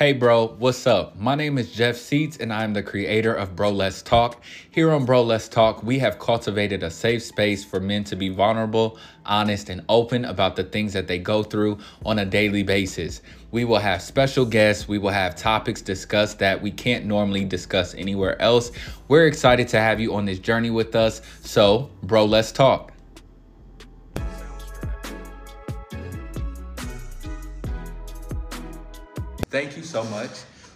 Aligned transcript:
Hey, 0.00 0.14
bro, 0.14 0.46
what's 0.58 0.86
up? 0.86 1.18
My 1.18 1.34
name 1.34 1.58
is 1.58 1.70
Jeff 1.70 1.94
Seats, 1.94 2.38
and 2.38 2.54
I'm 2.54 2.72
the 2.72 2.82
creator 2.82 3.34
of 3.34 3.54
Bro 3.54 3.72
Let's 3.72 4.00
Talk. 4.00 4.42
Here 4.70 4.90
on 4.92 5.04
Bro 5.04 5.24
Let's 5.24 5.46
Talk, 5.46 5.82
we 5.82 5.98
have 5.98 6.18
cultivated 6.18 6.82
a 6.82 6.90
safe 6.90 7.22
space 7.22 7.66
for 7.66 7.80
men 7.80 8.04
to 8.04 8.16
be 8.16 8.30
vulnerable, 8.30 8.96
honest, 9.26 9.68
and 9.68 9.84
open 9.90 10.24
about 10.24 10.56
the 10.56 10.64
things 10.64 10.94
that 10.94 11.06
they 11.06 11.18
go 11.18 11.42
through 11.42 11.76
on 12.06 12.18
a 12.18 12.24
daily 12.24 12.62
basis. 12.62 13.20
We 13.50 13.66
will 13.66 13.78
have 13.78 14.00
special 14.00 14.46
guests, 14.46 14.88
we 14.88 14.96
will 14.96 15.10
have 15.10 15.36
topics 15.36 15.82
discussed 15.82 16.38
that 16.38 16.62
we 16.62 16.70
can't 16.70 17.04
normally 17.04 17.44
discuss 17.44 17.94
anywhere 17.94 18.40
else. 18.40 18.72
We're 19.08 19.26
excited 19.26 19.68
to 19.68 19.80
have 19.80 20.00
you 20.00 20.14
on 20.14 20.24
this 20.24 20.38
journey 20.38 20.70
with 20.70 20.96
us. 20.96 21.20
So, 21.42 21.90
Bro 22.02 22.24
Let's 22.24 22.52
Talk. 22.52 22.90
Thank 29.50 29.76
you 29.76 29.82
so 29.82 30.04
much 30.04 30.30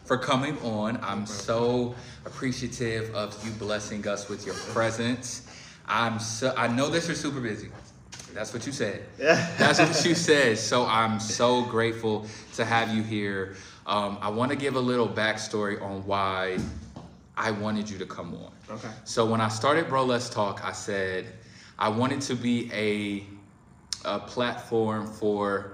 for 0.05 0.19
coming 0.19 0.59
on. 0.59 0.99
I'm 1.01 1.27
so 1.27 1.95
appreciative 2.27 3.15
of 3.15 3.33
you 3.45 3.53
blessing 3.53 4.07
us 4.09 4.29
with 4.29 4.45
your 4.45 4.57
presence. 4.57 5.47
I'm 5.87 6.19
so 6.19 6.53
I 6.57 6.67
know 6.67 6.91
that 6.91 7.07
you're 7.07 7.15
super 7.15 7.41
busy. 7.41 7.69
That's 8.33 8.53
what 8.53 8.67
you 8.67 8.73
said. 8.73 9.05
Yeah. 9.17 9.49
That's 9.59 9.79
what 9.79 10.05
you 10.05 10.17
said. 10.17 10.59
So 10.59 10.87
I'm 10.87 11.21
so 11.21 11.63
grateful 11.67 12.27
to 12.55 12.65
have 12.65 12.93
you 12.93 13.05
here. 13.05 13.55
Um, 13.87 14.19
I 14.21 14.29
want 14.29 14.51
to 14.51 14.57
give 14.57 14.75
a 14.75 14.81
little 14.81 15.09
backstory 15.09 15.81
on 15.81 16.05
why 16.05 16.59
I 17.37 17.53
wanted 17.53 17.89
you 17.89 17.99
to 17.99 18.07
come 18.07 18.35
on. 18.35 18.53
Okay. 18.77 18.91
So 19.05 19.25
when 19.25 19.41
I 19.41 19.49
started 19.49 19.89
Bro 19.89 20.07
Let's 20.07 20.29
Talk, 20.29 20.65
I 20.65 20.73
said 20.73 21.27
I 21.79 21.89
wanted 21.91 22.23
to 22.23 22.35
be 22.35 22.73
a 22.73 23.25
a 24.05 24.19
platform 24.19 25.07
for 25.07 25.74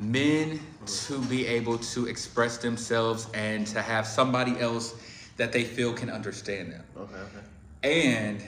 men 0.00 0.60
to 0.86 1.18
be 1.26 1.46
able 1.46 1.78
to 1.78 2.06
express 2.06 2.58
themselves 2.58 3.28
and 3.34 3.66
to 3.66 3.82
have 3.82 4.06
somebody 4.06 4.58
else 4.58 4.94
that 5.36 5.52
they 5.52 5.64
feel 5.64 5.92
can 5.92 6.10
understand 6.10 6.72
them. 6.72 6.84
Okay. 6.96 7.14
Okay. 7.14 7.46
and 7.82 8.42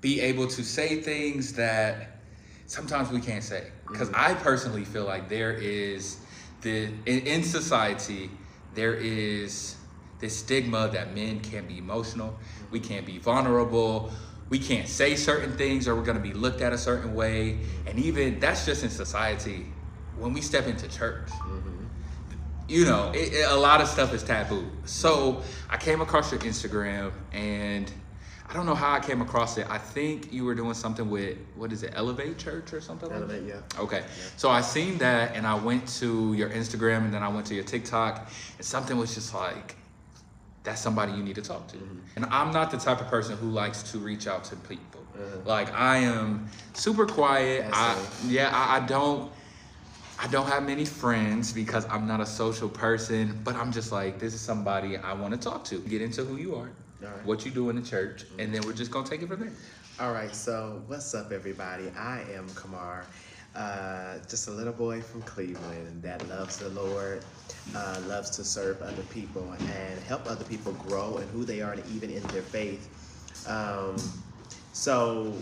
be 0.00 0.20
able 0.20 0.46
to 0.46 0.62
say 0.62 1.00
things 1.00 1.52
that 1.54 2.18
sometimes 2.66 3.10
we 3.10 3.20
can't 3.20 3.42
say. 3.42 3.70
Because 3.86 4.08
mm-hmm. 4.08 4.32
i 4.32 4.34
personally 4.34 4.84
feel 4.84 5.04
like 5.04 5.28
there 5.28 5.52
is 5.52 6.18
the 6.62 6.84
in, 7.06 7.20
in 7.26 7.42
society 7.42 8.30
there 8.74 8.94
is 8.94 9.76
this 10.18 10.36
stigma 10.36 10.88
that 10.92 11.14
men 11.14 11.40
can't 11.40 11.68
be 11.68 11.78
emotional 11.78 12.38
we 12.70 12.80
can't 12.80 13.06
be 13.06 13.18
vulnerable 13.18 14.10
we 14.48 14.58
can't 14.58 14.88
say 14.88 15.16
certain 15.16 15.56
things 15.56 15.88
or 15.88 15.96
we're 15.96 16.04
going 16.04 16.16
to 16.16 16.22
be 16.22 16.32
looked 16.32 16.60
at 16.60 16.72
a 16.72 16.78
certain 16.78 17.14
way. 17.14 17.52
Mm-hmm. 17.52 17.88
And 17.88 17.98
even 17.98 18.40
that's 18.40 18.64
just 18.64 18.84
in 18.84 18.90
society 18.90 19.66
when 20.18 20.32
we 20.32 20.40
step 20.40 20.66
into 20.66 20.88
church 20.88 21.28
mm-hmm. 21.28 21.84
you 22.68 22.84
know, 22.84 23.12
it, 23.14 23.32
it- 23.32 23.50
a 23.50 23.54
lot 23.54 23.80
of 23.80 23.88
stuff 23.88 24.12
is 24.12 24.22
taboo. 24.22 24.66
So 24.84 25.42
I 25.70 25.76
came 25.76 26.00
across 26.00 26.32
your 26.32 26.40
Instagram, 26.40 27.12
and 27.32 27.90
I 28.48 28.52
don't 28.54 28.66
know 28.66 28.74
how 28.74 28.92
I 28.92 29.00
came 29.00 29.20
across 29.22 29.58
it. 29.58 29.66
I 29.68 29.78
think 29.78 30.32
you 30.32 30.44
were 30.44 30.54
doing 30.54 30.74
something 30.74 31.08
with 31.10 31.36
what 31.56 31.72
is 31.72 31.82
it, 31.82 31.92
Elevate 31.94 32.38
Church 32.38 32.72
or 32.72 32.80
something? 32.80 33.08
like 33.08 33.18
Elevate, 33.18 33.46
that? 33.46 33.74
yeah. 33.74 33.80
Okay, 33.80 34.02
so 34.36 34.48
I 34.50 34.60
seen 34.60 34.98
that, 34.98 35.34
and 35.36 35.46
I 35.46 35.54
went 35.54 35.86
to 36.00 36.32
your 36.34 36.50
Instagram, 36.50 37.04
and 37.04 37.14
then 37.14 37.22
I 37.22 37.28
went 37.28 37.46
to 37.46 37.54
your 37.54 37.64
TikTok, 37.64 38.30
and 38.56 38.66
something 38.66 38.96
was 38.96 39.14
just 39.14 39.34
like. 39.34 39.76
That's 40.64 40.80
somebody 40.80 41.12
you 41.12 41.22
need 41.22 41.36
to 41.36 41.42
talk 41.42 41.68
to. 41.68 41.76
Mm-hmm. 41.76 41.98
And 42.16 42.24
I'm 42.26 42.50
not 42.50 42.72
the 42.72 42.76
type 42.76 43.00
of 43.00 43.06
person 43.06 43.36
who 43.36 43.48
likes 43.50 43.84
to 43.92 43.98
reach 43.98 44.26
out 44.26 44.42
to 44.46 44.56
people. 44.56 45.00
Uh-huh. 45.14 45.36
Like 45.44 45.72
I 45.72 45.98
am 45.98 46.48
super 46.74 47.06
quiet. 47.06 47.66
I 47.72 47.96
yeah, 48.26 48.50
I, 48.52 48.78
I 48.78 48.80
don't 48.80 49.30
I 50.18 50.28
don't 50.28 50.46
have 50.46 50.64
many 50.64 50.84
friends 50.84 51.52
because 51.52 51.86
I'm 51.86 52.06
not 52.06 52.20
a 52.20 52.26
social 52.26 52.68
person, 52.68 53.38
but 53.44 53.54
I'm 53.54 53.70
just 53.70 53.92
like, 53.92 54.18
this 54.18 54.34
is 54.34 54.40
somebody 54.40 54.96
I 54.96 55.12
want 55.12 55.34
to 55.34 55.38
talk 55.38 55.64
to. 55.66 55.78
Get 55.80 56.00
into 56.00 56.24
who 56.24 56.36
you 56.36 56.56
are, 56.56 56.70
right. 57.00 57.24
what 57.24 57.44
you 57.44 57.50
do 57.50 57.68
in 57.68 57.76
the 57.76 57.82
church, 57.82 58.24
and 58.38 58.54
then 58.54 58.62
we're 58.62 58.72
just 58.72 58.90
gonna 58.90 59.06
take 59.06 59.22
it 59.22 59.28
from 59.28 59.40
there. 59.40 59.52
All 60.00 60.12
right. 60.12 60.34
So, 60.34 60.82
what's 60.86 61.14
up, 61.14 61.32
everybody? 61.32 61.90
I 61.96 62.22
am 62.32 62.48
Kimar, 62.50 63.04
uh, 63.54 64.18
just 64.28 64.48
a 64.48 64.50
little 64.50 64.72
boy 64.72 65.02
from 65.02 65.22
Cleveland 65.22 66.02
that 66.02 66.26
loves 66.28 66.58
the 66.58 66.70
Lord, 66.70 67.22
uh, 67.74 68.00
loves 68.06 68.30
to 68.30 68.44
serve 68.44 68.80
other 68.80 69.02
people 69.04 69.52
and 69.52 70.02
help 70.04 70.26
other 70.26 70.44
people 70.44 70.72
grow 70.72 71.18
and 71.18 71.30
who 71.30 71.44
they 71.44 71.60
are, 71.60 71.72
and 71.72 71.84
even 71.94 72.10
in 72.10 72.22
their 72.28 72.42
faith. 72.42 72.88
Um, 73.48 73.96
so, 74.72 75.34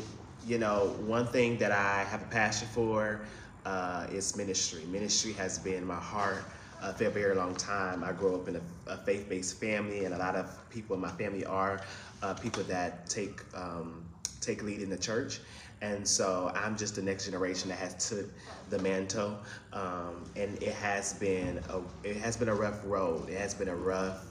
you 0.44 0.59
know, 0.59 0.97
one 1.06 1.27
thing 1.27 1.59
that 1.59 1.71
I 1.71 2.04
have 2.04 2.22
a 2.22 2.27
passion 2.27 2.69
for 2.72 3.21
uh, 3.64 4.06
is 4.12 4.36
ministry. 4.36 4.84
Ministry 4.86 5.32
has 5.32 5.58
been 5.58 5.84
my 5.84 5.97
heart 5.97 6.44
uh, 6.82 6.92
for 6.92 7.04
a 7.04 7.10
very 7.10 7.34
long 7.34 7.54
time. 7.54 8.04
I 8.04 8.12
grew 8.12 8.34
up 8.34 8.48
in 8.48 8.56
a, 8.56 8.60
a 8.86 8.97
faith-based 8.98 9.58
family, 9.60 10.04
and 10.04 10.14
a 10.14 10.19
lot 10.19 10.36
of 10.36 10.47
people 10.70 10.94
in 10.97 11.02
my 11.02 11.10
family 11.10 11.44
are 11.44 11.80
uh, 12.22 12.34
people 12.34 12.62
that 12.64 13.08
take 13.08 13.41
um, 13.54 14.04
take 14.41 14.62
lead 14.62 14.82
in 14.82 14.91
the 14.91 14.98
church. 14.98 15.41
And 15.80 16.06
so 16.06 16.50
I'm 16.54 16.76
just 16.76 16.97
the 16.97 17.03
next 17.03 17.26
generation 17.26 17.69
that 17.69 17.78
has 17.78 18.08
took 18.08 18.26
the 18.70 18.78
mantle, 18.78 19.38
um, 19.72 20.24
and 20.36 20.62
it 20.62 20.72
has 20.74 21.14
been 21.14 21.60
a 21.69 21.80
it 22.06 22.16
has 22.16 22.36
been 22.36 22.48
a 22.48 22.54
rough 22.54 22.80
road. 22.84 23.28
It 23.28 23.38
has 23.38 23.54
been 23.54 23.69
a 23.69 23.76
rough 23.76 24.24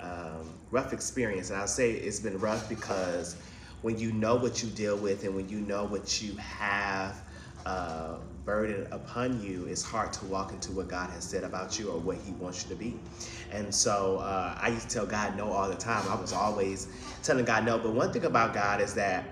um, 0.00 0.52
rough 0.70 0.92
experience. 0.92 1.50
And 1.50 1.58
I'll 1.58 1.66
say 1.66 1.92
it's 1.92 2.20
been 2.20 2.38
rough 2.38 2.68
because 2.68 3.36
when 3.82 3.98
you 3.98 4.12
know 4.12 4.36
what 4.36 4.62
you 4.62 4.68
deal 4.70 4.96
with 4.96 5.24
and 5.24 5.34
when 5.34 5.48
you 5.48 5.60
know 5.60 5.84
what 5.84 6.22
you 6.22 6.34
have 6.36 7.22
uh, 7.66 8.16
burden 8.44 8.86
upon 8.90 9.42
you, 9.42 9.66
it's 9.66 9.82
hard 9.82 10.12
to 10.14 10.24
walk 10.26 10.52
into 10.52 10.72
what 10.72 10.88
God 10.88 11.10
has 11.10 11.24
said 11.24 11.44
about 11.44 11.78
you 11.78 11.90
or 11.90 11.98
what 11.98 12.18
He 12.18 12.32
wants 12.32 12.64
you 12.64 12.70
to 12.70 12.76
be. 12.76 12.98
And 13.52 13.74
so 13.74 14.18
uh, 14.18 14.56
I 14.60 14.68
used 14.68 14.88
to 14.90 14.94
tell 14.96 15.06
God 15.06 15.36
no 15.36 15.50
all 15.50 15.68
the 15.68 15.76
time. 15.76 16.06
I 16.08 16.20
was 16.20 16.32
always 16.32 16.88
telling 17.22 17.44
God 17.44 17.64
no. 17.64 17.78
But 17.78 17.92
one 17.92 18.12
thing 18.12 18.24
about 18.24 18.54
God 18.54 18.80
is 18.80 18.94
that 18.94 19.26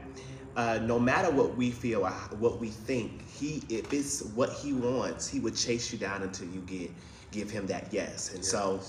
uh, 0.56 0.81
no 0.83 0.99
matter 0.99 1.31
what 1.31 1.56
we 1.56 1.71
feel 1.71 2.05
or 2.05 2.11
what 2.39 2.59
we 2.61 2.69
think, 2.69 3.27
He 3.28 3.62
if 3.69 3.93
it's 3.93 4.23
what 4.34 4.50
He 4.50 4.73
wants, 4.73 5.29
He 5.29 5.41
would 5.41 5.56
chase 5.56 5.93
you 5.93 5.99
down 5.99 6.23
until 6.23 6.49
you 6.49 6.61
get 6.61 6.91
give 7.31 7.50
Him 7.50 7.67
that 7.67 7.89
yes. 7.93 8.34
And 8.34 8.44
so. 8.44 8.81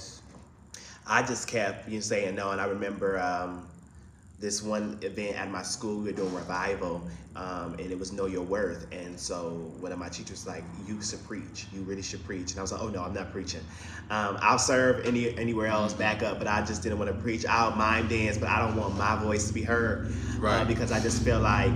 I 1.05 1.21
just 1.21 1.49
kept 1.49 1.89
you 1.89 1.95
know, 1.95 1.99
saying 2.01 2.35
no, 2.35 2.51
and 2.51 2.61
I 2.61 2.65
remember 2.65 3.19
um, 3.19 3.67
this 4.39 4.61
one 4.61 4.97
event 5.01 5.37
at 5.37 5.49
my 5.49 5.61
school. 5.61 5.99
We 5.99 6.05
were 6.05 6.11
doing 6.11 6.33
revival, 6.33 7.01
um, 7.35 7.73
and 7.79 7.91
it 7.91 7.97
was 7.97 8.11
Know 8.11 8.25
Your 8.25 8.41
Worth. 8.43 8.87
And 8.91 9.17
so 9.19 9.71
one 9.79 9.91
of 9.91 9.99
my 9.99 10.09
teachers 10.09 10.45
was 10.45 10.47
like, 10.47 10.63
"You 10.87 11.01
should 11.01 11.23
preach. 11.25 11.67
You 11.71 11.81
really 11.83 12.01
should 12.01 12.23
preach." 12.25 12.51
And 12.51 12.59
I 12.59 12.61
was 12.61 12.71
like, 12.71 12.81
"Oh 12.81 12.89
no, 12.89 13.03
I'm 13.03 13.13
not 13.13 13.31
preaching. 13.31 13.61
Um, 14.09 14.37
I'll 14.41 14.59
serve 14.59 15.05
any 15.05 15.37
anywhere 15.37 15.67
else, 15.67 15.93
back 15.93 16.23
up, 16.23 16.39
but 16.39 16.47
I 16.47 16.61
just 16.65 16.83
didn't 16.83 16.99
want 16.99 17.09
to 17.15 17.17
preach. 17.21 17.45
I'll 17.45 17.75
mime 17.75 18.07
dance, 18.07 18.37
but 18.37 18.49
I 18.49 18.59
don't 18.59 18.75
want 18.75 18.97
my 18.97 19.15
voice 19.23 19.47
to 19.47 19.53
be 19.53 19.63
heard, 19.63 20.07
uh, 20.07 20.39
Right. 20.39 20.67
because 20.67 20.91
I 20.91 20.99
just 20.99 21.21
feel 21.23 21.39
like." 21.39 21.71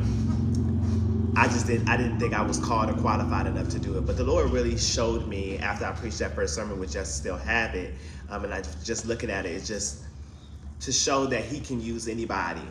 I 1.40 1.48
just 1.48 1.68
didn't. 1.68 1.88
I 1.88 1.98
didn't 1.98 2.20
think 2.20 2.34
I 2.34 2.42
was 2.42 2.58
called 2.58 2.90
or 2.90 2.94
qualified 2.94 3.46
enough 3.46 3.70
to 3.70 3.80
do 3.80 3.96
it. 4.00 4.08
But 4.08 4.18
the 4.18 4.24
Lord 4.24 4.50
really 4.50 4.76
showed 4.76 5.28
me 5.28 5.60
after 5.60 5.86
I 5.86 5.92
preached 5.92 6.18
that 6.18 6.34
first 6.34 6.56
sermon, 6.56 6.80
which 6.80 6.96
I 6.96 7.04
still 7.04 7.38
have 7.38 7.76
it. 7.76 7.94
Um, 8.32 8.44
and 8.44 8.52
I 8.52 8.64
just 8.84 9.06
looking 9.06 9.30
at 9.30 9.46
it, 9.46 9.50
it's 9.52 9.68
just 9.68 10.07
to 10.82 10.92
show 10.92 11.26
that 11.28 11.46
He 11.46 11.60
can 11.60 11.82
use 11.82 12.08
anybody. 12.08 12.62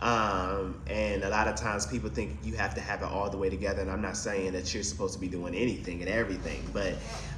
Um, 0.00 0.80
and 0.86 1.22
a 1.22 1.30
lot 1.30 1.48
of 1.48 1.54
times 1.56 1.86
people 1.86 2.10
think 2.10 2.38
you 2.42 2.56
have 2.56 2.74
to 2.74 2.80
have 2.80 3.02
it 3.02 3.06
all 3.06 3.30
the 3.30 3.38
way 3.38 3.48
together. 3.48 3.80
And 3.80 3.90
I'm 3.90 4.02
not 4.02 4.16
saying 4.16 4.52
that 4.52 4.74
you're 4.74 4.82
supposed 4.82 5.14
to 5.14 5.20
be 5.20 5.28
doing 5.28 5.54
anything 5.54 6.00
and 6.00 6.10
everything, 6.10 6.62
but 6.72 6.94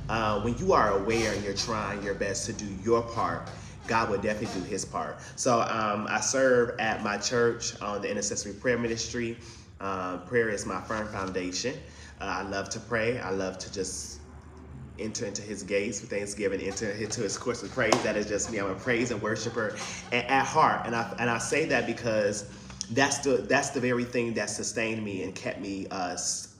uh, 0.08 0.40
when 0.40 0.56
you 0.58 0.72
are 0.72 0.98
aware 0.98 1.32
and 1.32 1.44
you're 1.44 1.54
trying 1.54 2.02
your 2.02 2.14
best 2.14 2.46
to 2.46 2.52
do 2.52 2.66
your 2.82 3.02
part, 3.02 3.48
God 3.86 4.10
will 4.10 4.18
definitely 4.18 4.60
do 4.60 4.66
his 4.66 4.84
part. 4.84 5.18
So 5.36 5.60
um, 5.60 6.06
I 6.08 6.20
serve 6.20 6.78
at 6.80 7.02
my 7.02 7.18
church 7.18 7.80
on 7.80 8.02
the 8.02 8.10
intercessory 8.10 8.52
prayer 8.54 8.78
ministry. 8.78 9.36
Uh, 9.80 10.18
prayer 10.18 10.48
is 10.48 10.66
my 10.66 10.80
firm 10.80 11.06
foundation. 11.08 11.74
Uh, 12.20 12.24
I 12.24 12.42
love 12.42 12.68
to 12.70 12.80
pray. 12.80 13.18
I 13.20 13.30
love 13.30 13.58
to 13.58 13.72
just 13.72 14.15
enter 14.98 15.26
into 15.26 15.42
his 15.42 15.62
gates 15.62 16.00
with 16.00 16.10
thanksgiving, 16.10 16.60
enter 16.60 16.90
into 16.90 17.20
his 17.22 17.36
courts 17.38 17.62
with 17.62 17.72
praise. 17.72 17.92
That 18.02 18.16
is 18.16 18.26
just 18.26 18.50
me. 18.50 18.58
I'm 18.58 18.70
a 18.70 18.74
praise 18.74 19.10
and 19.10 19.20
worshiper 19.22 19.76
at 20.12 20.44
heart. 20.46 20.82
And 20.86 20.94
I 20.94 21.14
and 21.18 21.28
I 21.30 21.38
say 21.38 21.66
that 21.66 21.86
because 21.86 22.50
that's 22.92 23.18
the 23.18 23.38
that's 23.38 23.70
the 23.70 23.80
very 23.80 24.04
thing 24.04 24.34
that 24.34 24.48
sustained 24.50 25.04
me 25.04 25.22
and 25.24 25.34
kept 25.34 25.60
me 25.60 25.86
uh 25.90 26.16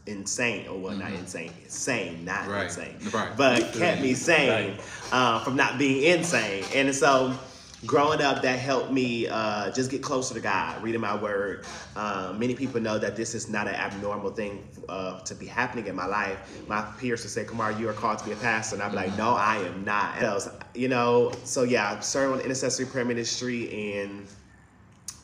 insane 0.06 0.69
or 0.69 0.79
well 0.79 0.97
not 0.97 1.12
insane 1.12 1.53
sane 1.69 2.25
not 2.25 2.43
Mm-hmm. 2.43 2.50
Right. 2.53 2.65
insane 2.65 2.97
Right. 3.12 3.37
but 3.37 3.73
kept 3.73 4.00
me 4.00 4.15
sane 4.29 4.77
uh, 5.12 5.41
from 5.43 5.56
not 5.56 5.79
being 5.79 6.03
insane 6.19 6.65
and 6.75 6.94
so 6.94 7.37
growing 7.84 8.23
up 8.23 8.40
that 8.43 8.58
helped 8.58 8.90
me 8.90 9.28
uh, 9.28 9.70
just 9.70 9.90
get 9.90 10.02
closer 10.02 10.32
to 10.34 10.40
god 10.40 10.82
reading 10.82 11.00
my 11.00 11.14
word 11.14 11.67
um, 11.94 12.38
many 12.38 12.55
people 12.55 12.81
know 12.81 12.99
that 12.99 13.17
this 13.17 13.34
is 13.34 13.49
not 13.49 13.69
an 13.69 13.75
abnormal 13.75 14.31
thing 14.31 14.67
uh, 14.88 15.20
to 15.20 15.34
be 15.34 15.44
happening 15.46 15.87
in 15.87 15.94
my 15.94 16.06
life 16.06 16.38
my 16.69 16.81
peers 16.99 17.23
would 17.23 17.31
say 17.31 17.44
kimar 17.44 17.78
you 17.78 17.88
are 17.88 17.93
called 17.93 18.19
to 18.19 18.25
be 18.25 18.32
a 18.32 18.37
pastor 18.37 18.76
and 18.76 18.82
i'd 18.82 18.90
be 18.90 18.96
like 18.96 19.17
no 19.19 19.34
i 19.34 19.56
am 19.56 19.84
not 19.84 20.17
And 20.17 20.26
I 20.26 20.32
was, 20.32 20.49
you 20.75 20.88
know 20.88 21.32
so 21.44 21.64
yeah 21.64 21.93
i 21.93 22.00
serve 22.00 22.32
on 22.32 22.40
intercessory 22.40 22.87
prayer 22.87 23.05
ministry 23.05 23.94
and 23.99 24.26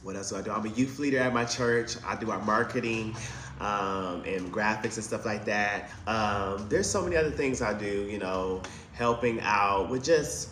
what 0.03 0.17
else 0.17 0.31
do 0.31 0.37
I 0.37 0.43
do? 0.43 0.51
I'm 0.51 0.67
a 0.67 0.71
youth 0.71 0.99
leader 0.99 1.19
at 1.19 1.33
my 1.33 1.45
church. 1.45 1.97
I 2.05 2.17
do 2.17 2.31
our 2.31 2.41
marketing 2.43 3.15
um, 3.61 4.23
and 4.27 4.53
graphics 4.53 4.97
and 4.97 5.05
stuff 5.05 5.25
like 5.25 5.45
that. 5.45 5.91
Um, 6.07 6.69
there's 6.69 6.91
so 6.91 7.03
many 7.03 7.17
other 7.17 7.31
things 7.31 7.63
I 7.63 7.73
do, 7.73 8.09
you 8.11 8.19
know, 8.19 8.63
helping 8.95 9.41
out 9.43 9.89
with 9.89 10.05
just 10.05 10.51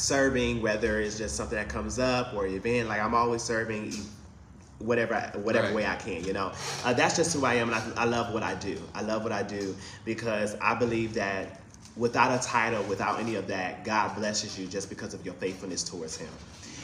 serving, 0.00 0.62
whether 0.62 1.00
it's 1.00 1.18
just 1.18 1.36
something 1.36 1.56
that 1.56 1.68
comes 1.68 1.98
up 1.98 2.34
or 2.34 2.46
event. 2.46 2.88
Like 2.88 3.00
I'm 3.00 3.14
always 3.14 3.42
serving 3.42 3.92
whatever 4.78 5.20
whatever 5.42 5.66
Right. 5.68 5.76
way 5.76 5.86
I 5.86 5.96
can, 5.96 6.24
you 6.24 6.32
know. 6.32 6.52
Uh, 6.84 6.92
that's 6.94 7.16
just 7.16 7.34
who 7.34 7.44
I 7.44 7.54
am, 7.54 7.72
and 7.72 7.76
I, 7.76 8.02
I 8.02 8.04
love 8.04 8.32
what 8.32 8.42
I 8.42 8.54
do. 8.54 8.80
I 8.94 9.02
love 9.02 9.22
what 9.22 9.32
I 9.32 9.42
do 9.42 9.76
because 10.04 10.56
I 10.60 10.74
believe 10.74 11.14
that 11.14 11.60
without 11.96 12.32
a 12.32 12.42
title, 12.46 12.82
without 12.84 13.20
any 13.20 13.34
of 13.34 13.46
that, 13.48 13.84
God 13.84 14.14
blesses 14.16 14.58
you 14.58 14.66
just 14.66 14.88
because 14.88 15.12
of 15.12 15.24
your 15.24 15.34
faithfulness 15.34 15.82
towards 15.84 16.16
Him. 16.16 16.30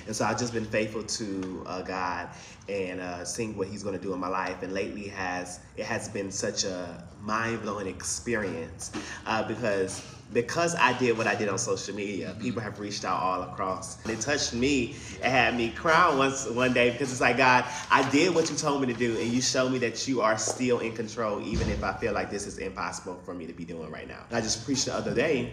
And 0.06 0.14
so 0.14 0.24
I've 0.24 0.38
just 0.38 0.52
been 0.52 0.64
faithful 0.66 1.02
to 1.02 1.64
uh, 1.66 1.82
God 1.82 2.28
and 2.68 3.00
uh, 3.00 3.24
seeing 3.24 3.56
what 3.56 3.66
He's 3.68 3.82
going 3.82 3.96
to 3.98 4.02
do 4.02 4.12
in 4.12 4.20
my 4.20 4.28
life. 4.28 4.62
And 4.62 4.72
lately 4.72 5.08
has 5.08 5.60
it 5.76 5.86
has 5.86 6.08
been 6.08 6.30
such 6.30 6.64
a 6.64 7.02
mind 7.22 7.62
blowing 7.62 7.86
experience 7.86 8.92
uh, 9.26 9.42
because 9.48 10.02
because 10.32 10.74
I 10.74 10.96
did 10.98 11.16
what 11.16 11.26
I 11.26 11.34
did 11.34 11.48
on 11.48 11.58
social 11.58 11.94
media, 11.94 12.36
people 12.40 12.60
have 12.60 12.80
reached 12.80 13.04
out 13.04 13.20
all 13.20 13.42
across. 13.42 14.02
And 14.02 14.10
it 14.10 14.20
touched 14.20 14.54
me 14.54 14.96
and 15.22 15.32
had 15.32 15.56
me 15.56 15.70
crying 15.70 16.18
once 16.18 16.48
one 16.48 16.72
day 16.72 16.90
because 16.90 17.12
it's 17.12 17.20
like 17.20 17.36
God, 17.36 17.64
I 17.90 18.08
did 18.10 18.34
what 18.34 18.50
you 18.50 18.56
told 18.56 18.80
me 18.80 18.92
to 18.92 18.98
do, 18.98 19.16
and 19.18 19.28
you 19.28 19.40
showed 19.40 19.70
me 19.70 19.78
that 19.78 20.06
you 20.08 20.20
are 20.20 20.36
still 20.36 20.80
in 20.80 20.92
control, 20.92 21.40
even 21.46 21.68
if 21.70 21.84
I 21.84 21.92
feel 21.92 22.12
like 22.12 22.30
this 22.30 22.46
is 22.46 22.58
impossible 22.58 23.20
for 23.24 23.34
me 23.34 23.46
to 23.46 23.52
be 23.52 23.64
doing 23.64 23.90
right 23.90 24.08
now. 24.08 24.24
I 24.30 24.40
just 24.40 24.64
preached 24.64 24.86
the 24.86 24.94
other 24.94 25.14
day 25.14 25.52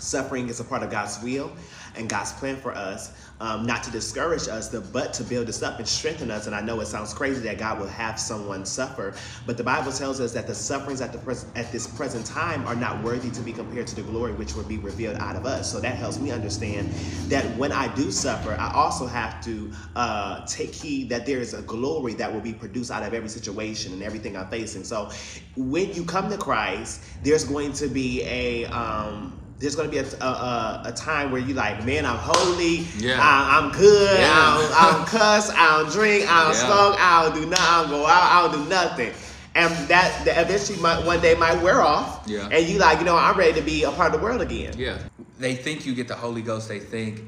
Suffering 0.00 0.48
is 0.48 0.60
a 0.60 0.64
part 0.64 0.82
of 0.82 0.90
God's 0.90 1.22
will 1.22 1.52
and 1.96 2.08
God's 2.08 2.32
plan 2.32 2.56
for 2.56 2.72
us, 2.72 3.12
um, 3.40 3.66
not 3.66 3.82
to 3.84 3.90
discourage 3.90 4.48
us, 4.48 4.74
but 4.92 5.12
to 5.14 5.24
build 5.24 5.48
us 5.48 5.62
up 5.62 5.78
and 5.78 5.88
strengthen 5.88 6.30
us. 6.30 6.46
And 6.46 6.54
I 6.54 6.60
know 6.60 6.80
it 6.80 6.86
sounds 6.86 7.14
crazy 7.14 7.40
that 7.42 7.58
God 7.58 7.78
will 7.78 7.88
have 7.88 8.18
someone 8.18 8.64
suffer, 8.64 9.14
but 9.46 9.56
the 9.56 9.64
Bible 9.64 9.92
tells 9.92 10.20
us 10.20 10.32
that 10.32 10.46
the 10.46 10.54
sufferings 10.54 11.00
at 11.00 11.12
the 11.12 11.18
pres- 11.18 11.46
at 11.54 11.72
this 11.72 11.86
present 11.86 12.26
time 12.26 12.66
are 12.66 12.76
not 12.76 13.02
worthy 13.02 13.30
to 13.30 13.40
be 13.40 13.52
compared 13.52 13.86
to 13.88 13.96
the 13.96 14.02
glory 14.02 14.32
which 14.32 14.54
will 14.54 14.64
be 14.64 14.78
revealed 14.78 15.16
out 15.18 15.36
of 15.36 15.46
us. 15.46 15.70
So 15.70 15.80
that 15.80 15.96
helps 15.96 16.20
me 16.20 16.30
understand 16.30 16.90
that 17.30 17.44
when 17.56 17.72
I 17.72 17.92
do 17.94 18.10
suffer, 18.10 18.54
I 18.58 18.72
also 18.74 19.06
have 19.06 19.42
to 19.44 19.72
uh, 19.96 20.46
take 20.46 20.74
heed 20.74 21.08
that 21.10 21.26
there 21.26 21.38
is 21.38 21.54
a 21.54 21.62
glory 21.62 22.14
that 22.14 22.32
will 22.32 22.40
be 22.40 22.52
produced 22.52 22.90
out 22.90 23.02
of 23.02 23.14
every 23.14 23.28
situation 23.28 23.92
and 23.92 24.02
everything 24.02 24.36
I'm 24.36 24.48
facing. 24.48 24.84
So 24.84 25.10
when 25.56 25.92
you 25.94 26.04
come 26.04 26.30
to 26.30 26.36
Christ, 26.38 27.04
there's 27.22 27.44
going 27.44 27.72
to 27.74 27.88
be 27.88 28.22
a 28.24 28.66
um, 28.66 29.38
there's 29.60 29.76
going 29.76 29.88
to 29.88 29.92
be 29.92 29.98
a, 29.98 30.24
a, 30.24 30.26
a, 30.26 30.82
a 30.86 30.92
time 30.92 31.30
where 31.30 31.40
you 31.40 31.52
like, 31.52 31.84
man, 31.84 32.06
I'm 32.06 32.16
holy. 32.18 32.78
Yeah. 32.98 33.18
I, 33.20 33.58
I'm 33.60 33.70
good. 33.70 34.18
Yeah. 34.18 34.32
I, 34.32 34.58
don't, 34.58 34.72
I 34.72 34.92
don't 34.96 35.06
cuss. 35.18 35.50
I 35.50 35.78
don't 35.82 35.92
drink. 35.92 36.24
I 36.28 36.44
don't 36.44 36.54
Yeah. 36.54 36.66
smoke. 36.66 36.96
I 36.98 37.22
don't 37.24 37.34
do 37.34 37.46
nothing. 37.46 37.64
I 37.68 37.80
don't 37.82 37.90
go 37.90 38.06
out. 38.06 38.22
I 38.22 38.42
don't 38.52 38.64
do 38.64 38.68
nothing. 38.70 39.12
And 39.54 39.72
that, 39.88 40.24
that 40.24 40.46
eventually 40.46 40.78
might, 40.80 41.04
one 41.04 41.20
day 41.20 41.34
might 41.34 41.60
wear 41.62 41.82
off. 41.82 42.26
Yeah. 42.26 42.48
And 42.50 42.66
you 42.66 42.78
like, 42.78 43.00
you 43.00 43.04
know, 43.04 43.16
I'm 43.16 43.36
ready 43.36 43.52
to 43.52 43.60
be 43.60 43.84
a 43.84 43.90
part 43.90 44.14
of 44.14 44.18
the 44.20 44.24
world 44.24 44.40
again. 44.40 44.72
Yeah. 44.78 44.96
They 45.38 45.54
think 45.54 45.84
you 45.84 45.94
get 45.94 46.08
the 46.08 46.16
Holy 46.16 46.40
Ghost. 46.40 46.66
They 46.68 46.80
think 46.80 47.20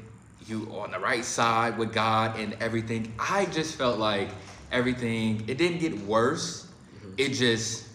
you 0.47 0.67
on 0.75 0.91
the 0.91 0.99
right 0.99 1.23
side 1.23 1.77
with 1.77 1.93
God 1.93 2.39
and 2.39 2.55
everything. 2.59 3.13
I 3.19 3.45
just 3.45 3.75
felt 3.77 3.99
like 3.99 4.29
everything. 4.71 5.43
It 5.47 5.59
didn't 5.59 5.79
get 5.79 5.99
worse. 5.99 6.65
Mm-hmm. 6.97 7.13
It 7.17 7.29
just, 7.33 7.87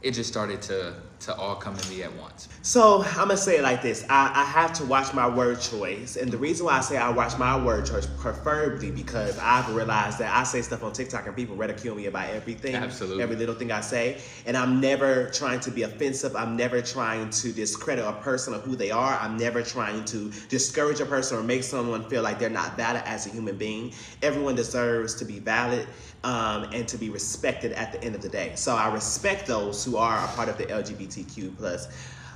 it 0.00 0.12
just 0.12 0.30
started 0.30 0.62
to 0.62 0.94
to 1.28 1.36
all 1.36 1.54
come 1.54 1.76
to 1.76 1.90
me 1.90 2.02
at 2.02 2.14
once. 2.16 2.48
So 2.62 3.02
I'm 3.02 3.28
gonna 3.28 3.36
say 3.36 3.58
it 3.58 3.62
like 3.62 3.82
this: 3.82 4.04
I, 4.08 4.32
I 4.34 4.44
have 4.44 4.72
to 4.74 4.84
watch 4.86 5.12
my 5.12 5.28
word 5.28 5.60
choice, 5.60 6.16
and 6.16 6.30
the 6.30 6.38
reason 6.38 6.64
why 6.64 6.78
I 6.78 6.80
say 6.80 6.96
I 6.96 7.10
watch 7.10 7.38
my 7.38 7.62
word 7.62 7.84
choice, 7.84 8.06
preferably 8.06 8.90
because 8.90 9.38
I've 9.38 9.68
realized 9.74 10.18
that 10.20 10.34
I 10.34 10.42
say 10.44 10.62
stuff 10.62 10.82
on 10.82 10.92
TikTok 10.94 11.26
and 11.26 11.36
people 11.36 11.54
ridicule 11.54 11.94
me 11.94 12.06
about 12.06 12.30
everything, 12.30 12.74
Absolutely. 12.74 13.22
every 13.22 13.36
little 13.36 13.54
thing 13.54 13.70
I 13.70 13.82
say, 13.82 14.20
and 14.46 14.56
I'm 14.56 14.80
never 14.80 15.28
trying 15.30 15.60
to 15.60 15.70
be 15.70 15.82
offensive. 15.82 16.34
I'm 16.34 16.56
never 16.56 16.80
trying 16.80 17.28
to 17.28 17.52
discredit 17.52 18.06
a 18.06 18.12
person 18.12 18.54
or 18.54 18.58
who 18.58 18.74
they 18.74 18.90
are. 18.90 19.18
I'm 19.20 19.36
never 19.36 19.62
trying 19.62 20.06
to 20.06 20.32
discourage 20.48 21.00
a 21.00 21.06
person 21.06 21.38
or 21.38 21.42
make 21.42 21.62
someone 21.62 22.08
feel 22.08 22.22
like 22.22 22.38
they're 22.38 22.48
not 22.48 22.74
valid 22.76 23.02
as 23.04 23.26
a 23.26 23.30
human 23.30 23.58
being. 23.58 23.92
Everyone 24.22 24.54
deserves 24.54 25.14
to 25.16 25.26
be 25.26 25.40
valid 25.40 25.86
um, 26.24 26.64
and 26.72 26.86
to 26.88 26.96
be 26.98 27.10
respected 27.10 27.72
at 27.72 27.92
the 27.92 28.02
end 28.02 28.14
of 28.14 28.22
the 28.22 28.28
day. 28.28 28.52
So 28.56 28.74
I 28.74 28.92
respect 28.92 29.46
those 29.46 29.84
who 29.84 29.96
are 29.96 30.18
a 30.24 30.28
part 30.28 30.48
of 30.48 30.58
the 30.58 30.64
LGBTQ 30.64 31.56
plus. 31.56 31.88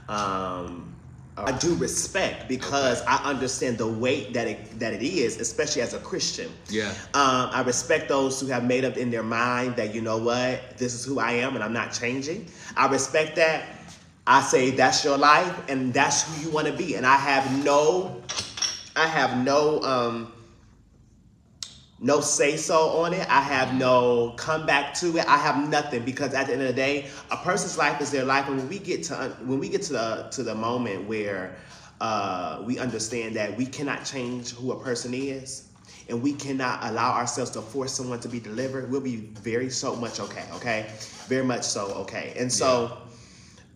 Um, 0.08 0.94
I 1.37 1.50
do 1.52 1.75
respect 1.76 2.46
because 2.46 3.00
Okay. 3.00 3.11
I 3.11 3.31
understand 3.31 3.79
the 3.79 3.88
weight 3.88 4.34
that 4.34 4.46
it 4.46 4.79
that 4.79 4.93
it 4.93 5.02
is, 5.02 5.40
especially 5.40 5.81
as 5.81 5.94
a 5.94 5.99
Christian. 5.99 6.50
Yeah. 6.69 6.90
Um, 7.14 7.49
I 7.52 7.62
respect 7.67 8.08
those 8.08 8.38
who 8.38 8.49
have 8.49 8.64
made 8.64 8.84
up 8.84 8.99
in 8.99 9.11
their 9.11 9.23
mind 9.23 9.76
that 9.76 9.94
you 9.94 10.02
know 10.02 10.19
what, 10.19 10.76
this 10.76 10.93
is 10.93 11.05
who 11.06 11.19
I 11.19 11.32
am 11.32 11.55
and 11.55 11.64
I'm 11.64 11.73
not 11.73 11.93
changing. 11.93 12.49
I 12.76 12.87
respect 12.88 13.37
that. 13.37 13.64
I 14.26 14.43
say 14.43 14.70
that's 14.70 15.05
your 15.05 15.17
life 15.19 15.69
and 15.70 15.93
that's 15.93 16.23
who 16.23 16.43
you 16.44 16.50
want 16.55 16.67
to 16.67 16.73
be, 16.75 16.94
and 16.96 17.05
I 17.06 17.17
have 17.17 17.64
no, 17.64 18.23
I 18.94 19.06
have 19.06 19.43
no 19.43 19.81
um, 19.82 20.32
no 22.03 22.21
say 22.21 22.57
so 22.57 22.89
on 23.03 23.15
it. 23.15 23.27
I 23.31 23.41
have 23.41 23.75
no 23.75 24.35
comeback 24.37 24.93
to 24.95 25.17
it. 25.17 25.27
I 25.27 25.39
have 25.39 25.69
nothing 25.69 26.05
because 26.05 26.35
at 26.35 26.49
the 26.49 26.53
end 26.53 26.63
of 26.63 26.69
the 26.69 26.75
day, 26.75 27.09
a 27.31 27.37
person's 27.37 27.79
life 27.79 28.01
is 28.01 28.11
their 28.11 28.25
life, 28.25 28.49
and 28.49 28.57
when 28.57 28.69
we 28.69 28.79
get 28.79 29.05
to 29.05 29.15
when 29.45 29.59
we 29.61 29.69
get 29.69 29.83
to 29.83 29.93
the 29.93 30.29
to 30.33 30.43
the 30.43 30.55
moment 30.55 31.07
where 31.07 31.57
uh, 32.01 32.61
we 32.65 32.79
understand 32.79 33.37
that 33.37 33.57
we 33.57 33.65
cannot 33.65 34.05
change 34.05 34.51
who 34.51 34.73
a 34.73 34.83
person 34.83 35.15
is, 35.15 35.69
and 36.09 36.21
we 36.21 36.33
cannot 36.33 36.81
allow 36.83 37.13
ourselves 37.13 37.53
to 37.53 37.63
force 37.63 37.93
someone 37.93 38.19
to 38.21 38.29
be 38.29 38.41
delivered, 38.41 38.91
we'll 38.91 39.01
be 39.01 39.17
very 39.17 39.71
so 39.71 39.95
much 39.95 40.19
okay. 40.19 40.45
Okay, 40.55 40.87
very 41.29 41.45
much 41.45 41.63
so 41.63 41.87
okay. 41.93 42.35
And 42.37 42.53
so, 42.53 42.99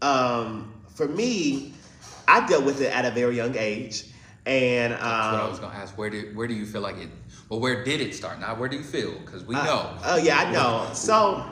um, 0.03 0.73
for 0.95 1.07
me, 1.07 1.75
I 2.27 2.45
dealt 2.49 2.65
with 2.65 2.81
it 2.81 2.93
at 2.93 3.05
a 3.05 3.13
very 3.13 3.37
young 3.37 3.57
age, 3.57 4.07
and 4.45 4.93
um, 4.95 5.01
That's 5.01 5.33
what 5.33 5.43
I 5.43 5.49
was 5.49 5.59
gonna 5.61 5.75
ask. 5.77 5.97
Where 5.97 6.11
do 6.11 6.33
where 6.35 6.49
do 6.49 6.55
you 6.55 6.67
feel 6.67 6.81
like 6.81 6.97
it? 6.97 7.11
Well, 7.49 7.61
where 7.61 7.85
did 7.85 8.01
it 8.01 8.15
start? 8.15 8.41
Not 8.41 8.59
where 8.59 8.69
do 8.69 8.77
you 8.77 8.83
feel? 8.83 9.19
Because 9.21 9.45
we 9.45 9.55
uh, 9.55 9.65
know. 9.65 9.99
Oh 10.05 10.17
yeah, 10.17 10.39
I 10.39 10.53
know. 10.53 10.91
So 10.95 11.45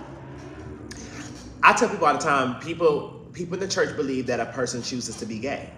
I 1.63 1.73
tell 1.73 1.89
people 1.89 2.07
all 2.07 2.15
the 2.15 2.19
time, 2.19 2.61
people 2.61 3.29
people 3.33 3.55
in 3.55 3.61
the 3.61 3.69
church 3.69 3.95
believe 3.97 4.27
that 4.27 4.41
a 4.41 4.47
person 4.47 4.83
chooses 4.83 5.17
to 5.17 5.27
be 5.27 5.39
gay. 5.39 5.71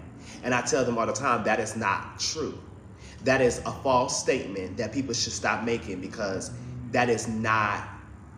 And 0.43 0.53
I 0.53 0.61
tell 0.61 0.85
them 0.85 0.97
all 0.97 1.05
the 1.05 1.13
time 1.13 1.43
that 1.43 1.59
is 1.59 1.75
not 1.75 2.19
true. 2.19 2.57
That 3.23 3.41
is 3.41 3.59
a 3.65 3.71
false 3.71 4.19
statement 4.19 4.77
that 4.77 4.93
people 4.93 5.13
should 5.13 5.33
stop 5.33 5.63
making 5.63 6.01
because 6.01 6.51
that 6.91 7.09
is 7.09 7.27
not 7.27 7.87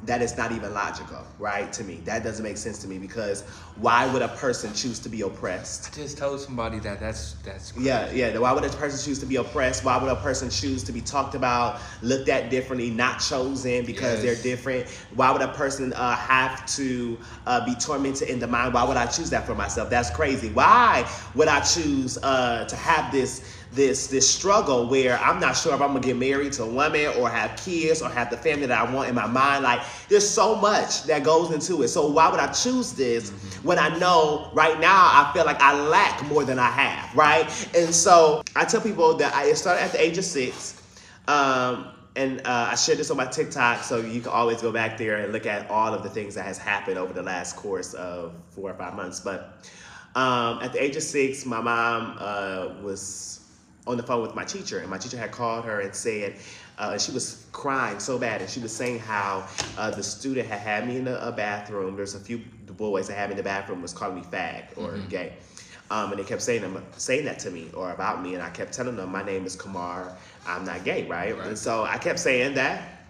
that 0.03 0.21
is 0.21 0.37
not 0.37 0.53
even 0.53 0.73
logical, 0.73 1.25
right? 1.39 1.71
To 1.73 1.83
me. 1.83 2.01
That 2.05 2.23
doesn't 2.23 2.43
make 2.43 2.55
sense 2.57 2.79
to 2.79 2.87
me 2.87 2.97
because 2.97 3.41
why 3.75 4.11
would 4.11 4.21
a 4.21 4.29
person 4.29 4.73
choose 4.73 4.97
to 4.99 5.09
be 5.09 5.21
oppressed? 5.21 5.89
I 5.91 5.95
just 5.95 6.17
told 6.17 6.39
somebody 6.39 6.79
that 6.79 7.01
that's 7.01 7.33
that's 7.43 7.75
Yeah, 7.75 8.09
yeah. 8.11 8.37
Why 8.37 8.53
would 8.53 8.63
a 8.63 8.69
person 8.69 9.03
choose 9.05 9.19
to 9.19 9.25
be 9.25 9.35
oppressed? 9.35 9.83
Why 9.83 9.97
would 9.97 10.09
a 10.09 10.15
person 10.15 10.49
choose 10.49 10.83
to 10.85 10.93
be 10.93 11.01
talked 11.01 11.35
about, 11.35 11.81
looked 12.01 12.29
at 12.29 12.49
differently, 12.49 12.89
not 12.89 13.19
chosen 13.19 13.85
because 13.85 14.23
Yes. 14.23 14.41
they're 14.43 14.43
different? 14.55 14.89
Why 15.15 15.31
would 15.31 15.41
a 15.41 15.49
person 15.49 15.91
uh, 15.93 16.15
have 16.15 16.65
to 16.77 17.17
uh, 17.45 17.65
be 17.65 17.75
tormented 17.75 18.29
in 18.29 18.39
the 18.39 18.47
mind? 18.47 18.73
Why 18.73 18.83
would 18.85 18.97
I 18.97 19.05
choose 19.05 19.29
that 19.31 19.45
for 19.45 19.55
myself? 19.55 19.89
That's 19.89 20.09
crazy. 20.09 20.49
Why 20.49 21.05
would 21.35 21.49
I 21.49 21.59
choose 21.59 22.17
uh, 22.23 22.63
to 22.65 22.75
have 22.77 23.11
this? 23.11 23.57
This 23.71 24.07
this 24.07 24.27
struggle 24.27 24.87
where 24.87 25.19
I'm 25.19 25.39
not 25.39 25.55
sure 25.55 25.75
if 25.75 25.81
I'm 25.81 25.89
gonna 25.89 25.99
get 25.99 26.17
married 26.17 26.53
to 26.53 26.63
a 26.63 26.67
woman 26.67 27.07
or 27.19 27.29
have 27.29 27.55
kids 27.55 28.01
or 28.01 28.09
have 28.09 28.31
the 28.31 28.37
family 28.37 28.65
that 28.65 28.77
I 28.77 28.91
want 28.91 29.09
in 29.09 29.15
my 29.15 29.27
mind. 29.27 29.63
Like 29.63 29.81
there's 30.07 30.27
so 30.27 30.55
much 30.55 31.03
that 31.03 31.23
goes 31.23 31.51
into 31.51 31.83
it. 31.83 31.89
So 31.89 32.09
why 32.09 32.29
would 32.29 32.39
I 32.39 32.51
choose 32.51 32.93
this 32.93 33.29
when 33.61 33.77
I 33.77 33.95
know 33.99 34.49
right 34.53 34.79
now 34.79 34.89
I 34.89 35.31
feel 35.33 35.45
like 35.45 35.61
I 35.61 35.79
lack 35.87 36.25
more 36.25 36.43
than 36.43 36.57
I 36.57 36.71
have, 36.71 37.15
right? 37.15 37.45
And 37.75 37.93
so 37.93 38.41
I 38.55 38.65
tell 38.65 38.81
people 38.81 39.13
that 39.17 39.35
I 39.35 39.45
it 39.45 39.55
started 39.55 39.83
at 39.83 39.91
the 39.91 40.01
age 40.01 40.17
of 40.17 40.25
six. 40.25 40.81
Um, 41.27 41.91
and 42.15 42.41
uh, 42.41 42.69
I 42.71 42.75
shared 42.75 42.97
this 42.97 43.11
on 43.11 43.17
my 43.17 43.25
TikTok, 43.27 43.83
so 43.83 43.97
you 43.97 44.19
can 44.19 44.31
always 44.31 44.61
go 44.61 44.71
back 44.71 44.97
there 44.97 45.17
and 45.17 45.31
look 45.31 45.45
at 45.45 45.69
all 45.69 45.93
of 45.93 46.03
the 46.03 46.09
things 46.09 46.35
that 46.35 46.43
has 46.43 46.57
happened 46.57 46.97
over 46.97 47.13
the 47.13 47.23
last 47.23 47.55
course 47.55 47.93
of 47.93 48.33
four 48.49 48.71
or 48.71 48.73
five 48.73 48.95
months. 48.95 49.19
But 49.19 49.67
um, 50.15 50.59
at 50.61 50.73
the 50.73 50.83
age 50.83 50.95
of 50.95 51.03
six, 51.03 51.45
my 51.45 51.61
mom 51.61 52.17
uh, 52.19 52.73
was 52.81 53.38
on 53.89 53.97
the 53.97 54.03
phone 54.03 54.21
with 54.21 54.35
my 54.35 54.45
teacher, 54.45 54.79
and 54.79 54.89
my 54.89 54.97
teacher 54.97 55.17
had 55.17 55.31
called 55.31 55.65
her 55.65 55.81
and 55.81 55.93
said, 55.93 56.35
uh, 56.77 56.97
she 56.97 57.11
was 57.11 57.45
crying 57.51 57.99
so 57.99 58.17
bad, 58.17 58.39
and 58.39 58.49
she 58.49 58.59
was 58.59 58.73
saying 58.73 58.99
how 58.99 59.45
uh, 59.77 59.91
the 59.91 60.03
student 60.03 60.47
had 60.47 60.59
had 60.59 60.87
me 60.87 60.97
in 60.97 61.07
a, 61.07 61.15
a 61.15 61.31
bathroom. 61.31 61.95
There's 61.95 62.15
a 62.15 62.19
few 62.19 62.37
boys 62.77 63.07
that 63.07 63.15
had 63.15 63.29
me 63.29 63.33
in 63.33 63.37
the 63.37 63.43
bathroom 63.43 63.81
was 63.81 63.91
calling 63.91 64.15
me 64.15 64.21
fag 64.21 64.77
or 64.77 64.97
gay. 65.09 65.33
Um, 65.91 66.11
and 66.11 66.19
they 66.19 66.23
kept 66.23 66.41
saying 66.41 66.61
them, 66.61 66.85
saying 66.97 67.25
that 67.25 67.39
to 67.39 67.49
me 67.49 67.69
or 67.73 67.91
about 67.91 68.21
me, 68.21 68.35
and 68.35 68.43
I 68.43 68.49
kept 68.51 68.71
telling 68.73 68.95
them 68.95 69.11
my 69.11 69.23
name 69.23 69.45
is 69.45 69.57
Kimar. 69.57 70.13
I'm 70.47 70.63
not 70.63 70.85
gay, 70.85 71.05
right? 71.07 71.35
Right. 71.35 71.47
And 71.47 71.57
so 71.57 71.83
I 71.83 71.97
kept 71.97 72.19
saying 72.19 72.53
that. 72.53 73.01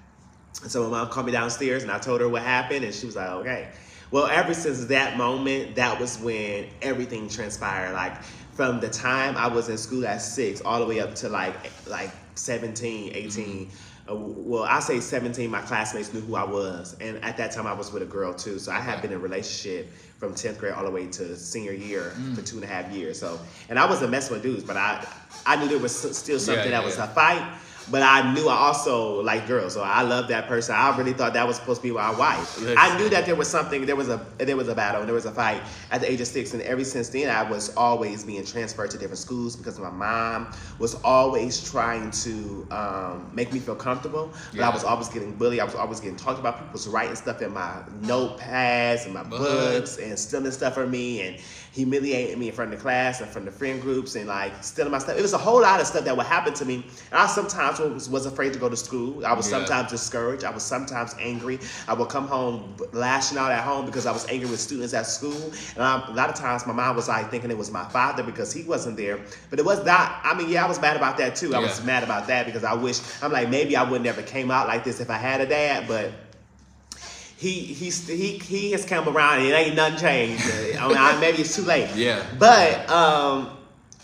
And 0.63 0.71
so 0.71 0.83
my 0.89 0.99
mom 0.99 1.09
called 1.09 1.25
me 1.25 1.31
downstairs, 1.33 1.83
and 1.83 1.91
I 1.91 1.99
told 1.99 2.21
her 2.21 2.29
what 2.29 2.41
happened, 2.41 2.85
and 2.85 2.93
she 2.93 3.05
was 3.05 3.15
like, 3.17 3.29
"Okay." 3.29 3.67
Well, 4.11 4.25
ever 4.25 4.55
since 4.55 4.85
that 4.85 5.17
moment, 5.17 5.75
that 5.75 5.99
was 5.99 6.17
when 6.19 6.67
everything 6.81 7.29
transpired. 7.29 7.93
Like 7.93 8.13
from 8.59 8.81
the 8.81 8.89
time 8.89 9.37
I 9.37 9.47
was 9.47 9.69
in 9.69 9.77
school 9.77 10.05
at 10.05 10.21
six, 10.21 10.59
all 10.65 10.79
the 10.81 10.85
way 10.85 10.99
up 10.99 11.15
to 11.15 11.29
like 11.29 11.55
like 11.87 12.11
17, 12.35 13.13
18. 13.15 13.69
Uh, 14.09 14.15
well, 14.15 14.63
I 14.63 14.81
say 14.81 14.99
17. 14.99 15.49
My 15.49 15.61
classmates 15.61 16.13
knew 16.13 16.19
who 16.19 16.35
I 16.35 16.43
was, 16.43 16.97
and 16.99 17.23
at 17.23 17.37
that 17.37 17.53
time 17.53 17.65
I 17.65 17.71
was 17.71 17.93
with 17.93 18.03
a 18.03 18.05
girl 18.05 18.33
too. 18.33 18.59
So 18.59 18.73
I 18.73 18.81
had 18.81 19.01
been 19.01 19.11
in 19.11 19.17
a 19.17 19.19
relationship 19.21 19.89
from 20.17 20.33
10th 20.33 20.57
grade 20.57 20.73
all 20.73 20.83
the 20.83 20.91
way 20.91 21.07
to 21.07 21.37
senior 21.37 21.71
year 21.71 22.11
Mm. 22.17 22.35
for 22.35 22.41
two 22.41 22.57
and 22.57 22.65
a 22.65 22.67
half 22.67 22.91
years. 22.91 23.17
So, 23.17 23.39
and 23.69 23.79
I 23.79 23.85
wasn't 23.89 24.11
messing 24.11 24.33
with 24.33 24.43
dudes, 24.43 24.65
but 24.65 24.75
I, 24.75 25.07
I 25.45 25.55
knew 25.55 25.69
there 25.69 25.79
was 25.79 25.95
still 26.17 26.37
something 26.37 26.65
Yeah, 26.65 26.71
that 26.71 26.83
was 26.83 26.97
yeah. 26.97 27.05
a 27.05 27.07
fight. 27.07 27.59
But 27.91 28.03
I 28.03 28.33
knew 28.33 28.47
I 28.47 28.55
also 28.55 29.21
like 29.21 29.47
girls, 29.47 29.73
so 29.73 29.81
I 29.81 30.01
loved 30.01 30.29
that 30.29 30.47
person. 30.47 30.75
I 30.75 30.95
really 30.97 31.13
thought 31.13 31.33
that 31.33 31.47
was 31.47 31.55
supposed 31.57 31.81
to 31.81 31.87
be 31.87 31.93
my 31.93 32.11
wife. 32.17 32.57
I 32.77 32.97
knew 32.97 33.09
that 33.09 33.25
there 33.25 33.35
was 33.35 33.47
something, 33.47 33.85
there 33.85 33.95
was 33.95 34.09
a 34.09 34.25
there 34.37 34.57
was 34.57 34.67
a 34.67 34.75
battle, 34.75 35.01
and 35.01 35.07
there 35.07 35.15
was 35.15 35.25
a 35.25 35.31
fight 35.31 35.61
at 35.91 36.01
the 36.01 36.11
age 36.11 36.21
of 36.21 36.27
six, 36.27 36.53
and 36.53 36.61
ever 36.63 36.83
since 36.83 37.09
then, 37.09 37.29
I 37.29 37.43
was 37.49 37.75
always 37.75 38.23
being 38.23 38.45
transferred 38.45 38.91
to 38.91 38.97
different 38.97 39.19
schools 39.19 39.55
because 39.55 39.79
my 39.79 39.89
mom 39.89 40.51
was 40.77 40.95
always 41.03 41.63
trying 41.69 42.11
to 42.11 42.67
um, 42.71 43.29
make 43.33 43.51
me 43.53 43.59
feel 43.59 43.75
comfortable. 43.75 44.31
But 44.51 44.61
I 44.61 44.69
was 44.69 44.83
always 44.83 45.09
getting 45.09 45.33
bullied. 45.33 45.59
I 45.59 45.65
was 45.65 45.75
always 45.75 45.99
getting 45.99 46.17
talked 46.17 46.39
about. 46.39 46.57
People 46.57 46.73
was 46.73 46.87
writing 46.87 47.15
stuff 47.15 47.41
in 47.41 47.53
my 47.53 47.81
notepads 48.01 49.05
and 49.05 49.13
my 49.13 49.23
books 49.23 49.97
and 49.97 50.17
stealing 50.17 50.51
stuff 50.51 50.75
from 50.75 50.91
me 50.91 51.21
and 51.21 51.37
humiliating 51.71 52.39
me 52.39 52.47
in 52.49 52.53
front 52.53 52.73
of 52.73 52.79
the 52.79 52.81
class 52.81 53.21
and 53.21 53.29
from 53.29 53.45
the 53.45 53.51
friend 53.51 53.81
groups 53.81 54.15
and 54.15 54.27
like 54.27 54.51
stealing 54.63 54.91
my 54.91 54.97
stuff. 54.97 55.17
It 55.17 55.21
was 55.21 55.33
a 55.33 55.37
whole 55.37 55.61
lot 55.61 55.79
of 55.79 55.87
stuff 55.87 56.03
that 56.05 56.15
would 56.17 56.25
happen 56.25 56.53
to 56.53 56.65
me. 56.65 56.75
And 57.11 57.19
I 57.19 57.27
sometimes 57.27 57.79
was, 57.79 58.09
was 58.09 58.25
afraid 58.25 58.53
to 58.53 58.59
go 58.59 58.69
to 58.69 58.77
school. 58.77 59.25
I 59.25 59.33
was 59.33 59.49
Yeah. 59.49 59.59
sometimes 59.59 59.91
discouraged. 59.91 60.43
I 60.43 60.49
was 60.51 60.63
sometimes 60.63 61.15
angry. 61.19 61.59
I 61.87 61.93
would 61.93 62.09
come 62.09 62.27
home 62.27 62.75
lashing 62.91 63.37
out 63.37 63.51
at 63.51 63.63
home 63.63 63.85
because 63.85 64.05
I 64.05 64.11
was 64.11 64.27
angry 64.29 64.49
with 64.49 64.59
students 64.59 64.93
at 64.93 65.05
school. 65.05 65.51
And 65.75 65.83
I, 65.83 66.07
a 66.07 66.13
lot 66.13 66.29
of 66.29 66.35
times 66.35 66.65
my 66.65 66.73
mom 66.73 66.95
was 66.95 67.07
like 67.07 67.29
thinking 67.29 67.51
it 67.51 67.57
was 67.57 67.71
my 67.71 67.87
father 67.89 68.23
because 68.23 68.51
he 68.51 68.63
wasn't 68.63 68.97
there. 68.97 69.19
But 69.49 69.59
it 69.59 69.65
was 69.65 69.85
not. 69.85 70.19
I 70.23 70.33
mean, 70.33 70.49
yeah, 70.49 70.65
I 70.65 70.67
was 70.67 70.81
mad 70.81 70.97
about 70.97 71.17
that 71.17 71.35
too. 71.35 71.53
I 71.55 71.59
was 71.59 71.83
mad 71.83 72.03
about 72.03 72.27
that 72.27 72.45
because 72.45 72.63
I 72.63 72.73
wish, 72.73 72.99
I'm 73.21 73.31
like, 73.31 73.49
maybe 73.49 73.75
I 73.75 73.83
would 73.89 74.01
never 74.01 74.21
came 74.21 74.49
out 74.51 74.67
like 74.67 74.83
this 74.83 74.99
if 74.99 75.09
I 75.09 75.17
had 75.17 75.41
a 75.41 75.45
dad, 75.45 75.87
but 75.87 76.11
he 77.39 77.61
he's 77.61 78.05
he 78.05 78.37
he 78.37 78.71
has 78.73 78.83
come 78.83 79.07
around 79.07 79.39
and 79.39 79.47
it 79.47 79.53
ain't 79.53 79.75
nothing 79.75 79.97
changed. 79.97 80.43
I 80.77 80.87
mean, 80.87 80.97
I, 80.97 81.17
maybe 81.21 81.39
it's 81.39 81.55
too 81.55 81.61
late. 81.61 81.89
Yeah. 81.95 82.25
But 82.37 82.89
um, 82.89 83.49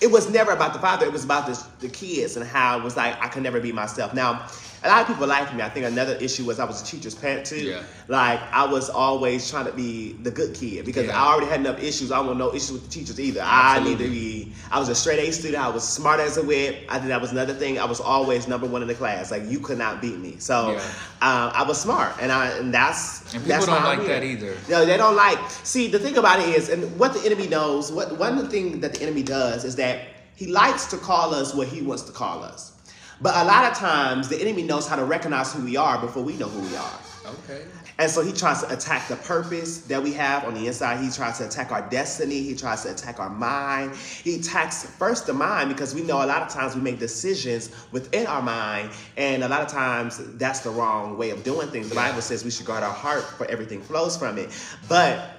it 0.02 0.12
was 0.12 0.30
never 0.30 0.52
about 0.52 0.74
the 0.74 0.80
father. 0.80 1.06
It 1.06 1.14
was 1.14 1.24
about 1.24 1.48
the, 1.48 1.66
the 1.80 1.90
kids 1.90 2.36
and 2.36 2.46
how 2.46 2.78
it 2.78 2.84
was 2.84 2.98
like 2.98 3.22
I 3.24 3.28
could 3.28 3.44
never 3.44 3.60
be 3.60 3.72
myself. 3.72 4.14
Now, 4.14 4.48
a 4.84 4.90
lot 4.90 5.02
of 5.02 5.08
people 5.08 5.25
like 5.25 5.54
me. 5.56 5.64
I 5.64 5.70
think 5.70 5.86
another 5.88 6.14
issue 6.18 6.46
was 6.46 6.60
I 6.60 6.66
was 6.66 6.82
a 6.82 6.86
teacher's 6.86 7.16
pet 7.16 7.44
too. 7.46 7.64
Yeah. 7.64 7.82
Like 8.08 8.40
I 8.52 8.66
was 8.72 8.90
always 8.90 9.50
trying 9.50 9.66
to 9.66 9.72
be 9.72 10.14
the 10.22 10.30
good 10.30 10.54
kid 10.54 10.86
because 10.86 11.08
Yeah. 11.08 11.20
I 11.20 11.32
already 11.32 11.48
had 11.50 11.62
enough 11.62 11.82
issues. 11.82 12.12
I 12.12 12.20
want 12.20 12.38
no 12.38 12.50
issues 12.54 12.74
with 12.74 12.84
the 12.84 12.90
teachers 12.90 13.20
either. 13.20 13.42
I 13.44 13.84
need 13.84 13.98
to 13.98 14.08
be. 14.08 14.52
I 14.70 14.78
was 14.80 14.90
a 14.90 14.96
straight 14.96 15.20
A 15.28 15.32
student. 15.32 15.64
I 15.64 15.70
was 15.70 15.88
smart 15.88 16.20
as 16.20 16.38
a 16.38 16.44
whip. 16.44 16.75
I 16.90 16.98
think 16.98 17.08
that 17.08 17.22
was 17.22 17.32
another 17.32 17.54
thing. 17.54 17.80
I 17.80 17.86
was 17.86 18.00
always 18.00 18.48
number 18.48 18.68
one 18.68 18.82
in 18.84 18.88
the 18.88 18.94
class. 18.94 19.32
Like 19.32 19.44
you 19.48 19.60
could 19.60 19.78
not 19.80 20.02
beat 20.02 20.20
me. 20.20 20.36
So 20.38 20.74
Yeah. 20.74 20.78
uh, 21.22 21.52
I 21.56 21.64
was 21.64 21.82
smart, 21.82 22.14
and 22.22 22.32
I 22.32 22.50
and 22.58 22.72
that's 22.72 23.22
And 23.34 23.44
people 23.44 23.48
that's 23.48 23.66
don't 23.66 23.84
like 23.84 24.06
that 24.06 24.24
either. 24.24 24.56
No, 24.70 24.86
they 24.86 24.98
don't 24.98 25.16
like. 25.16 25.40
See, 25.64 25.88
the 25.88 25.98
thing 26.00 26.18
about 26.18 26.40
it 26.42 26.50
is, 26.50 26.70
and 26.70 27.00
what 27.00 27.14
the 27.14 27.25
enemy 27.25 27.48
knows, 27.48 27.92
what 27.92 28.20
one 28.20 28.38
of 28.38 28.44
the 28.44 28.50
things 28.50 28.82
that 28.82 28.94
the 28.94 29.02
enemy 29.02 29.24
does 29.24 29.64
is 29.64 29.75
that 29.78 29.95
he 30.36 30.48
likes 30.48 30.86
to 30.88 30.98
call 30.98 31.34
us 31.34 31.54
what 31.54 31.68
he 31.68 31.82
wants 31.82 32.04
to 32.04 32.12
call 32.12 32.44
us. 32.44 32.74
But 33.22 33.36
a 33.38 33.46
lot 33.46 33.72
of 33.72 33.77
times, 33.77 34.27
the 34.27 34.39
enemy 34.39 34.63
knows 34.63 34.88
how 34.88 34.98
to 34.98 35.06
recognize 35.06 35.54
who 35.54 35.63
we 35.63 35.77
are 35.77 36.00
before 36.00 36.24
we 36.24 36.36
know 36.36 36.48
who 36.48 36.62
we 36.68 36.75
are. 36.75 37.00
Okay. 37.25 37.63
And 37.98 38.12
so 38.12 38.22
he 38.22 38.34
tries 38.34 38.62
to 38.62 38.74
attack 38.74 39.08
the 39.08 39.15
purpose 39.15 39.80
that 39.84 40.04
we 40.04 40.12
have 40.13 40.44
on 40.44 40.54
the 40.54 40.68
inside. 40.68 41.01
He 41.01 41.10
tries 41.10 41.38
to 41.38 41.48
attack 41.48 41.72
our 41.72 41.82
destiny. 41.89 42.42
He 42.42 42.54
tries 42.54 42.84
to 42.84 42.92
attack 42.92 43.22
our 43.22 43.30
mind. 43.30 43.96
He 43.96 44.36
attacks 44.36 44.86
first 44.86 45.27
the 45.27 45.34
mind 45.34 45.70
because 45.70 45.96
we 45.96 46.04
know 46.04 46.18
a 46.18 46.27
lot 46.27 46.42
of 46.42 46.50
times 46.50 46.75
we 46.75 46.82
make 46.82 47.00
decisions 47.00 47.72
within 47.94 48.27
our 48.27 48.42
mind, 48.42 48.92
and 49.15 49.44
a 49.44 49.48
lot 49.48 49.62
of 49.62 49.70
times 49.70 50.20
that's 50.34 50.60
the 50.60 50.72
wrong 50.72 51.18
way 51.18 51.30
of 51.30 51.44
doing 51.46 51.70
things. 51.70 51.88
The 51.88 51.96
Bible 51.96 52.22
says 52.22 52.44
we 52.44 52.51
should 52.51 52.65
guard 52.65 52.84
our 52.84 52.94
heart, 52.94 53.24
for 53.24 53.46
everything 53.48 53.82
flows 53.82 54.18
from 54.18 54.38
it. 54.38 54.50
But 54.89 55.35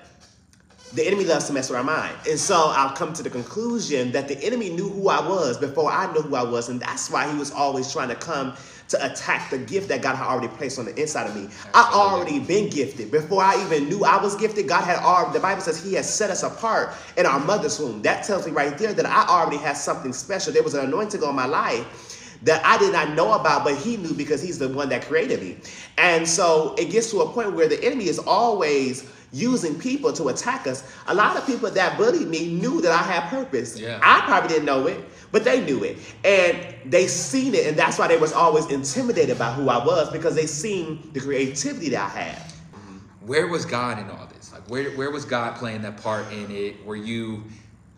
the 0.94 1.06
enemy 1.06 1.24
loves 1.24 1.46
to 1.46 1.52
mess 1.52 1.68
with 1.68 1.78
our 1.78 1.84
mind. 1.84 2.14
And 2.28 2.38
so 2.38 2.72
I'll 2.74 2.94
come 2.94 3.12
to 3.14 3.22
the 3.22 3.30
conclusion 3.30 4.12
that 4.12 4.28
the 4.28 4.42
enemy 4.42 4.70
knew 4.70 4.88
who 4.88 5.08
I 5.08 5.26
was 5.26 5.58
before 5.58 5.90
I 5.90 6.12
knew 6.12 6.22
who 6.22 6.36
I 6.36 6.42
was. 6.42 6.68
And 6.68 6.80
that's 6.80 7.10
why 7.10 7.30
he 7.30 7.36
was 7.38 7.50
always 7.50 7.92
trying 7.92 8.08
to 8.08 8.14
come 8.14 8.54
to 8.88 9.04
attack 9.04 9.50
the 9.50 9.58
gift 9.58 9.88
that 9.88 10.00
God 10.00 10.14
had 10.14 10.26
already 10.26 10.48
placed 10.48 10.78
on 10.78 10.84
the 10.84 10.98
inside 11.00 11.26
of 11.28 11.34
me. 11.34 11.48
I 11.74 11.90
already 11.92 12.38
been 12.38 12.70
gifted. 12.70 13.10
Before 13.10 13.42
I 13.42 13.62
even 13.64 13.88
knew 13.88 14.04
I 14.04 14.22
was 14.22 14.36
gifted, 14.36 14.68
God 14.68 14.84
had 14.84 14.98
already, 14.98 15.32
the 15.34 15.40
Bible 15.40 15.60
says 15.60 15.82
he 15.82 15.94
has 15.94 16.12
set 16.12 16.30
us 16.30 16.44
apart 16.44 16.94
in 17.16 17.26
our 17.26 17.40
mother's 17.40 17.80
womb. 17.80 18.02
That 18.02 18.24
tells 18.24 18.46
me 18.46 18.52
right 18.52 18.78
there 18.78 18.92
that 18.92 19.06
I 19.06 19.26
already 19.26 19.56
had 19.58 19.76
something 19.76 20.12
special. 20.12 20.52
There 20.52 20.62
was 20.62 20.74
an 20.74 20.84
anointing 20.84 21.22
on 21.24 21.34
my 21.34 21.46
life 21.46 22.15
that 22.42 22.64
I 22.64 22.78
did 22.78 22.92
not 22.92 23.10
know 23.10 23.32
about, 23.32 23.64
but 23.64 23.76
he 23.76 23.96
knew 23.96 24.14
because 24.14 24.42
he's 24.42 24.58
the 24.58 24.68
one 24.68 24.88
that 24.90 25.02
created 25.02 25.40
me. 25.40 25.58
And 25.98 26.28
so 26.28 26.74
it 26.78 26.90
gets 26.90 27.10
to 27.10 27.20
a 27.20 27.28
point 27.28 27.52
where 27.54 27.68
the 27.68 27.82
enemy 27.82 28.08
is 28.08 28.18
always 28.18 29.10
using 29.32 29.78
people 29.78 30.12
to 30.12 30.28
attack 30.28 30.66
us. 30.66 30.90
A 31.08 31.14
lot 31.14 31.36
of 31.36 31.46
people 31.46 31.70
that 31.70 31.98
bullied 31.98 32.28
me 32.28 32.52
knew 32.52 32.80
that 32.80 32.92
I 32.92 33.02
had 33.02 33.28
purpose. 33.28 33.78
Yeah. 33.78 33.98
I 34.02 34.20
probably 34.24 34.48
didn't 34.48 34.66
know 34.66 34.86
it, 34.86 35.04
but 35.32 35.44
they 35.44 35.64
knew 35.64 35.84
it. 35.84 35.98
And 36.24 36.74
they 36.90 37.06
seen 37.06 37.54
it, 37.54 37.66
and 37.66 37.76
that's 37.76 37.98
why 37.98 38.08
they 38.08 38.16
was 38.16 38.32
always 38.32 38.66
intimidated 38.66 39.38
by 39.38 39.52
who 39.52 39.68
I 39.68 39.84
was 39.84 40.10
because 40.10 40.34
they 40.34 40.46
seen 40.46 41.10
the 41.12 41.20
creativity 41.20 41.90
that 41.90 42.04
I 42.04 42.18
had. 42.18 42.36
Mm-hmm. 42.36 43.26
Where 43.26 43.46
was 43.48 43.64
God 43.66 43.98
in 43.98 44.08
all 44.10 44.26
this? 44.26 44.52
Like, 44.52 44.68
where 44.70 44.90
where 44.92 45.10
was 45.10 45.24
God 45.24 45.56
playing 45.56 45.82
that 45.82 46.02
part 46.02 46.32
in 46.32 46.50
it? 46.50 46.84
Were 46.84 46.96
you 46.96 47.44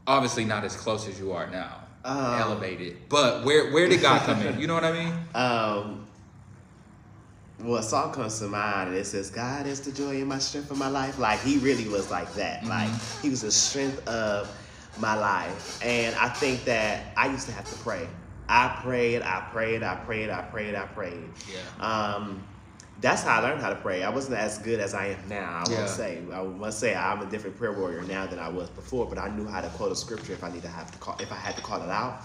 obviously 0.07 0.45
not 0.45 0.65
as 0.65 0.75
close 0.75 1.07
as 1.07 1.21
you 1.21 1.33
are 1.33 1.49
now, 1.51 1.83
Um. 2.09 2.41
elevated? 2.41 3.09
But 3.09 3.45
where 3.45 3.71
where 3.71 3.89
did 3.89 4.01
God 4.01 4.23
come 4.23 4.41
in? 4.43 4.59
You 4.59 4.67
know 4.67 4.75
what 4.75 4.85
I 4.85 4.93
mean? 4.93 5.15
Um, 5.35 6.07
well, 7.61 7.77
a 7.77 7.83
song 7.83 8.13
comes 8.13 8.39
to 8.39 8.47
mind, 8.47 8.91
and 8.91 8.99
it 8.99 9.05
says, 9.05 9.31
"God 9.31 9.67
is 9.67 9.81
the 9.81 9.93
joy 9.93 10.17
and 10.17 10.27
my 10.29 10.39
strength 10.39 10.71
of 10.71 10.79
my 10.79 10.89
life." 10.89 11.19
Like 11.19 11.41
he 11.41 11.59
really 11.59 11.89
was 11.89 12.11
like 12.11 12.33
that. 12.35 12.65
Like 12.65 12.91
he 13.21 13.31
was 13.31 13.43
the 13.43 13.51
strength 13.51 14.07
of 14.09 14.49
my 14.99 15.15
life, 15.15 15.85
and 15.85 16.15
I 16.17 16.29
think 16.29 16.65
that 16.65 17.13
I 17.17 17.29
used 17.29 17.47
to 17.47 17.53
have 17.53 17.69
to 17.69 17.77
pray. 17.77 18.09
I 18.49 18.79
prayed, 18.83 19.23
I 19.23 19.47
prayed, 19.53 19.83
I 19.83 19.97
prayed, 19.97 20.31
I 20.31 20.43
prayed, 20.43 20.75
I 20.75 20.87
prayed. 20.87 21.31
Yeah. 21.53 21.85
Um, 21.87 22.43
that's 23.01 23.23
how 23.23 23.41
I 23.41 23.43
learned 23.49 23.61
how 23.61 23.69
to 23.71 23.77
pray. 23.77 24.03
I 24.03 24.11
wasn't 24.11 24.39
as 24.39 24.59
good 24.59 24.81
as 24.81 24.93
I 24.95 25.07
am 25.09 25.29
now. 25.29 25.65
I 25.67 25.71
Yeah. 25.71 25.81
will 25.81 25.87
say. 25.89 26.19
I 26.33 26.43
must 26.43 26.81
say 26.81 26.95
I'm 26.97 27.23
a 27.23 27.27
different 27.27 27.57
prayer 27.57 27.73
warrior 27.73 28.03
now 28.03 28.27
than 28.27 28.39
I 28.39 28.49
was 28.49 28.69
before. 28.71 29.07
But 29.07 29.19
I 29.19 29.29
knew 29.29 29.47
how 29.47 29.61
to 29.61 29.69
quote 29.69 29.93
a 29.93 29.97
scripture 29.97 30.33
if 30.33 30.43
I 30.43 30.51
need 30.51 30.63
to 30.63 30.69
have 30.69 30.91
to 30.91 30.99
call 30.99 31.17
if 31.21 31.31
I 31.31 31.37
had 31.37 31.55
to 31.57 31.63
call 31.63 31.81
it 31.83 31.91
out. 31.91 32.23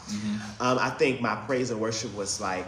Um, 0.60 0.78
I 0.80 0.90
think 0.90 1.22
my 1.22 1.36
praise 1.36 1.70
and 1.72 1.80
worship 1.80 2.16
was 2.16 2.42
like 2.42 2.66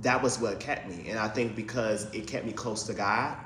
that 0.00 0.22
was 0.22 0.38
what 0.38 0.60
kept 0.60 0.88
me, 0.88 1.08
and 1.08 1.18
I 1.18 1.26
think 1.28 1.56
because 1.56 2.04
it 2.14 2.26
kept 2.28 2.46
me 2.46 2.52
close 2.52 2.84
to 2.84 2.94
God. 2.94 3.36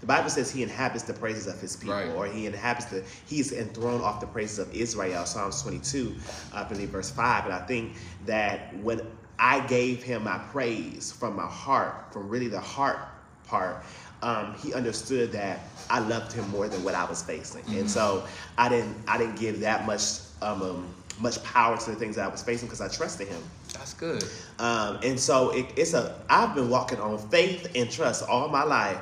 The 0.00 0.06
Bible 0.06 0.28
says 0.28 0.50
He 0.50 0.62
inhabits 0.62 1.04
the 1.04 1.14
praises 1.14 1.46
of 1.46 1.58
His 1.60 1.76
people, 1.76 1.94
Right. 1.94 2.08
or 2.14 2.26
He 2.26 2.44
inhabits 2.46 2.86
the 2.86 3.02
He's 3.26 3.52
enthroned 3.52 4.02
off 4.02 4.20
the 4.20 4.26
praises 4.26 4.58
of 4.58 4.74
Israel. 4.74 5.24
Psalms 5.24 5.62
22, 5.62 6.14
I 6.52 6.64
believe, 6.64 6.90
verse 6.90 7.10
five. 7.10 7.44
And 7.46 7.54
I 7.54 7.60
think 7.60 7.94
that 8.26 8.76
when 8.82 9.00
I 9.42 9.58
gave 9.66 10.04
Him 10.04 10.22
my 10.22 10.38
praise 10.38 11.10
from 11.10 11.34
my 11.34 11.46
heart, 11.46 12.12
from 12.12 12.28
really 12.28 12.46
the 12.46 12.60
heart 12.60 13.00
part, 13.44 13.82
um, 14.22 14.54
He 14.62 14.72
understood 14.72 15.32
that 15.32 15.64
I 15.90 15.98
loved 15.98 16.32
Him 16.32 16.48
more 16.50 16.68
than 16.68 16.84
what 16.84 16.94
I 16.94 17.04
was 17.04 17.22
facing, 17.22 17.64
and 17.74 17.90
so 17.90 18.24
I 18.56 18.68
didn't 18.68 18.96
I 19.08 19.18
didn't 19.18 19.36
give 19.36 19.60
that 19.60 19.84
much 19.84 20.02
um, 20.40 20.62
um, 20.62 20.94
much 21.20 21.42
power 21.42 21.76
to 21.76 21.90
the 21.90 21.96
things 21.96 22.14
that 22.16 22.24
I 22.24 22.28
was 22.28 22.42
facing 22.42 22.68
because 22.68 22.80
I 22.80 22.88
trusted 22.88 23.26
Him. 23.26 23.42
That's 23.74 23.94
good. 23.94 24.22
Um, 24.60 25.00
and 25.02 25.18
so 25.18 25.50
it, 25.50 25.66
it's 25.76 25.92
a 25.94 26.14
I've 26.30 26.54
been 26.54 26.70
walking 26.70 27.00
on 27.00 27.18
faith 27.28 27.68
and 27.74 27.90
trust 27.90 28.28
all 28.28 28.48
my 28.48 28.62
life. 28.62 28.98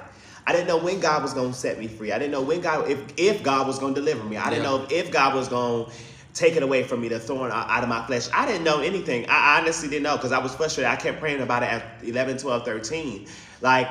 I 0.47 0.53
didn't 0.53 0.69
know 0.69 0.79
when 0.79 1.01
God 1.01 1.23
was 1.23 1.35
going 1.35 1.53
to 1.53 1.57
set 1.59 1.79
me 1.79 1.87
free. 1.87 2.13
I 2.13 2.19
didn't 2.19 2.33
know 2.33 2.41
when 2.43 2.63
God 2.63 2.91
if 2.91 2.99
if 3.19 3.43
God 3.43 3.67
was 3.67 3.79
going 3.79 3.95
to 3.95 4.01
deliver 4.01 4.25
me. 4.25 4.39
I 4.39 4.49
didn't 4.49 4.65
Yeah. 4.65 4.71
know 4.71 4.87
if 4.91 5.11
God 5.11 5.35
was 5.35 5.49
going 5.49 5.85
to 5.85 5.93
take 6.35 6.57
it 6.57 6.63
away 6.63 6.83
from 6.83 7.01
me, 7.01 7.09
the 7.09 7.19
thorn 7.19 7.51
out 7.53 7.83
of 7.83 7.89
my 7.89 8.05
flesh. 8.07 8.29
I 8.33 8.47
didn't 8.47 8.65
know 8.65 8.81
anything. 8.81 9.27
I 9.29 9.59
honestly 9.59 9.89
didn't 9.89 10.05
know 10.05 10.17
because 10.17 10.33
I 10.33 10.39
was 10.39 10.55
frustrated. 10.55 10.91
I 10.91 10.97
kept 10.97 11.21
praying 11.21 11.41
about 11.41 11.63
it 11.63 11.71
at 11.71 11.85
11, 12.03 12.39
12, 12.39 12.65
13. 12.65 13.27
Like 13.61 13.89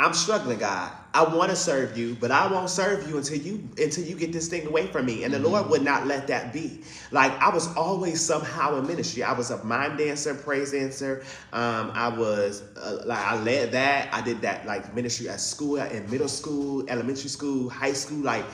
I'm 0.00 0.14
struggling, 0.14 0.58
God. 0.58 0.92
I 1.12 1.24
want 1.24 1.50
to 1.50 1.56
serve 1.56 1.98
you, 1.98 2.16
but 2.20 2.30
I 2.30 2.50
won't 2.50 2.70
serve 2.70 3.06
you 3.08 3.18
until 3.18 3.36
you 3.36 3.68
until 3.76 4.04
you 4.04 4.14
get 4.14 4.32
this 4.32 4.48
thing 4.48 4.66
away 4.66 4.86
from 4.86 5.04
me. 5.04 5.24
And 5.24 5.34
the 5.34 5.38
Lord 5.40 5.68
would 5.68 5.82
not 5.82 6.06
let 6.06 6.26
that 6.28 6.52
be. 6.52 6.82
Like 7.10 7.32
I 7.32 7.50
was 7.50 7.74
always 7.76 8.20
somehow 8.20 8.78
in 8.78 8.86
ministry. 8.86 9.22
I 9.22 9.32
was 9.32 9.50
a 9.50 9.62
mime 9.64 9.96
dancer, 9.98 10.34
praise 10.34 10.70
dancer. 10.70 11.24
Um, 11.52 11.90
I 11.94 12.08
was 12.08 12.62
uh, 12.78 13.02
like 13.04 13.18
I 13.18 13.42
led 13.42 13.72
that. 13.72 14.08
I 14.14 14.22
did 14.22 14.40
that 14.42 14.64
like 14.64 14.94
ministry 14.94 15.28
at 15.28 15.40
school, 15.40 15.76
in 15.76 16.08
middle 16.08 16.28
school, 16.28 16.88
elementary 16.88 17.28
school, 17.28 17.68
high 17.68 17.92
school. 17.92 18.18
Like 18.18 18.44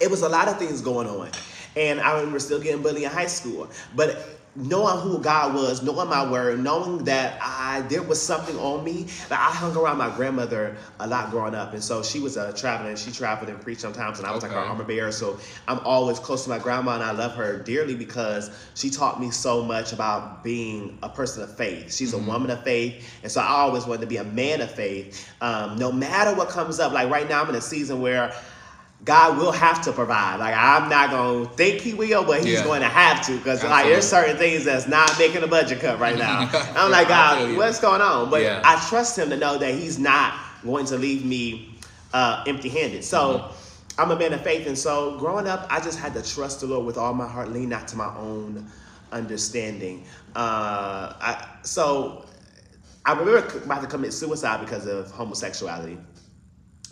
it 0.00 0.10
was 0.10 0.22
a 0.22 0.28
lot 0.28 0.48
of 0.48 0.58
things 0.58 0.80
going 0.80 1.06
on. 1.06 1.30
And 1.76 2.00
I 2.00 2.14
remember 2.16 2.38
still 2.38 2.60
getting 2.60 2.82
bullied 2.82 3.02
in 3.04 3.10
high 3.10 3.26
school. 3.26 3.70
But 3.94 4.38
knowing 4.56 4.98
who 5.00 5.20
God 5.20 5.54
was, 5.54 5.82
knowing 5.82 6.08
my 6.08 6.28
word, 6.28 6.58
knowing 6.62 7.04
that 7.04 7.38
I 7.40 7.82
there 7.82 8.02
was 8.02 8.20
something 8.20 8.56
on 8.56 8.82
me, 8.84 9.04
that 9.28 9.38
I 9.38 9.54
hung 9.54 9.76
around 9.76 9.98
my 9.98 10.10
grandmother 10.16 10.76
a 10.98 11.06
lot 11.06 11.30
growing 11.30 11.54
up. 11.54 11.74
And 11.74 11.82
so 11.84 12.02
she 12.02 12.18
was 12.18 12.36
a 12.36 12.52
traveler 12.52 12.88
and 12.90 12.98
she 12.98 13.12
traveled 13.12 13.50
and 13.50 13.60
preached 13.60 13.82
sometimes 13.82 14.18
and 14.18 14.26
I 14.26 14.32
was 14.32 14.42
like 14.42 14.50
her 14.52 14.58
Okay. 14.58 14.68
armor 14.68 14.84
bearer. 14.84 15.12
So 15.12 15.38
I'm 15.68 15.78
always 15.80 16.18
close 16.18 16.44
to 16.44 16.50
my 16.50 16.58
grandma 16.58 16.94
and 16.94 17.04
I 17.04 17.12
love 17.12 17.34
her 17.36 17.58
dearly 17.58 17.94
because 17.94 18.50
she 18.74 18.90
taught 18.90 19.20
me 19.20 19.30
so 19.30 19.62
much 19.62 19.92
about 19.92 20.42
being 20.42 20.98
a 21.02 21.08
person 21.08 21.42
of 21.42 21.56
faith. 21.56 21.94
She's 21.94 22.12
a 22.12 22.18
woman 22.18 22.50
of 22.50 22.64
faith. 22.64 23.08
And 23.22 23.30
so 23.30 23.40
I 23.40 23.48
always 23.48 23.86
wanted 23.86 24.00
to 24.02 24.06
be 24.08 24.16
a 24.16 24.24
man 24.24 24.60
of 24.60 24.70
faith. 24.70 25.30
Um, 25.40 25.76
no 25.78 25.92
matter 25.92 26.36
what 26.36 26.48
comes 26.48 26.80
up, 26.80 26.92
like 26.92 27.10
right 27.10 27.28
now 27.28 27.42
I'm 27.42 27.48
in 27.50 27.54
a 27.54 27.60
season 27.60 28.00
where 28.00 28.32
God 29.04 29.38
will 29.38 29.52
have 29.52 29.82
to 29.84 29.92
provide. 29.92 30.36
Like 30.36 30.54
I'm 30.56 30.88
not 30.88 31.10
gonna 31.10 31.46
think 31.46 31.80
He 31.80 31.94
will, 31.94 32.24
but 32.24 32.40
He's 32.44 32.54
Yeah. 32.58 32.64
going 32.64 32.80
to 32.82 32.88
have 32.88 33.24
to 33.26 33.36
because 33.36 33.62
like 33.64 33.86
there's 33.86 34.06
certain 34.06 34.36
things 34.36 34.64
that's 34.64 34.88
not 34.88 35.16
making 35.18 35.42
a 35.42 35.46
budget 35.46 35.80
cut 35.80 35.98
right 36.00 36.18
now. 36.18 36.48
I'm 36.76 36.90
like 36.90 37.08
God, 37.08 37.56
what's 37.56 37.80
going 37.80 38.00
on? 38.00 38.28
But 38.30 38.42
Yeah. 38.42 38.60
I 38.64 38.84
trust 38.88 39.18
Him 39.18 39.30
to 39.30 39.36
know 39.36 39.56
that 39.58 39.74
He's 39.74 39.98
not 39.98 40.34
going 40.64 40.86
to 40.86 40.98
leave 40.98 41.24
me 41.24 41.78
uh, 42.12 42.44
empty-handed. 42.46 43.04
So. 43.04 43.38
Mm-hmm. 43.38 43.54
I'm 44.00 44.12
a 44.12 44.16
man 44.16 44.32
of 44.32 44.42
faith, 44.42 44.68
and 44.68 44.78
so 44.78 45.18
growing 45.18 45.48
up, 45.48 45.66
I 45.70 45.80
just 45.80 45.98
had 45.98 46.14
to 46.14 46.22
trust 46.22 46.60
the 46.60 46.68
Lord 46.68 46.86
with 46.86 46.96
all 46.96 47.12
my 47.14 47.26
heart, 47.26 47.48
lean 47.50 47.68
not 47.68 47.88
to 47.88 47.96
my 47.96 48.14
own 48.16 48.64
understanding. 49.10 50.04
Uh, 50.36 51.14
I, 51.20 51.48
so 51.64 52.24
I 53.04 53.14
remember 53.14 53.38
about 53.64 53.80
to 53.80 53.88
commit 53.88 54.12
suicide 54.12 54.60
because 54.60 54.86
of 54.86 55.10
homosexuality 55.10 55.98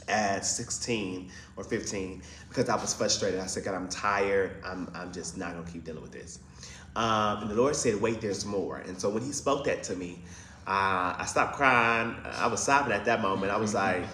at 0.09 0.45
16 0.45 1.31
or 1.57 1.65
15 1.65 2.23
because 2.49 2.69
I 2.69 2.77
was 2.77 2.95
frustrated. 2.95 3.41
I 3.41 3.47
said, 3.47 3.65
God, 3.65 3.75
I'm 3.75 3.89
tired. 3.89 4.63
I'm, 4.65 4.91
I'm 4.95 5.13
just 5.13 5.37
not 5.37 5.53
going 5.53 5.65
to 5.65 5.73
keep 5.73 5.85
dealing 5.85 6.03
with 6.03 6.13
this. 6.13 6.39
Um, 6.97 7.43
and 7.43 7.51
the 7.51 7.55
Lord 7.55 7.77
said, 7.77 8.01
Wait, 8.01 8.21
there's 8.21 8.47
more. 8.47 8.79
And 8.79 8.99
so 8.99 9.11
when 9.11 9.23
He 9.23 9.33
spoke 9.33 9.65
that 9.67 9.83
to 9.85 9.97
me, 9.97 10.19
uh, 10.67 11.15
I 11.19 11.25
stopped 11.27 11.57
crying. 11.57 12.17
I 12.25 12.47
was 12.47 12.63
sobbing 12.63 12.93
at 12.93 13.05
that 13.05 13.21
moment. 13.21 13.53
I 13.53 13.57
was 13.59 13.75
like, 13.75 14.05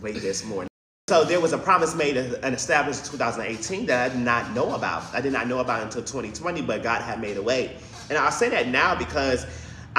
Wait, 0.00 0.16
there's 0.22 0.44
more. 0.44 0.66
So 1.08 1.24
there 1.24 1.40
was 1.40 1.52
a 1.52 1.58
promise 1.58 1.96
made 1.96 2.16
and 2.16 2.54
established 2.54 3.06
in 3.06 3.10
2018 3.10 3.86
that 3.86 4.12
I 4.12 4.14
did 4.14 4.24
not 4.24 4.52
know 4.52 4.74
about. 4.76 5.12
I 5.12 5.20
did 5.20 5.32
not 5.32 5.48
know 5.48 5.58
about 5.58 5.82
until 5.82 6.02
2020, 6.02 6.62
but 6.62 6.84
God 6.84 7.02
had 7.02 7.20
made 7.20 7.36
a 7.36 7.42
way. 7.42 7.76
And 8.08 8.16
I'll 8.16 8.30
say 8.30 8.48
that 8.50 8.68
now 8.68 8.94
because 8.94 9.44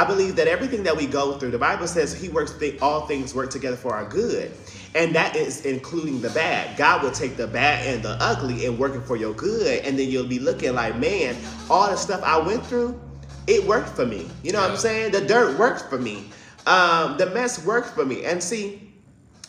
I 0.02 0.06
believe 0.06 0.36
that 0.38 0.48
everything 0.48 0.82
that 0.84 0.98
we 0.98 1.06
go 1.06 1.38
through, 1.38 1.52
the 1.52 1.60
Bible 1.60 1.86
says 1.86 2.12
He 2.20 2.28
works 2.28 2.58
th- 2.58 2.82
all 2.82 3.06
things 3.06 3.36
work 3.36 3.52
together 3.52 3.76
for 3.76 3.94
our 3.94 4.04
good, 4.04 4.52
and 4.96 5.14
that 5.14 5.36
is 5.36 5.64
including 5.64 6.22
the 6.22 6.32
bad. 6.32 6.76
God 6.76 7.04
will 7.04 7.12
take 7.12 7.38
the 7.38 7.46
bad 7.46 7.86
and 7.86 8.02
the 8.04 8.18
ugly 8.20 8.66
and 8.66 8.80
work 8.80 8.96
it 8.96 9.02
for 9.02 9.16
your 9.16 9.34
good, 9.36 9.86
and 9.86 10.00
then 10.00 10.10
you'll 10.10 10.26
be 10.26 10.40
looking 10.40 10.74
like, 10.74 10.98
man, 10.98 11.36
all 11.70 11.88
the 11.88 11.96
stuff 11.96 12.24
I 12.24 12.40
went 12.40 12.66
through, 12.66 13.00
it 13.46 13.64
worked 13.68 13.90
for 13.90 14.08
me. 14.08 14.28
You 14.42 14.54
know 14.54 14.62
what 14.62 14.72
I'm 14.72 14.78
saying? 14.78 15.12
The 15.12 15.22
dirt 15.22 15.60
worked 15.60 15.82
for 15.88 16.00
me. 16.00 16.32
Um, 16.66 17.18
the 17.20 17.28
mess 17.28 17.64
worked 17.64 17.90
for 17.90 18.04
me. 18.04 18.26
And 18.26 18.42
see, 18.42 18.92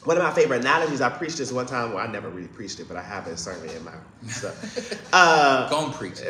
one 0.05 0.19
of 0.19 0.23
my 0.23 0.35
favorite 0.35 0.61
analogies, 0.61 1.01
I 1.01 1.09
preached 1.09 1.39
this 1.39 1.51
one 1.51 1.65
time. 1.65 1.95
Well, 1.95 2.07
I 2.07 2.11
never 2.13 2.29
really 2.29 2.49
preached 2.49 2.79
it, 2.79 2.89
but 2.89 2.99
I 2.99 3.03
have 3.03 3.27
it 3.27 3.39
certainly 3.39 3.75
in 3.75 3.83
my 3.87 3.95
stuff. 4.29 5.01
Uh, 5.15 5.69
Go 5.71 5.87
and 5.87 5.95
preach. 5.95 6.21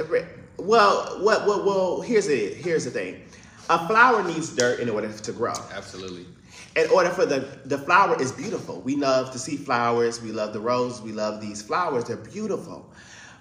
well, 0.58 1.18
what, 1.24 1.44
what, 1.44 1.64
well, 1.64 2.00
here's 2.02 2.28
it. 2.28 2.56
Here's 2.56 2.84
the 2.84 2.90
thing. 2.92 3.22
A 3.72 3.86
flower 3.86 4.22
needs 4.22 4.54
dirt 4.54 4.80
in 4.80 4.90
order 4.90 5.10
to 5.10 5.32
grow. 5.32 5.54
Absolutely. 5.72 6.26
In 6.76 6.90
order 6.90 7.08
for 7.08 7.24
the 7.24 7.40
the 7.64 7.78
flower 7.78 8.20
is 8.20 8.30
beautiful. 8.30 8.82
We 8.82 8.96
love 8.96 9.32
to 9.32 9.38
see 9.38 9.56
flowers. 9.56 10.20
We 10.20 10.30
love 10.30 10.52
the 10.52 10.60
rose. 10.60 11.00
We 11.00 11.12
love 11.12 11.40
these 11.40 11.62
flowers. 11.62 12.04
They're 12.04 12.18
beautiful. 12.18 12.92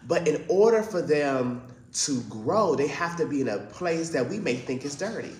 But 0.08 0.30
in 0.30 0.46
order 0.48 0.84
for 0.84 1.02
them 1.02 1.62
to 2.06 2.22
grow, 2.30 2.76
they 2.76 2.88
have 2.88 3.18
to 3.18 3.26
be 3.26 3.42
in 3.42 3.50
a 3.50 3.58
place 3.58 4.12
that 4.12 4.30
we 4.30 4.40
may 4.40 4.56
think 4.56 4.86
is 4.86 4.96
dirty. 4.96 5.36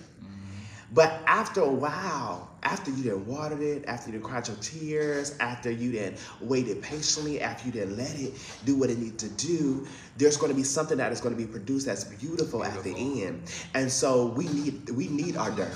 But 0.94 1.22
after 1.26 1.62
a 1.62 1.70
while, 1.70 2.50
after 2.62 2.90
you 2.90 3.10
done 3.10 3.26
watered 3.26 3.62
it, 3.62 3.84
after 3.86 4.10
you 4.10 4.18
done 4.18 4.28
cried 4.28 4.48
your 4.48 4.56
tears, 4.58 5.34
after 5.40 5.70
you 5.70 5.92
done 5.92 6.16
waited 6.40 6.82
patiently, 6.82 7.40
after 7.40 7.68
you 7.68 7.72
done 7.72 7.96
let 7.96 8.14
it 8.18 8.34
do 8.64 8.76
what 8.76 8.90
it 8.90 8.98
needs 8.98 9.22
to 9.22 9.30
do, 9.30 9.86
there's 10.18 10.36
going 10.36 10.52
to 10.52 10.56
be 10.56 10.62
something 10.62 10.98
that 10.98 11.10
is 11.10 11.20
going 11.20 11.34
to 11.34 11.40
be 11.40 11.50
produced 11.50 11.86
that's 11.86 12.04
beautiful, 12.04 12.62
at 12.62 12.82
the 12.84 13.24
end. 13.24 13.42
And 13.74 13.90
so 13.90 14.26
we 14.26 14.46
need 14.48 14.90
we 14.90 15.08
need 15.08 15.36
our 15.36 15.50
dirt. 15.50 15.72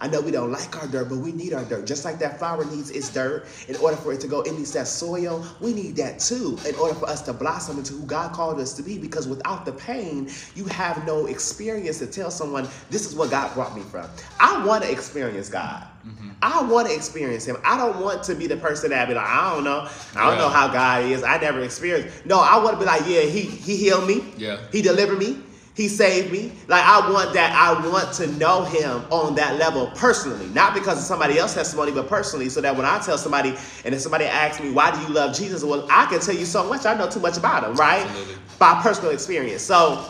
I 0.00 0.08
know 0.08 0.20
we 0.20 0.30
don't 0.30 0.52
like 0.52 0.76
our 0.80 0.86
dirt, 0.86 1.08
but 1.08 1.18
we 1.18 1.32
need 1.32 1.52
our 1.52 1.64
dirt. 1.64 1.86
Just 1.86 2.04
like 2.04 2.18
that 2.20 2.38
flower 2.38 2.64
needs 2.64 2.90
its 2.90 3.08
dirt 3.10 3.46
in 3.68 3.76
order 3.76 3.96
for 3.96 4.12
it 4.12 4.20
to 4.20 4.28
go, 4.28 4.42
it 4.42 4.52
needs 4.52 4.72
that 4.72 4.86
soil. 4.86 5.44
We 5.60 5.72
need 5.72 5.96
that 5.96 6.20
too 6.20 6.58
in 6.66 6.74
order 6.76 6.94
for 6.94 7.08
us 7.08 7.22
to 7.22 7.32
blossom 7.32 7.78
into 7.78 7.94
who 7.94 8.06
God 8.06 8.32
called 8.32 8.60
us 8.60 8.74
to 8.74 8.82
be. 8.82 8.98
Because 8.98 9.26
without 9.26 9.64
the 9.64 9.72
pain, 9.72 10.30
you 10.54 10.64
have 10.66 11.04
no 11.06 11.26
experience 11.26 11.98
to 11.98 12.06
tell 12.06 12.30
someone, 12.30 12.68
this 12.90 13.06
is 13.06 13.16
what 13.16 13.30
God 13.30 13.52
brought 13.54 13.74
me 13.74 13.82
from. 13.82 14.08
I 14.38 14.64
want 14.64 14.84
to 14.84 14.90
experience 14.90 15.48
God. 15.48 15.84
Mm-hmm. 16.06 16.30
I 16.42 16.62
want 16.62 16.88
to 16.88 16.94
experience 16.94 17.44
Him. 17.44 17.56
I 17.64 17.76
don't 17.76 18.00
want 18.00 18.22
to 18.24 18.34
be 18.34 18.46
the 18.46 18.56
person 18.56 18.90
that 18.90 19.08
be 19.08 19.14
like, 19.14 19.26
I 19.26 19.54
don't 19.54 19.64
know. 19.64 19.88
I 20.14 20.30
don't 20.30 20.38
know 20.38 20.48
how 20.48 20.68
God 20.68 21.04
is. 21.04 21.22
I 21.24 21.38
never 21.38 21.60
experienced. 21.60 22.24
No, 22.24 22.38
I 22.38 22.62
want 22.62 22.74
to 22.74 22.78
be 22.78 22.86
like, 22.86 23.02
yeah, 23.06 23.22
He 23.22 23.42
He 23.42 23.76
healed 23.76 24.06
me. 24.06 24.24
Yeah. 24.36 24.58
He 24.70 24.80
delivered 24.80 25.18
me. 25.18 25.42
He 25.78 25.86
saved 25.86 26.32
me. 26.32 26.50
Like 26.66 26.82
I 26.84 27.08
want 27.08 27.34
that. 27.34 27.52
I 27.52 27.88
want 27.88 28.12
to 28.14 28.26
know 28.32 28.64
him 28.64 29.00
on 29.12 29.36
that 29.36 29.60
level 29.60 29.86
personally, 29.94 30.48
not 30.48 30.74
because 30.74 30.98
of 30.98 31.04
somebody 31.04 31.38
else's 31.38 31.54
testimony, 31.54 31.92
but 31.92 32.08
personally, 32.08 32.48
so 32.48 32.60
that 32.60 32.76
when 32.76 32.84
I 32.84 32.98
tell 32.98 33.16
somebody, 33.16 33.54
and 33.84 33.94
if 33.94 34.00
somebody 34.00 34.24
asks 34.24 34.60
me, 34.60 34.72
"Why 34.72 34.90
do 34.90 35.00
you 35.02 35.10
love 35.10 35.36
Jesus?" 35.36 35.62
Well, 35.62 35.86
I 35.88 36.06
can 36.06 36.18
tell 36.18 36.34
you 36.34 36.46
so 36.46 36.68
much. 36.68 36.84
I 36.84 36.94
know 36.94 37.08
too 37.08 37.20
much 37.20 37.36
about 37.36 37.62
him, 37.62 37.76
right? 37.76 38.04
Absolutely. 38.04 38.34
By 38.58 38.82
personal 38.82 39.12
experience. 39.12 39.62
So, 39.62 40.04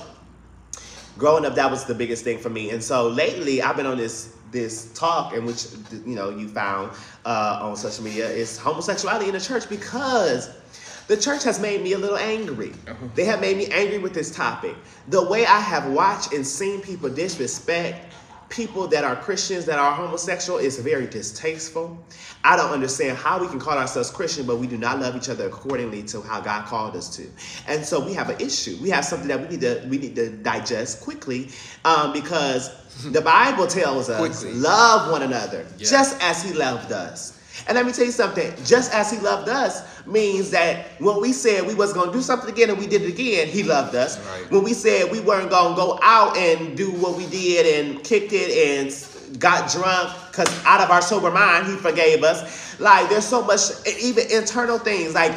growing 1.19 1.45
up, 1.45 1.55
that 1.57 1.71
was 1.71 1.85
the 1.85 1.95
biggest 1.95 2.25
thing 2.25 2.39
for 2.39 2.49
me. 2.49 2.71
And 2.71 2.83
so 2.83 3.07
lately, 3.07 3.61
I've 3.61 3.77
been 3.77 3.85
on 3.85 3.99
this 3.99 4.37
this 4.51 4.91
talk 4.95 5.35
in 5.35 5.45
which 5.45 5.67
you 6.07 6.15
know 6.15 6.31
you 6.31 6.49
found 6.49 6.93
uh, 7.27 7.59
on 7.61 7.77
social 7.77 8.05
media 8.05 8.27
is 8.27 8.57
homosexuality 8.57 9.27
in 9.27 9.35
the 9.35 9.41
church 9.41 9.69
because 9.69 10.49
the 11.09 11.17
church 11.17 11.43
has 11.45 11.59
made 11.61 11.83
me 11.83 11.93
a 11.95 11.99
little 11.99 12.19
angry. 12.19 12.73
They 13.15 13.25
have 13.25 13.41
made 13.41 13.57
me 13.57 13.67
angry 13.67 13.99
with 13.99 14.15
this 14.15 14.35
topic. 14.35 14.77
The 15.09 15.23
way 15.23 15.45
I 15.47 15.59
have 15.59 15.91
watched 15.91 16.33
and 16.33 16.47
seen 16.47 16.81
people 16.81 17.09
disrespect 17.09 18.13
people 18.49 18.87
that 18.89 19.05
are 19.05 19.15
Christians 19.17 19.67
that 19.67 19.79
are 19.79 19.93
homosexual 19.93 20.59
is 20.59 20.79
very 20.79 21.07
distasteful. 21.07 22.03
I 22.45 22.57
don't 22.57 22.71
understand 22.71 23.19
how 23.19 23.39
we 23.39 23.47
can 23.47 23.59
call 23.59 23.77
ourselves 23.77 24.11
Christian, 24.11 24.47
but 24.47 24.57
we 24.59 24.67
do 24.67 24.79
not 24.79 25.01
love 25.01 25.17
each 25.17 25.29
other 25.29 25.47
accordingly 25.47 26.03
to 26.05 26.23
how 26.23 26.41
God 26.41 26.65
called 26.67 26.97
us 26.97 27.15
to. 27.17 27.27
And 27.67 27.85
so 27.85 28.03
we 28.05 28.15
have 28.15 28.31
an 28.31 28.41
issue. 28.41 28.79
We 28.81 28.89
have 28.91 29.05
something 29.05 29.29
that 29.29 29.41
we 29.41 29.49
need 29.49 29.61
to 29.61 29.87
we 29.89 29.99
need 29.99 30.17
to 30.17 30.31
digest 30.31 31.03
quickly 31.03 31.51
um, 31.85 32.13
because 32.13 32.71
the 33.13 33.21
Bible 33.21 33.67
tells 33.67 34.09
us 34.09 34.41
Quickly. 34.43 34.59
love 34.59 35.11
one 35.11 35.23
another 35.23 35.67
Yeah. 35.79 35.89
just 35.91 36.21
as 36.23 36.43
He 36.43 36.53
loved 36.55 36.93
us. 36.93 37.38
And 37.67 37.77
let 37.77 37.85
me 37.87 37.93
tell 37.93 38.05
you 38.05 38.13
something. 38.13 38.53
Just 38.65 38.93
as 38.93 39.11
He 39.11 39.19
loved 39.19 39.49
us 39.49 40.07
means 40.07 40.51
that 40.51 40.87
when 41.01 41.21
we 41.21 41.33
said 41.33 41.67
we 41.67 41.75
was 41.75 41.93
gonna 41.93 42.13
do 42.13 42.23
something 42.23 42.51
again 42.51 42.71
and 42.71 42.79
we 42.79 42.87
did 42.87 43.03
it 43.03 43.09
again, 43.09 43.49
He 43.49 43.63
loved 43.63 43.95
us. 43.95 44.19
Right. 44.19 44.51
When 44.51 44.63
we 44.63 44.73
said 44.73 45.11
we 45.11 45.21
weren't 45.21 45.51
gonna 45.51 45.75
go 45.77 45.99
out 46.03 46.37
and 46.37 46.77
do 46.77 46.91
what 46.93 47.17
we 47.17 47.27
did 47.27 47.87
and 47.87 48.03
kicked 48.05 48.33
it 48.33 48.51
and 48.51 49.41
got 49.41 49.71
drunk 49.71 50.15
because 50.31 50.49
out 50.65 50.81
of 50.81 50.91
our 50.91 51.03
sober 51.03 51.31
mind 51.31 51.67
He 51.67 51.77
forgave 51.77 52.23
us. 52.23 52.79
Like 52.81 53.09
there's 53.09 53.27
so 53.27 53.43
much, 53.43 53.61
even 54.01 54.31
internal 54.31 54.79
things 54.79 55.15
like. 55.15 55.33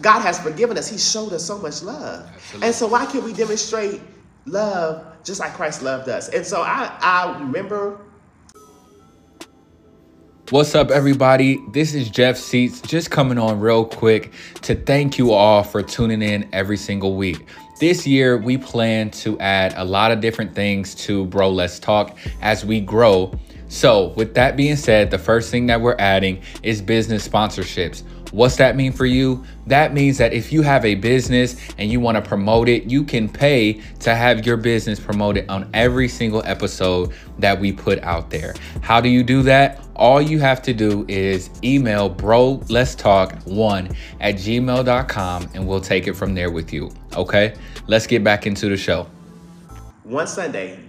God 0.00 0.20
has 0.20 0.38
forgiven 0.38 0.78
us. 0.78 0.88
He 0.88 0.96
showed 0.96 1.32
us 1.32 1.44
so 1.44 1.58
much 1.58 1.82
love. 1.82 2.26
Absolutely. 2.32 2.66
And 2.66 2.74
so 2.74 2.86
why 2.86 3.06
can't 3.06 3.24
we 3.24 3.32
demonstrate 3.32 4.00
love 4.46 5.04
just 5.24 5.40
like 5.40 5.52
Christ 5.54 5.82
loved 5.82 6.08
us? 6.08 6.28
And 6.28 6.46
so 6.46 6.62
I, 6.62 6.96
I 7.00 7.36
remember 7.40 8.00
What's 10.50 10.74
up, 10.74 10.90
everybody? 10.90 11.58
This 11.68 11.94
is 11.94 12.10
Jeff 12.10 12.36
Seats, 12.36 12.82
just 12.82 13.10
coming 13.10 13.38
on 13.38 13.58
real 13.60 13.86
quick 13.86 14.30
to 14.60 14.74
thank 14.74 15.16
you 15.16 15.32
all 15.32 15.62
for 15.62 15.82
tuning 15.82 16.20
in 16.20 16.46
every 16.52 16.76
single 16.76 17.16
week. 17.16 17.46
This 17.80 18.06
year, 18.06 18.36
we 18.36 18.58
plan 18.58 19.10
to 19.12 19.40
add 19.40 19.72
a 19.74 19.84
lot 19.86 20.10
of 20.10 20.20
different 20.20 20.54
things 20.54 20.94
to 20.96 21.24
Bro 21.24 21.52
Let's 21.52 21.78
Talk 21.78 22.18
as 22.42 22.62
we 22.62 22.82
grow. 22.82 23.32
So, 23.68 24.08
with 24.16 24.34
that 24.34 24.54
being 24.54 24.76
said, 24.76 25.10
the 25.10 25.18
first 25.18 25.50
thing 25.50 25.64
that 25.68 25.80
we're 25.80 25.96
adding 25.98 26.42
is 26.62 26.82
business 26.82 27.26
sponsorships. 27.26 28.02
What's 28.34 28.56
that 28.56 28.74
mean 28.74 28.90
for 28.90 29.06
you? 29.06 29.44
That 29.68 29.94
means 29.94 30.18
that 30.18 30.32
if 30.32 30.52
you 30.52 30.62
have 30.62 30.84
a 30.84 30.96
business 30.96 31.54
and 31.78 31.88
you 31.88 32.00
want 32.00 32.16
to 32.16 32.20
promote 32.20 32.68
it, 32.68 32.90
you 32.90 33.04
can 33.04 33.28
pay 33.28 33.74
to 34.00 34.12
have 34.12 34.44
your 34.44 34.56
business 34.56 34.98
promoted 34.98 35.48
on 35.48 35.70
every 35.72 36.08
single 36.08 36.42
episode 36.44 37.12
that 37.38 37.60
we 37.60 37.70
put 37.70 38.00
out 38.00 38.30
there. 38.30 38.54
How 38.82 39.00
do 39.00 39.08
you 39.08 39.22
do 39.22 39.42
that? 39.42 39.86
All 39.94 40.20
you 40.20 40.40
have 40.40 40.62
to 40.62 40.74
do 40.74 41.04
is 41.06 41.48
email 41.62 42.08
bro 42.08 42.60
let's 42.68 42.96
talk 42.96 43.40
one 43.44 43.94
at 44.20 44.34
gmail.com 44.34 45.50
and 45.54 45.68
we'll 45.68 45.80
take 45.80 46.08
it 46.08 46.14
from 46.14 46.34
there 46.34 46.50
with 46.50 46.72
you. 46.72 46.90
Okay, 47.14 47.54
let's 47.86 48.08
get 48.08 48.24
back 48.24 48.48
into 48.48 48.68
the 48.68 48.76
show. 48.76 49.06
one 50.02 50.26
Sunday, 50.26 50.80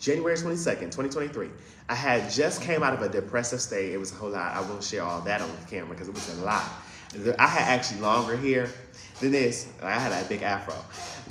January 0.00 0.34
22nd, 0.34 0.90
2023, 0.90 1.48
I 1.88 1.94
had 1.94 2.28
just 2.28 2.60
came 2.60 2.82
out 2.82 2.92
of 2.92 3.02
a 3.02 3.08
depressive 3.08 3.60
state. 3.60 3.92
It 3.92 3.98
was 3.98 4.10
a 4.10 4.16
whole 4.16 4.30
lot. 4.30 4.56
I 4.56 4.60
won't 4.62 4.82
share 4.82 5.04
all 5.04 5.20
that 5.20 5.40
on 5.40 5.48
camera 5.70 5.90
because 5.90 6.08
it 6.08 6.14
was 6.14 6.36
a 6.40 6.42
lot. 6.42 6.68
I 7.38 7.46
had 7.46 7.78
actually 7.78 8.00
longer 8.00 8.36
hair 8.36 8.68
than 9.20 9.32
this. 9.32 9.68
I 9.82 9.92
had 9.92 10.12
a 10.12 10.28
big 10.28 10.42
afro. 10.42 10.74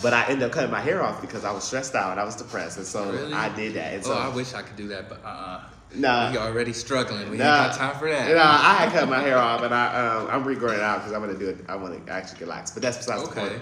But 0.01 0.13
I 0.13 0.25
ended 0.27 0.43
up 0.43 0.51
cutting 0.51 0.69
my 0.71 0.81
hair 0.81 1.01
off 1.03 1.21
because 1.21 1.43
I 1.45 1.51
was 1.51 1.63
stressed 1.63 1.95
out 1.95 2.11
and 2.11 2.19
I 2.19 2.23
was 2.23 2.35
depressed. 2.35 2.77
And 2.77 2.85
so 2.85 3.11
Really? 3.11 3.33
I 3.33 3.49
did 3.55 3.73
that. 3.75 3.93
And 3.95 4.05
so, 4.05 4.13
oh, 4.13 4.17
I 4.17 4.29
wish 4.29 4.53
I 4.53 4.61
could 4.61 4.75
do 4.75 4.87
that, 4.89 5.09
but 5.09 5.23
uh-uh. 5.23 5.61
Nah. 5.95 6.31
We 6.31 6.37
already 6.37 6.73
struggling. 6.73 7.29
We 7.29 7.37
Nah. 7.37 7.63
ain't 7.63 7.71
got 7.71 7.77
time 7.77 7.97
for 7.99 8.09
that. 8.09 8.27
No, 8.29 8.37
I 8.43 8.73
had 8.75 8.91
cut 8.91 9.07
my 9.09 9.19
hair 9.21 9.37
off, 9.37 9.63
and 9.63 9.73
I 9.73 10.17
um, 10.17 10.27
I'm 10.29 10.43
regrowing 10.43 10.75
it 10.75 10.81
out 10.81 10.97
because 10.99 11.13
I'm 11.13 11.21
going 11.23 11.33
to 11.33 11.39
do 11.39 11.49
it. 11.49 11.57
I 11.69 11.75
want 11.77 12.05
to 12.05 12.11
actually 12.11 12.41
relax, 12.41 12.71
but 12.71 12.83
that's 12.83 12.97
besides 12.97 13.23
the 13.23 13.33
point. 13.33 13.53
Okay. 13.53 13.61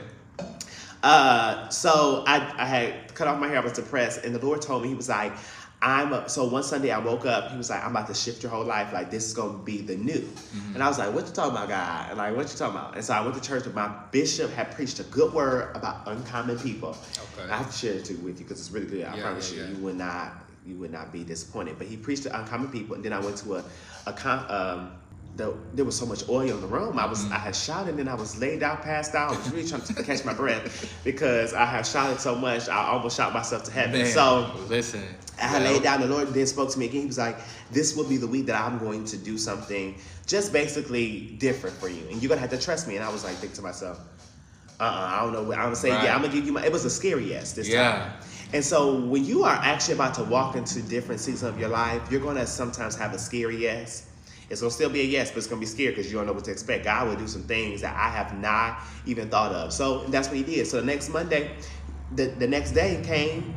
Uh, 1.04 1.70
so 1.70 2.24
I, 2.26 2.38
I 2.58 2.66
had 2.66 3.14
cut 3.14 3.28
off 3.28 3.40
my 3.40 3.48
hair. 3.48 3.58
I 3.58 3.62
was 3.64 3.74
depressed, 3.74 4.26
and 4.26 4.34
the 4.34 4.44
Lord 4.44 4.62
told 4.62 4.82
me 4.82 4.90
He 4.90 4.96
was 4.96 5.08
like, 5.08 5.34
I'm 5.86 6.14
a, 6.14 6.28
so 6.28 6.46
one 6.46 6.64
Sunday 6.64 6.90
I 6.90 6.98
woke 6.98 7.28
up. 7.28 7.52
He 7.52 7.58
was 7.58 7.70
like, 7.70 7.84
"I'm 7.86 7.92
about 7.92 8.08
to 8.08 8.16
shift 8.16 8.42
your 8.42 8.52
whole 8.52 8.66
life. 8.66 8.92
Like 8.92 9.12
this 9.12 9.24
is 9.28 9.34
gonna 9.36 9.60
be 9.60 9.82
the 9.82 9.96
new." 9.96 10.14
Mm-hmm. 10.20 10.74
And 10.74 10.84
I 10.84 10.88
was 10.88 10.98
like, 10.98 11.14
"What 11.14 11.28
you 11.28 11.32
talking 11.32 11.52
about, 11.52 11.70
God?" 11.70 12.10
And 12.10 12.18
like, 12.18 12.36
"What 12.36 12.52
you 12.52 12.58
talking 12.58 12.76
about?" 12.76 12.96
And 12.96 13.06
so 13.06 13.14
I 13.14 13.22
went 13.22 13.36
to 13.36 13.42
church. 13.42 13.66
And 13.68 13.76
my 13.76 13.90
bishop 14.10 14.50
had 14.52 14.72
preached 14.72 15.00
a 15.00 15.04
good 15.04 15.32
word 15.32 15.76
about 15.76 16.08
uncommon 16.08 16.58
people. 16.58 16.98
Okay. 17.38 17.52
I 17.52 17.58
have 17.58 17.72
to 17.72 17.78
share 17.78 17.94
it 17.94 18.06
too 18.06 18.16
with 18.18 18.40
you 18.40 18.46
because 18.46 18.60
it's 18.60 18.72
really 18.72 18.88
good. 18.88 19.06
I 19.06 19.16
Yeah, 19.16 19.22
promise 19.22 19.52
yeah, 19.54 19.60
you, 19.60 19.64
yeah. 19.66 19.78
you 19.78 19.84
would 19.84 19.96
not 19.96 20.34
you 20.66 20.76
would 20.78 20.92
not 20.92 21.14
be 21.14 21.24
disappointed. 21.24 21.78
But 21.78 21.86
he 21.86 21.98
preached 21.98 22.24
to 22.24 22.36
uncommon 22.40 22.70
people, 22.72 22.96
and 22.96 23.06
then 23.06 23.14
I 23.14 23.20
went 23.20 23.38
to 23.38 23.56
a 23.58 23.64
a 24.08 24.14
con, 24.14 24.44
um. 24.50 24.92
The, 25.38 25.54
there 25.74 25.84
was 25.84 25.98
so 26.00 26.06
much 26.06 26.30
oil 26.30 26.50
in 26.50 26.62
the 26.62 26.68
room. 26.68 26.98
I 26.98 27.06
was 27.06 27.26
Mm-hmm. 27.26 27.34
I 27.34 27.40
had 27.40 27.54
shouted 27.58 27.90
and 27.90 28.00
then 28.00 28.08
I 28.08 28.14
was 28.14 28.38
laid 28.40 28.64
out, 28.64 28.82
passed 28.84 29.16
out. 29.16 29.34
I 29.34 29.38
was 29.38 29.52
really 29.52 29.68
trying 29.68 29.82
to 29.82 29.94
catch 30.10 30.24
my 30.24 30.34
breath 30.34 30.98
because 31.04 31.54
I 31.54 31.66
had 31.66 31.86
shouted 31.86 32.22
so 32.22 32.36
much 32.36 32.70
I 32.70 32.88
almost 32.88 33.18
shot 33.18 33.34
myself 33.34 33.66
to 33.66 33.72
heaven. 33.72 34.04
Man, 34.04 34.12
So 34.14 34.50
listen. 34.70 35.04
I 35.42 35.60
laid 35.60 35.84
down. 35.84 36.02
The 36.02 36.08
Lord 36.08 36.28
then 36.34 36.48
spoke 36.48 36.72
to 36.72 36.80
me 36.80 36.86
again. 36.86 37.02
He 37.02 37.08
was 37.08 37.18
like, 37.18 37.38
"This 37.72 37.96
will 37.96 38.06
be 38.06 38.18
the 38.18 38.28
week 38.28 38.46
that 38.48 38.60
I'm 38.60 38.78
going 38.80 39.06
to 39.06 39.18
do 39.18 39.38
something 39.38 39.96
just 40.28 40.54
basically 40.54 41.36
different 41.40 41.76
for 41.78 41.90
you, 41.90 42.04
and 42.10 42.22
you're 42.22 42.30
gonna 42.30 42.42
have 42.42 42.52
to 42.52 42.60
trust 42.60 42.88
me." 42.88 42.96
And 42.96 43.04
I 43.04 43.10
was 43.10 43.24
like, 43.24 43.36
think 43.36 43.54
to 43.54 43.62
myself, 43.62 44.00
"Uh, 44.80 44.84
uh 44.84 44.86
I 44.86 45.22
don't 45.24 45.34
know. 45.34 45.52
I'm 45.54 45.60
gonna 45.60 45.76
say, 45.76 45.92
Right. 45.92 46.06
yeah, 46.06 46.16
I'm 46.16 46.22
gonna 46.22 46.34
give 46.34 46.46
you 46.46 46.54
my." 46.54 46.66
It 46.66 46.72
was 46.72 46.86
a 46.86 46.90
scary 46.90 47.30
yes 47.30 47.54
this 47.54 47.68
Yeah. 47.68 47.92
time. 47.92 48.12
And 48.54 48.64
so 48.64 49.00
when 49.00 49.26
you 49.26 49.44
are 49.44 49.56
actually 49.62 49.96
about 49.96 50.14
to 50.16 50.24
walk 50.24 50.56
into 50.56 50.82
different 50.82 51.20
seasons 51.20 51.44
of 51.44 51.60
your 51.60 51.70
life, 51.70 52.02
you're 52.10 52.22
gonna 52.22 52.48
sometimes 52.48 52.96
have 52.96 53.14
a 53.14 53.20
scary 53.20 53.58
yes. 53.58 54.04
It's 54.50 54.62
gonna 54.62 54.72
still 54.72 54.90
be 54.90 55.02
a 55.02 55.06
yes, 55.06 55.32
but 55.32 55.40
it's 55.40 55.48
gonna 55.48 55.60
be 55.60 55.66
scary 55.66 55.90
because 55.90 56.12
you 56.12 56.18
don't 56.18 56.28
know 56.28 56.34
what 56.34 56.46
to 56.46 56.52
expect. 56.52 56.86
God 56.86 57.08
will 57.08 57.16
do 57.16 57.28
some 57.28 57.44
things 57.44 57.82
that 57.82 57.96
I 57.96 58.10
have 58.10 58.38
not 58.38 58.80
even 59.06 59.30
thought 59.30 59.52
of. 59.52 59.74
So 59.74 60.04
that's 60.06 60.28
what 60.28 60.38
He 60.38 60.44
did. 60.44 60.68
So 60.68 60.80
the 60.80 60.86
next 60.86 61.10
Monday, 61.10 61.52
the, 62.16 62.28
the 62.28 62.48
next 62.48 62.72
day 62.72 63.02
came, 63.04 63.56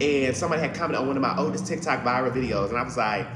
and 0.00 0.36
somebody 0.36 0.62
had 0.62 0.74
commented 0.74 1.00
on 1.00 1.06
one 1.06 1.16
of 1.16 1.22
my 1.22 1.36
oldest 1.36 1.66
TikTok 1.66 2.02
viral 2.04 2.30
videos, 2.30 2.68
and 2.68 2.78
I 2.78 2.82
was 2.82 2.96
like, 2.96 3.26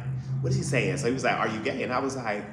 "What 0.41 0.51
is 0.51 0.57
he 0.57 0.63
saying?" 0.63 0.97
So 0.99 1.07
he 1.07 1.13
was 1.13 1.25
like, 1.25 1.39
"Are 1.39 1.49
you 1.49 1.61
gay?" 1.61 1.83
And 1.83 1.93
I 1.93 1.99
was 1.99 2.17
like, 2.17 2.45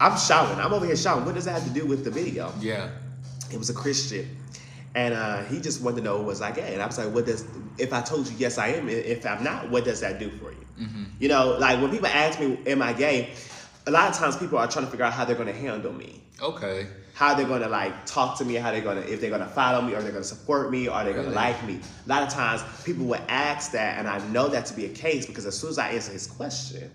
"I'm 0.00 0.16
shouting. 0.18 0.58
I'm 0.58 0.72
over 0.72 0.86
here 0.86 0.96
shouting. 0.96 1.24
What 1.24 1.34
does 1.34 1.44
that 1.46 1.52
have 1.52 1.64
to 1.64 1.70
do 1.70 1.86
with 1.86 2.04
the 2.04 2.10
video?" 2.10 2.52
Yeah. 2.60 2.88
It 3.52 3.58
was 3.58 3.70
a 3.70 3.74
Christian, 3.74 4.36
and 4.94 5.14
uh, 5.14 5.44
he 5.44 5.60
just 5.60 5.82
wanted 5.82 5.98
to 5.98 6.02
know 6.02 6.20
was 6.20 6.42
I 6.42 6.52
gay? 6.52 6.72
And 6.72 6.82
I 6.82 6.86
was 6.86 6.98
like, 6.98 7.12
"What 7.14 7.26
does? 7.26 7.44
If 7.78 7.92
I 7.92 8.00
told 8.00 8.28
you 8.28 8.34
yes, 8.38 8.58
I 8.58 8.68
am. 8.68 8.88
If 8.88 9.24
I'm 9.26 9.44
not, 9.44 9.70
what 9.70 9.84
does 9.84 10.00
that 10.00 10.18
do 10.18 10.30
for 10.30 10.50
you?" 10.50 10.66
Mm-hmm. 10.80 11.04
You 11.20 11.28
know, 11.28 11.56
like 11.58 11.80
when 11.80 11.90
people 11.90 12.08
ask 12.08 12.40
me, 12.40 12.58
"Am 12.66 12.82
I 12.82 12.92
gay?" 12.92 13.34
A 13.88 13.90
lot 13.90 14.10
of 14.10 14.16
times 14.16 14.36
people 14.36 14.58
are 14.58 14.66
trying 14.66 14.84
to 14.84 14.90
figure 14.90 15.06
out 15.06 15.12
how 15.12 15.24
they're 15.24 15.36
going 15.36 15.46
to 15.46 15.54
handle 15.54 15.92
me 15.92 16.20
Okay. 16.40 16.86
How 17.16 17.32
they're 17.32 17.48
gonna 17.48 17.68
like 17.68 18.04
talk 18.04 18.36
to 18.36 18.44
me, 18.44 18.56
how 18.56 18.70
they're 18.70 18.82
gonna 18.82 19.00
if 19.00 19.22
they're 19.22 19.30
gonna 19.30 19.48
follow 19.48 19.80
me, 19.80 19.94
or 19.94 20.02
they're 20.02 20.12
gonna 20.12 20.22
support 20.22 20.70
me, 20.70 20.86
or 20.86 21.02
they're 21.02 21.14
gonna 21.14 21.30
like 21.30 21.64
me. 21.64 21.80
A 22.04 22.08
lot 22.10 22.22
of 22.22 22.28
times 22.28 22.62
people 22.84 23.06
would 23.06 23.22
ask 23.28 23.72
that, 23.72 23.98
and 23.98 24.06
I 24.06 24.18
know 24.28 24.48
that 24.48 24.66
to 24.66 24.74
be 24.74 24.84
a 24.84 24.90
case 24.90 25.24
because 25.24 25.46
as 25.46 25.58
soon 25.58 25.70
as 25.70 25.78
I 25.78 25.88
answer 25.88 26.12
his 26.12 26.26
question, 26.26 26.90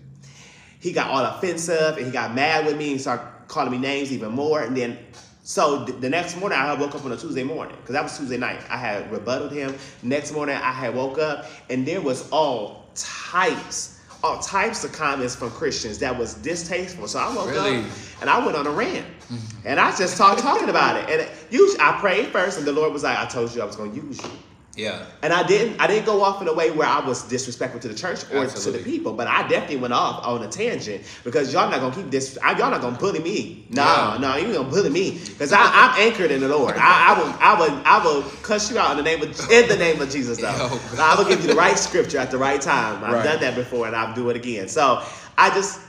he 0.78 0.92
got 0.92 1.08
all 1.10 1.24
offensive 1.24 1.96
and 1.96 2.06
he 2.06 2.12
got 2.12 2.36
mad 2.36 2.64
with 2.64 2.76
me 2.76 2.92
and 2.92 3.00
started 3.00 3.26
calling 3.48 3.72
me 3.72 3.78
names 3.78 4.12
even 4.12 4.30
more. 4.30 4.62
And 4.62 4.76
then 4.76 4.96
so 5.42 5.84
th- 5.84 5.98
the 5.98 6.08
next 6.08 6.36
morning 6.36 6.56
I 6.56 6.72
woke 6.74 6.94
up 6.94 7.04
on 7.04 7.10
a 7.10 7.16
Tuesday 7.16 7.42
morning 7.42 7.76
because 7.80 7.94
that 7.94 8.04
was 8.04 8.16
Tuesday 8.16 8.36
night. 8.36 8.60
I 8.70 8.76
had 8.76 9.10
rebutted 9.10 9.50
him. 9.50 9.74
Next 10.04 10.30
morning 10.32 10.54
I 10.54 10.70
had 10.70 10.94
woke 10.94 11.18
up 11.18 11.46
and 11.68 11.84
there 11.84 12.00
was 12.00 12.30
all 12.30 12.86
types. 12.94 13.91
All 14.24 14.38
types 14.38 14.84
of 14.84 14.92
comments 14.92 15.34
from 15.34 15.50
Christians 15.50 15.98
that 15.98 16.16
was 16.16 16.34
distasteful. 16.34 17.08
So 17.08 17.18
I 17.18 17.34
woke 17.34 17.48
Really? 17.50 17.80
up 17.80 17.86
and 18.20 18.30
I 18.30 18.44
went 18.44 18.56
on 18.56 18.66
a 18.66 18.70
rant. 18.70 19.06
Mm-hmm. 19.28 19.66
And 19.66 19.80
I 19.80 19.94
just 19.96 20.14
started 20.14 20.40
talking 20.42 20.68
about 20.68 20.96
it. 20.96 21.10
And 21.20 21.28
usually 21.50 21.80
I 21.80 21.92
prayed 22.00 22.28
first, 22.28 22.58
and 22.58 22.66
the 22.66 22.72
Lord 22.72 22.92
was 22.92 23.02
like, 23.02 23.18
I 23.18 23.26
told 23.26 23.54
you 23.54 23.62
I 23.62 23.64
was 23.64 23.76
going 23.76 23.90
to 23.92 23.96
use 23.96 24.22
you. 24.22 24.30
Yeah. 24.74 25.04
And 25.22 25.34
I 25.34 25.46
didn't 25.46 25.78
I 25.80 25.86
didn't 25.86 26.06
go 26.06 26.22
off 26.22 26.40
in 26.40 26.48
a 26.48 26.54
way 26.54 26.70
where 26.70 26.88
I 26.88 27.00
was 27.00 27.28
disrespectful 27.28 27.80
to 27.80 27.88
the 27.88 27.94
church 27.94 28.24
or 28.32 28.44
Absolutely. 28.44 28.72
to 28.72 28.84
the 28.84 28.90
people, 28.90 29.12
but 29.12 29.26
I 29.26 29.46
definitely 29.46 29.76
went 29.76 29.92
off 29.92 30.24
on 30.24 30.42
a 30.42 30.48
tangent 30.48 31.04
because 31.24 31.52
y'all 31.52 31.70
not 31.70 31.80
gonna 31.80 31.94
keep 31.94 32.10
this 32.10 32.38
I, 32.42 32.56
y'all 32.58 32.70
not 32.70 32.80
gonna 32.80 32.96
bully 32.96 33.20
me. 33.20 33.66
No, 33.68 33.82
yeah. 33.82 34.18
no, 34.18 34.36
you 34.36 34.54
gonna 34.54 34.68
bully 34.68 34.88
me. 34.88 35.20
Because 35.26 35.52
I'm 35.52 36.00
anchored 36.00 36.30
in 36.30 36.40
the 36.40 36.48
Lord. 36.48 36.76
I, 36.78 37.14
I, 37.14 37.18
will 37.18 37.36
I 37.38 37.58
will 37.58 37.82
I 37.84 38.04
will 38.04 38.22
cuss 38.42 38.70
you 38.70 38.78
out 38.78 38.92
in 38.92 38.96
the 38.96 39.02
name 39.02 39.22
of 39.22 39.28
in 39.50 39.68
the 39.68 39.76
name 39.76 40.00
of 40.00 40.10
Jesus 40.10 40.38
though. 40.38 40.52
Oh, 40.62 40.94
Yo, 40.96 41.02
I 41.02 41.16
will 41.16 41.28
give 41.28 41.42
you 41.42 41.48
the 41.48 41.54
right 41.54 41.76
scripture 41.76 42.18
at 42.18 42.30
the 42.30 42.38
right 42.38 42.60
time. 42.60 43.02
I've 43.04 43.12
right. 43.12 43.24
done 43.24 43.40
that 43.40 43.54
before 43.54 43.86
and 43.86 43.96
I'll 43.96 44.14
do 44.14 44.30
it 44.30 44.36
again. 44.36 44.68
So 44.68 45.04
I 45.36 45.50
just 45.50 45.80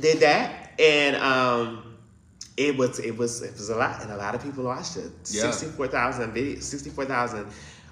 did 0.00 0.20
that 0.20 0.72
and 0.80 1.16
um 1.16 1.96
it 2.56 2.76
was 2.76 2.98
it 3.00 3.16
was 3.16 3.42
it 3.42 3.52
was 3.52 3.68
a 3.68 3.76
lot 3.76 4.02
and 4.02 4.10
a 4.12 4.16
lot 4.16 4.34
of 4.34 4.42
people 4.42 4.64
watched 4.64 4.96
it. 4.96 5.10
Yeah. 5.30 5.50
64,000 5.50 6.60
64,000 6.60 7.46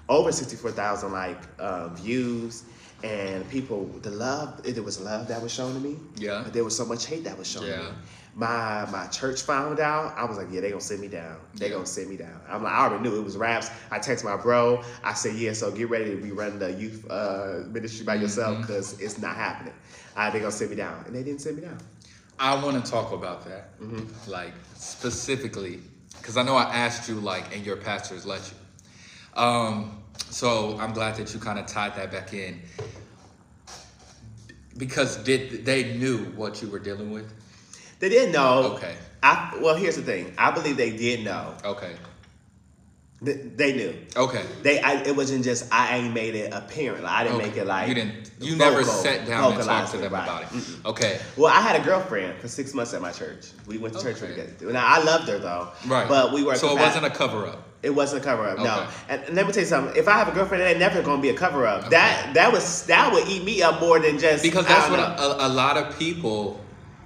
over 0.09 0.31
sixty 0.31 0.55
four 0.55 0.71
thousand 0.71 1.11
like 1.11 1.39
uh, 1.59 1.87
views, 1.89 2.63
and 3.03 3.47
people 3.49 3.85
the 4.01 4.11
love. 4.11 4.61
It, 4.65 4.73
there 4.73 4.83
was 4.83 4.99
love 5.01 5.27
that 5.29 5.41
was 5.41 5.53
shown 5.53 5.73
to 5.73 5.79
me. 5.79 5.97
Yeah. 6.17 6.41
but 6.43 6.53
there 6.53 6.63
was 6.63 6.75
so 6.75 6.85
much 6.85 7.05
hate 7.05 7.23
that 7.25 7.37
was 7.37 7.47
shown 7.49 7.63
to 7.63 7.69
Yeah. 7.69 7.77
me. 7.79 7.87
My 8.35 8.89
my 8.91 9.05
church 9.07 9.43
found 9.43 9.79
out. 9.79 10.17
I 10.17 10.25
was 10.25 10.37
like, 10.37 10.47
yeah, 10.51 10.61
they 10.61 10.69
gonna 10.69 10.81
sit 10.81 10.99
me 10.99 11.07
down. 11.07 11.37
They 11.55 11.67
Yeah. 11.67 11.73
gonna 11.75 11.85
sit 11.85 12.09
me 12.09 12.17
down. 12.17 12.39
I'm 12.49 12.63
like, 12.63 12.73
I 12.73 12.85
already 12.85 13.03
knew 13.03 13.15
it 13.19 13.23
was 13.23 13.37
raps. 13.37 13.69
I 13.91 13.99
text 13.99 14.25
my 14.25 14.35
bro. 14.37 14.83
I 15.03 15.13
said, 15.13 15.35
yeah, 15.35 15.53
so 15.53 15.69
get 15.71 15.89
ready 15.89 16.15
to 16.15 16.17
be 16.21 16.31
running 16.31 16.57
the 16.59 16.71
youth 16.73 17.05
uh, 17.11 17.59
ministry 17.67 18.05
by 18.05 18.15
yourself 18.15 18.57
Mhm. 18.57 18.61
because 18.61 18.99
it's 18.99 19.19
not 19.19 19.35
happening. 19.35 19.73
Uh, 20.17 20.29
they 20.31 20.39
gonna 20.39 20.51
sit 20.51 20.69
me 20.71 20.75
down, 20.75 21.03
and 21.05 21.15
they 21.15 21.21
didn't 21.23 21.41
sit 21.41 21.55
me 21.55 21.61
down. 21.61 21.77
I 22.39 22.55
want 22.63 22.83
to 22.83 22.91
talk 22.91 23.11
about 23.13 23.45
that, 23.45 23.79
Mm-hmm. 23.79 24.31
like 24.31 24.53
specifically, 24.75 25.79
because 26.17 26.35
I 26.35 26.41
know 26.43 26.55
I 26.55 26.63
asked 26.75 27.07
you, 27.07 27.15
like, 27.15 27.55
and 27.55 27.63
your 27.65 27.77
pastors 27.77 28.25
let 28.25 28.41
you. 28.49 28.57
Um, 29.35 30.03
so 30.29 30.77
I'm 30.79 30.93
glad 30.93 31.15
that 31.15 31.33
you 31.33 31.39
kind 31.39 31.59
of 31.59 31.65
tied 31.65 31.95
that 31.95 32.11
back 32.11 32.33
in, 32.33 32.61
because 34.77 35.17
did 35.17 35.65
they 35.65 35.97
knew 35.97 36.25
what 36.35 36.61
you 36.61 36.69
were 36.69 36.79
dealing 36.79 37.11
with? 37.11 37.31
They 37.99 38.09
didn't 38.09 38.33
know. 38.33 38.73
Okay, 38.75 38.95
I 39.21 39.57
well, 39.61 39.75
here's 39.75 39.95
the 39.95 40.01
thing. 40.01 40.33
I 40.37 40.51
believe 40.51 40.77
they 40.77 40.95
did 40.95 41.23
know. 41.23 41.55
okay, 41.63 41.93
They, 43.21 43.33
they 43.33 43.73
knew. 43.73 43.95
okay. 44.17 44.43
They. 44.61 44.81
I, 44.81 45.01
it 45.03 45.15
wasn't 45.15 45.45
just 45.45 45.73
I 45.73 45.97
ain't 45.97 46.13
made 46.13 46.35
it 46.35 46.53
apparent. 46.53 47.03
Like, 47.03 47.13
I 47.13 47.23
didn't 47.23 47.37
okay. 47.37 47.47
make 47.47 47.57
it 47.57 47.65
like 47.65 47.87
you 47.87 47.95
didn't. 47.95 48.31
You 48.39 48.55
never 48.57 48.83
sat 48.83 49.25
down 49.25 49.53
and 49.53 49.63
talked 49.63 49.91
to 49.91 49.97
them 49.97 50.11
right. 50.11 50.23
about 50.23 50.43
it. 50.43 50.47
Mm-mm. 50.49 50.85
Okay, 50.85 51.19
Well, 51.37 51.51
I 51.51 51.61
had 51.61 51.79
a 51.79 51.83
girlfriend 51.83 52.39
for 52.39 52.47
six 52.49 52.73
months 52.73 52.93
at 52.93 53.01
my 53.01 53.11
church. 53.11 53.51
We 53.65 53.77
went 53.77 53.95
to 53.95 54.01
church 54.01 54.19
together. 54.19 54.71
Now 54.73 54.85
I 54.85 55.01
loved 55.01 55.29
her 55.29 55.39
though. 55.39 55.69
right. 55.87 56.07
But 56.07 56.33
we 56.33 56.43
were. 56.43 56.55
So 56.55 56.77
it 56.77 56.79
wasn't 56.79 57.05
a 57.05 57.09
cover 57.09 57.47
up. 57.47 57.69
It 57.83 57.89
wasn't 57.93 58.21
a 58.23 58.25
cover 58.25 58.47
up. 58.47 58.57
No. 58.59 58.87
And, 59.09 59.21
and 59.23 59.35
let 59.35 59.45
me 59.45 59.51
tell 59.51 59.61
you 59.61 59.67
something. 59.67 59.95
If 59.95 60.07
I 60.07 60.13
have 60.13 60.29
a 60.29 60.31
girlfriend, 60.31 60.63
it 60.63 60.67
ain't 60.67 60.79
never 60.79 61.01
gonna 61.01 61.21
be 61.21 61.29
a 61.29 61.33
cover 61.33 61.67
up. 61.67 61.89
That 61.89 62.33
that 62.33 62.51
was 62.51 62.85
that 62.87 63.11
would 63.11 63.27
eat 63.27 63.43
me 63.43 63.61
up 63.61 63.81
more 63.81 63.99
than 63.99 64.17
just 64.17 64.41
Because 64.41 64.65
that's 64.65 64.89
what 64.89 64.99
a, 64.99 65.47
a 65.47 65.49
lot 65.49 65.75
of 65.77 65.97
people 65.99 66.61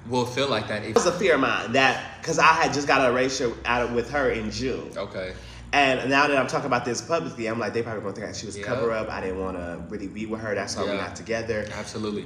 will 0.07 0.25
feel 0.25 0.47
like 0.49 0.67
that. 0.67 0.83
If, 0.83 0.89
It 0.89 0.95
was 0.95 1.07
a 1.07 1.11
fear 1.11 1.33
of 1.33 1.41
mine 1.41 1.73
that 1.73 2.21
because 2.21 2.37
I 2.39 2.53
had 2.53 2.73
just 2.73 2.87
got 2.87 3.05
a 3.05 3.11
relationship 3.11 3.57
out 3.65 3.83
of, 3.83 3.93
with 3.93 4.09
her 4.11 4.29
in 4.29 4.51
June. 4.51 4.91
okay. 4.95 5.33
And 5.73 6.09
now 6.09 6.27
that 6.27 6.37
I'm 6.37 6.47
talking 6.47 6.67
about 6.67 6.85
this 6.85 7.01
publicly, 7.01 7.47
I'm 7.47 7.59
like, 7.59 7.73
they 7.73 7.81
probably 7.81 8.01
gonna 8.01 8.13
think 8.13 8.27
that 8.27 8.35
she 8.37 8.45
was 8.45 8.55
a 8.55 8.59
Yeah. 8.59 8.65
cover 8.67 8.91
up. 8.91 9.09
I 9.09 9.19
didn't 9.19 9.39
want 9.39 9.57
to 9.57 9.83
really 9.89 10.07
be 10.07 10.25
with 10.25 10.39
her. 10.39 10.55
That's 10.55 10.77
why 10.77 10.83
we're 10.83 10.95
not 10.95 11.15
together. 11.15 11.67
Absolutely. 11.73 12.25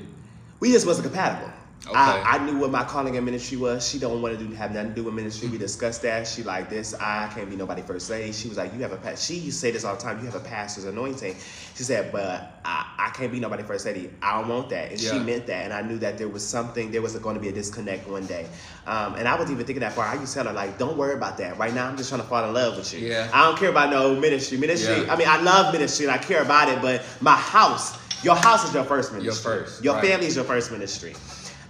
We 0.60 0.72
just 0.72 0.86
wasn't 0.86 1.08
compatible. 1.08 1.52
Okay. 1.88 1.98
I, 1.98 2.38
I 2.38 2.46
knew 2.46 2.60
what 2.60 2.70
my 2.70 2.84
calling 2.84 3.16
in 3.16 3.26
ministry 3.26 3.58
was. 3.58 3.88
She 3.88 3.98
don't 3.98 4.22
want 4.22 4.38
to 4.38 4.46
do 4.46 4.54
have 4.54 4.72
nothing 4.72 4.90
to 4.90 4.96
do 4.96 5.04
with 5.04 5.16
ministry. 5.16 5.48
We 5.48 5.58
discussed 5.58 6.04
that. 6.04 6.28
She 6.28 6.44
like 6.44 6.70
this. 6.70 6.94
I 6.94 7.28
can't 7.34 7.50
be 7.50 7.56
nobody 7.56 7.82
first 7.82 8.08
lady. 8.10 8.32
She 8.34 8.48
was 8.48 8.58
like, 8.58 8.72
you 8.76 8.82
have 8.82 8.92
a 8.92 8.98
pa-. 8.98 9.16
She 9.16 9.34
used 9.36 9.58
to 9.58 9.62
say 9.62 9.72
this 9.72 9.84
all 9.84 9.96
the 9.96 10.02
time. 10.02 10.20
You 10.20 10.26
have 10.26 10.36
a 10.36 10.42
pastor's 10.42 10.86
anointing. 10.86 11.36
She 11.76 11.84
said, 11.84 12.12
but 12.12 12.60
I, 12.64 12.86
I 13.00 13.10
can't 13.10 13.32
be 13.32 13.40
nobody 13.40 13.64
first 13.64 13.88
lady. 13.88 14.12
I 14.22 14.40
don't 14.40 14.48
want 14.48 14.70
that. 14.70 14.92
And 14.92 15.00
she 15.00 15.18
meant 15.18 15.48
that. 15.48 15.64
And 15.64 15.74
I 15.74 15.82
knew 15.82 15.98
that 15.98 16.20
there 16.20 16.28
was 16.28 16.46
something. 16.48 16.92
There 16.92 17.02
was 17.02 17.16
going 17.16 17.36
to 17.36 17.42
be 17.42 17.50
a 17.50 17.52
disconnect 17.52 18.08
one 18.08 18.28
day. 18.28 18.46
Um, 18.86 19.16
and 19.16 19.28
I 19.28 19.34
was 19.34 19.50
even 19.50 19.66
thinking 19.66 19.82
that 19.82 19.94
far. 19.94 20.06
I 20.06 20.14
used 20.14 20.34
to 20.34 20.36
tell 20.36 20.48
her 20.48 20.54
like, 20.54 20.78
don't 20.78 20.98
worry 20.98 21.16
about 21.16 21.40
that. 21.40 21.58
Right 21.58 21.74
now, 21.74 21.88
I'm 21.88 21.98
just 21.98 22.10
trying 22.10 22.22
to 22.22 22.28
fall 22.28 22.48
in 22.48 22.54
love 22.54 22.78
with 22.78 22.94
you. 22.94 23.08
Yeah. 23.08 23.32
I 23.34 23.46
don't 23.48 23.58
care 23.58 23.70
about 23.70 23.90
no 23.90 24.16
ministry. 24.20 24.60
Ministry. 24.60 25.04
Yeah. 25.04 25.14
I 25.14 25.16
mean, 25.16 25.28
I 25.28 25.42
love 25.42 25.74
ministry 25.74 26.06
and 26.06 26.14
I 26.14 26.20
care 26.20 26.44
about 26.44 26.70
it. 26.70 26.80
But 26.80 27.04
my 27.22 27.36
house. 27.36 28.00
Your 28.24 28.36
house 28.36 28.64
is 28.68 28.72
your 28.72 28.84
first 28.84 29.12
ministry. 29.12 29.26
Your 29.26 29.34
first, 29.66 29.84
Your 29.84 29.96
right. 29.96 30.06
family 30.06 30.28
is 30.28 30.36
your 30.36 30.46
first 30.46 30.72
ministry. 30.72 31.16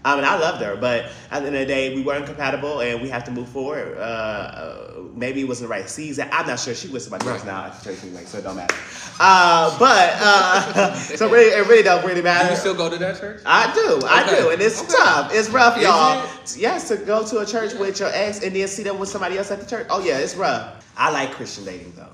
I 0.04 0.16
mean, 0.16 0.26
I 0.26 0.36
loved 0.40 0.64
her, 0.64 0.76
but 0.78 1.12
at 1.30 1.42
the 1.42 1.48
end 1.48 1.56
of 1.56 1.62
the 1.62 1.66
day, 1.66 1.94
we 1.94 2.02
weren't 2.02 2.26
compatible, 2.26 2.80
and 2.82 3.02
we 3.02 3.10
have 3.10 3.24
to 3.26 3.32
move 3.32 3.48
forward. 3.50 3.96
Uh, 3.98 4.02
uh, 4.02 5.02
maybe 5.14 5.42
it 5.42 5.48
wasn't 5.48 5.70
the 5.70 5.72
right 5.72 5.88
season. 5.88 6.28
I'm 6.32 6.48
not 6.48 6.60
sure. 6.60 6.74
She 6.74 6.88
was 6.88 7.04
somebody 7.04 7.28
else 7.30 7.42
Right. 7.42 7.48
now 7.48 7.66
at 7.66 7.80
the 7.80 7.86
church 7.94 8.04
anyway, 8.04 8.24
so 8.26 8.40
it 8.40 8.42
don't 8.44 8.56
matter. 8.56 8.76
Uh, 9.20 9.78
but 9.78 10.14
uh, 10.20 10.94
so 10.96 11.30
really, 11.30 11.52
it 11.54 11.68
really 11.68 11.84
don't 11.84 12.04
really 12.04 12.16
Do 12.22 12.24
matter. 12.24 12.50
you 12.50 12.56
still 12.56 12.74
go 12.74 12.90
to 12.90 12.98
that 12.98 13.20
church? 13.20 13.42
I 13.46 13.72
do, 13.76 14.02
I 14.08 14.28
do, 14.28 14.50
and 14.50 14.60
it's 14.62 14.82
Okay. 14.82 14.92
tough. 14.94 15.32
It's 15.36 15.50
rough, 15.50 15.80
y'all. 15.80 16.24
it? 16.44 16.58
Yes, 16.58 16.88
to 16.88 16.98
go 16.98 17.24
to 17.28 17.40
a 17.40 17.46
church 17.46 17.74
with 17.76 18.00
your 18.00 18.10
ex 18.12 18.42
and 18.44 18.56
then 18.56 18.68
see 18.68 18.82
them 18.82 18.98
with 18.98 19.10
somebody 19.10 19.38
else 19.38 19.52
at 19.52 19.60
the 19.60 19.68
church. 19.68 19.86
Oh 19.92 20.04
yeah, 20.04 20.18
it's 20.18 20.36
rough. 20.36 20.84
I 20.98 21.12
like 21.12 21.32
Christian 21.34 21.64
dating 21.66 21.94
though. 21.96 22.10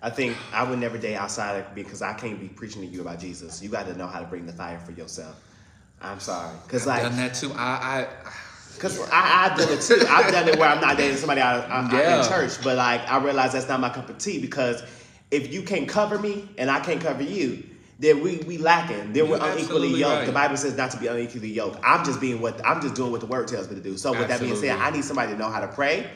I 0.00 0.08
think 0.10 0.34
I 0.52 0.62
would 0.62 0.78
never 0.78 0.96
date 0.96 1.16
outside 1.16 1.58
of 1.58 1.74
because 1.74 2.00
I 2.00 2.14
can't 2.14 2.40
be 2.40 2.48
preaching 2.48 2.80
to 2.82 2.88
you 2.88 3.02
about 3.02 3.18
Jesus. 3.20 3.60
You 3.62 3.68
got 3.68 3.86
to 3.86 3.94
know 3.98 4.06
how 4.06 4.20
to 4.20 4.26
bring 4.26 4.46
the 4.46 4.52
fire 4.52 4.78
for 4.78 4.92
yourself. 4.92 5.36
I'm 6.00 6.20
sorry, 6.20 6.54
because 6.64 6.86
like 6.86 7.02
done 7.02 7.16
that 7.16 7.34
too. 7.34 7.52
I, 7.56 8.06
I 8.06 8.06
Cause 8.78 9.00
I, 9.10 9.46
I've 9.50 9.58
done 9.58 9.72
it 9.72 9.80
too. 9.80 10.06
I've 10.08 10.32
done 10.32 10.48
it 10.48 10.56
where 10.56 10.68
I'm 10.68 10.80
not 10.80 10.96
dating 10.96 11.16
somebody 11.16 11.40
out, 11.40 11.68
out, 11.68 11.86
out 11.86 11.92
Yeah. 11.92 12.22
in 12.22 12.28
church, 12.28 12.62
but 12.62 12.76
like 12.76 13.00
I 13.08 13.18
realize 13.18 13.52
that's 13.52 13.68
not 13.68 13.80
my 13.80 13.90
cup 13.90 14.08
of 14.08 14.18
tea 14.18 14.38
because 14.40 14.82
if 15.30 15.52
you 15.52 15.62
can't 15.62 15.88
cover 15.88 16.18
me 16.18 16.48
and 16.58 16.70
I 16.70 16.78
can't 16.80 17.00
cover 17.00 17.22
you, 17.24 17.64
then 17.98 18.22
we 18.22 18.36
we 18.46 18.58
lacking. 18.58 19.12
Then 19.12 19.28
we're 19.28 19.38
You're 19.38 19.50
unequally 19.52 19.88
yoked. 19.88 20.18
right. 20.18 20.26
The 20.26 20.32
Bible 20.32 20.56
says 20.56 20.76
not 20.76 20.92
to 20.92 20.98
be 20.98 21.08
unequally 21.08 21.48
yoked. 21.50 21.80
I'm 21.82 22.04
just 22.04 22.20
being 22.20 22.40
what 22.40 22.64
I'm 22.64 22.80
just 22.80 22.94
doing 22.94 23.10
what 23.10 23.20
the 23.20 23.26
word 23.26 23.48
tells 23.48 23.68
me 23.68 23.74
to 23.74 23.80
do. 23.82 23.96
So 23.96 24.12
with 24.16 24.28
that 24.28 24.40
being 24.40 24.54
said, 24.54 24.78
I 24.78 24.90
need 24.90 25.04
somebody 25.04 25.32
to 25.32 25.38
know 25.38 25.50
how 25.50 25.60
to 25.60 25.68
pray. 25.68 26.08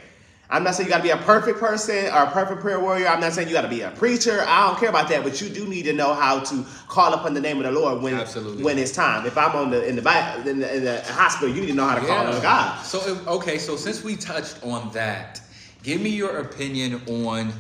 I'm 0.52 0.64
not 0.64 0.74
saying 0.74 0.86
you 0.86 0.90
got 0.90 0.98
to 0.98 1.02
be 1.02 1.08
a 1.08 1.16
perfect 1.16 1.58
person 1.58 2.12
or 2.12 2.24
a 2.24 2.30
perfect 2.30 2.60
prayer 2.60 2.78
warrior. 2.78 3.08
I'm 3.08 3.20
not 3.20 3.32
saying 3.32 3.48
you 3.48 3.54
got 3.54 3.62
to 3.62 3.68
be 3.68 3.80
a 3.80 3.90
preacher. 3.92 4.44
I 4.46 4.68
don't 4.68 4.78
care 4.78 4.90
about 4.90 5.08
that, 5.08 5.24
but 5.24 5.40
you 5.40 5.48
do 5.48 5.66
need 5.66 5.84
to 5.84 5.94
know 5.94 6.12
how 6.12 6.40
to 6.40 6.66
call 6.88 7.14
upon 7.14 7.32
the 7.32 7.40
name 7.40 7.56
of 7.56 7.62
the 7.62 7.72
Lord 7.72 8.02
when 8.02 8.14
Absolutely. 8.14 8.62
when 8.62 8.78
it's 8.78 8.92
time. 8.92 9.24
If 9.24 9.38
I'm 9.38 9.56
on 9.56 9.70
the 9.70 9.82
in 9.88 9.96
the 9.96 10.02
in 10.46 10.60
the, 10.60 10.76
in 10.76 10.84
the 10.84 11.02
hospital, 11.04 11.54
you 11.54 11.62
need 11.62 11.68
to 11.68 11.74
know 11.74 11.86
how 11.86 11.98
to 11.98 12.06
call 12.06 12.26
on 12.26 12.42
God. 12.42 12.82
So 12.84 12.98
if, 13.10 13.26
okay, 13.26 13.56
so 13.56 13.76
since 13.76 14.04
we 14.04 14.14
touched 14.14 14.62
on 14.62 14.92
that, 14.92 15.40
give 15.82 16.02
me 16.02 16.10
your 16.10 16.40
opinion 16.40 17.00
on 17.08 17.50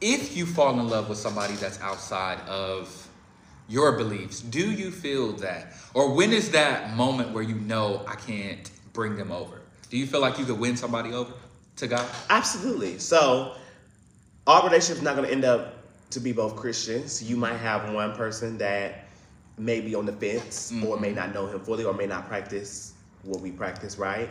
if 0.00 0.36
you 0.36 0.46
fall 0.46 0.78
in 0.78 0.88
love 0.88 1.08
with 1.08 1.18
somebody 1.18 1.54
that's 1.54 1.80
outside 1.80 2.38
of 2.48 3.08
your 3.68 3.98
beliefs. 3.98 4.42
Do 4.42 4.70
you 4.70 4.92
feel 4.92 5.32
that, 5.34 5.72
or 5.92 6.14
when 6.14 6.32
is 6.32 6.52
that 6.52 6.94
moment 6.94 7.32
where 7.32 7.42
you 7.42 7.56
know 7.56 8.04
I 8.06 8.14
can't 8.14 8.70
bring 8.92 9.16
them 9.16 9.32
over? 9.32 9.60
Do 9.90 9.98
you 9.98 10.06
feel 10.06 10.20
like 10.20 10.38
you 10.38 10.44
could 10.44 10.60
win 10.60 10.76
somebody 10.76 11.12
over 11.12 11.32
to 11.76 11.86
God? 11.86 12.08
Absolutely. 12.30 12.98
So, 12.98 13.56
our 14.46 14.64
relationship's 14.64 15.02
not 15.02 15.16
going 15.16 15.28
to 15.28 15.32
end 15.32 15.44
up 15.44 15.76
to 16.10 16.20
be 16.20 16.32
both 16.32 16.56
Christians. 16.56 17.22
You 17.22 17.36
might 17.36 17.56
have 17.56 17.92
one 17.92 18.14
person 18.14 18.58
that 18.58 19.06
may 19.58 19.80
be 19.80 19.94
on 19.94 20.06
the 20.06 20.12
fence 20.12 20.72
or 20.86 20.98
may 20.98 21.08
mm-hmm. 21.08 21.16
not 21.16 21.34
know 21.34 21.46
Him 21.46 21.60
fully 21.60 21.84
or 21.84 21.94
may 21.94 22.06
not 22.06 22.28
practice 22.28 22.94
what 23.22 23.40
we 23.40 23.50
practice, 23.50 23.98
right? 23.98 24.28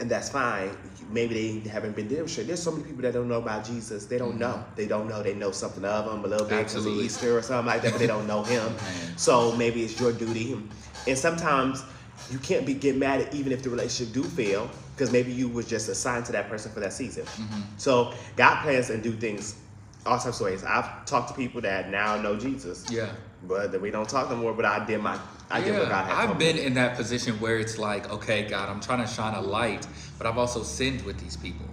And 0.00 0.10
that's 0.10 0.28
fine. 0.28 0.76
Maybe 1.10 1.60
they 1.60 1.68
haven't 1.68 1.94
been 1.94 2.08
demonstrated. 2.08 2.48
There's 2.48 2.62
so 2.62 2.72
many 2.72 2.82
people 2.84 3.02
that 3.02 3.14
don't 3.14 3.28
know 3.28 3.38
about 3.38 3.64
Jesus. 3.64 4.06
They 4.06 4.18
don't 4.18 4.30
mm-hmm. 4.30 4.40
know. 4.40 4.64
They 4.74 4.86
don't 4.86 5.08
know. 5.08 5.22
They 5.22 5.34
know 5.34 5.52
something 5.52 5.84
of 5.84 6.12
Him 6.12 6.24
a 6.24 6.28
little 6.28 6.46
bit 6.46 6.64
because 6.64 6.86
of 6.86 6.92
Easter 6.94 7.38
or 7.38 7.42
something 7.42 7.66
like 7.66 7.82
that, 7.82 7.92
but 7.92 7.98
they 7.98 8.06
don't 8.06 8.26
know 8.26 8.42
Him. 8.42 8.74
So 9.16 9.54
maybe 9.54 9.84
it's 9.84 9.98
your 10.00 10.12
duty. 10.12 10.60
And 11.06 11.16
sometimes 11.16 11.84
you 12.30 12.38
can't 12.38 12.66
be 12.66 12.74
get 12.74 12.96
mad 12.96 13.20
at 13.20 13.32
even 13.32 13.52
if 13.52 13.62
the 13.62 13.70
relationship 13.70 14.12
do 14.12 14.24
fail 14.24 14.68
because 14.94 15.10
maybe 15.12 15.32
you 15.32 15.48
was 15.48 15.66
just 15.66 15.88
assigned 15.88 16.24
to 16.26 16.32
that 16.32 16.48
person 16.48 16.70
for 16.72 16.80
that 16.80 16.92
season. 16.92 17.24
Mm-hmm. 17.24 17.60
So 17.76 18.12
God 18.36 18.62
plans 18.62 18.90
and 18.90 19.02
do 19.02 19.12
things 19.12 19.56
all 20.06 20.18
types 20.18 20.38
of 20.40 20.46
ways. 20.46 20.62
I've 20.64 21.04
talked 21.06 21.28
to 21.28 21.34
people 21.34 21.60
that 21.62 21.90
now 21.90 22.16
know 22.20 22.36
Jesus, 22.36 22.84
Yeah. 22.90 23.08
but 23.48 23.80
we 23.80 23.90
don't 23.90 24.08
talk 24.08 24.28
no 24.30 24.36
more. 24.36 24.52
But 24.52 24.66
I 24.66 24.84
did 24.84 25.00
my 25.02 25.18
I 25.50 25.60
did 25.60 25.78
what 25.78 25.88
God 25.88 26.06
had 26.06 26.28
I've 26.30 26.38
been 26.38 26.56
me. 26.56 26.64
in 26.64 26.74
that 26.74 26.96
position 26.96 27.38
where 27.40 27.58
it's 27.58 27.78
like, 27.78 28.10
okay, 28.10 28.44
God, 28.48 28.68
I'm 28.68 28.80
trying 28.80 29.00
to 29.00 29.06
shine 29.12 29.34
a 29.34 29.40
light, 29.40 29.86
but 30.18 30.26
I've 30.26 30.38
also 30.38 30.62
sinned 30.62 31.02
with 31.02 31.18
these 31.18 31.36
people. 31.36 31.66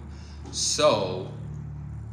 So 0.50 1.30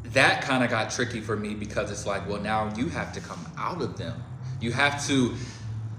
that 0.06 0.42
kind 0.42 0.64
of 0.64 0.70
got 0.70 0.90
tricky 0.90 1.22
for 1.22 1.36
me 1.36 1.54
because 1.54 1.92
it's 1.92 2.06
like, 2.06 2.28
well, 2.28 2.40
now 2.42 2.74
you 2.76 2.90
have 2.90 3.14
to 3.14 3.20
come 3.20 3.46
out 3.58 3.82
of 3.82 3.98
them. 3.98 4.22
You 4.62 4.72
have 4.72 5.06
to, 5.08 5.36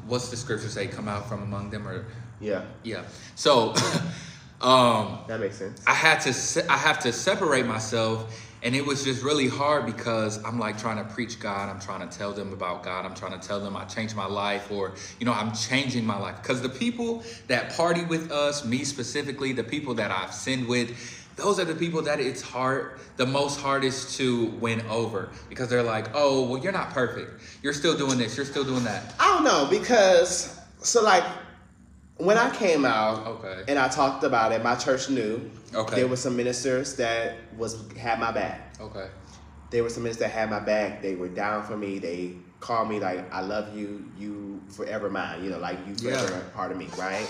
what's 0.06 0.28
the 0.30 0.36
scripture 0.36 0.68
say? 0.68 0.86
Come 0.86 1.08
out 1.08 1.28
from 1.28 1.42
among 1.42 1.70
them, 1.70 1.86
or 1.86 2.06
Yeah, 2.40 2.64
yeah. 2.82 3.02
So, 3.36 3.74
um, 4.60 5.18
that 5.26 5.40
makes 5.40 5.56
sense. 5.56 5.82
I 5.86 5.94
had 5.94 6.20
to 6.22 6.32
se- 6.32 6.66
I 6.68 6.76
have 6.76 6.98
to 7.00 7.12
separate 7.12 7.66
myself 7.66 8.46
and 8.62 8.76
it 8.76 8.84
was 8.84 9.04
just 9.04 9.22
really 9.22 9.48
hard 9.48 9.86
because 9.86 10.42
I'm 10.44 10.58
like 10.58 10.78
trying 10.78 10.98
to 10.98 11.14
preach 11.14 11.40
God, 11.40 11.70
I'm 11.70 11.80
trying 11.80 12.06
to 12.06 12.18
tell 12.18 12.32
them 12.32 12.52
about 12.52 12.82
God, 12.82 13.06
I'm 13.06 13.14
trying 13.14 13.38
to 13.38 13.46
tell 13.46 13.60
them 13.60 13.74
I 13.74 13.84
changed 13.84 14.14
my 14.14 14.26
life 14.26 14.70
or 14.70 14.94
you 15.18 15.24
know, 15.24 15.32
I'm 15.32 15.52
changing 15.52 16.04
my 16.04 16.18
life 16.18 16.42
cuz 16.42 16.60
the 16.60 16.68
people 16.68 17.22
that 17.48 17.74
party 17.74 18.04
with 18.04 18.30
us, 18.30 18.64
me 18.64 18.84
specifically, 18.84 19.52
the 19.52 19.64
people 19.64 19.94
that 19.94 20.10
I've 20.10 20.34
sinned 20.34 20.68
with, 20.68 20.90
those 21.36 21.58
are 21.58 21.64
the 21.64 21.74
people 21.74 22.02
that 22.02 22.20
it's 22.20 22.42
hard 22.42 22.98
the 23.16 23.26
most 23.26 23.60
hardest 23.60 24.16
to 24.18 24.46
win 24.60 24.82
over 24.90 25.30
because 25.48 25.68
they're 25.68 25.82
like, 25.82 26.10
"Oh, 26.14 26.44
well 26.44 26.62
you're 26.62 26.72
not 26.72 26.90
perfect. 26.90 27.40
You're 27.62 27.72
still 27.72 27.96
doing 27.96 28.18
this, 28.18 28.36
you're 28.36 28.46
still 28.46 28.64
doing 28.64 28.84
that." 28.84 29.14
I 29.18 29.26
don't 29.28 29.44
know 29.44 29.66
because 29.70 30.54
so 30.82 31.02
like 31.02 31.24
when 32.20 32.36
I 32.38 32.54
came 32.54 32.84
out 32.84 33.26
Okay. 33.26 33.64
and 33.68 33.78
I 33.78 33.88
talked 33.88 34.24
about 34.24 34.52
it, 34.52 34.62
my 34.62 34.74
church 34.76 35.08
knew. 35.10 35.50
Okay. 35.74 35.96
There 35.96 36.08
were 36.08 36.16
some 36.16 36.36
ministers 36.36 36.96
that 36.96 37.36
was 37.56 37.90
had 37.96 38.18
my 38.20 38.32
back. 38.32 38.74
Okay. 38.80 39.06
There 39.70 39.82
were 39.82 39.90
some 39.90 40.02
ministers 40.02 40.26
that 40.26 40.32
had 40.32 40.50
my 40.50 40.60
back. 40.60 41.00
They 41.02 41.14
were 41.14 41.28
down 41.28 41.62
for 41.64 41.76
me. 41.76 41.98
They 41.98 42.36
called 42.58 42.88
me 42.88 42.98
like, 43.00 43.32
"I 43.32 43.40
love 43.40 43.76
you. 43.76 44.04
You 44.16 44.62
forever 44.68 45.08
mine." 45.08 45.44
You 45.44 45.50
know, 45.50 45.58
like 45.58 45.78
you 45.86 45.94
Yeah. 45.98 46.18
forever 46.18 46.44
a 46.46 46.50
part 46.56 46.72
of 46.72 46.76
me, 46.78 46.88
right? 46.98 47.28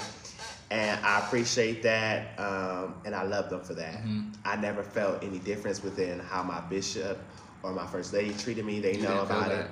And 0.71 1.05
I 1.05 1.19
appreciate 1.19 1.83
that, 1.83 2.39
um, 2.39 2.95
and 3.05 3.15
I 3.15 3.25
love 3.25 3.51
them 3.51 3.63
for 3.63 3.75
that. 3.75 4.05
Mhm. 4.05 4.35
I 4.45 4.57
never 4.57 4.83
felt 4.83 5.23
any 5.23 5.39
difference 5.39 5.83
within 5.83 6.19
how 6.21 6.43
my 6.43 6.61
bishop 6.61 7.19
or 7.63 7.73
my 7.73 7.87
first 7.87 8.13
lady 8.13 8.33
treated 8.35 8.65
me. 8.65 8.81
They 8.81 8.95
You 8.95 9.03
know 9.03 9.21
about 9.21 9.51
it. 9.51 9.67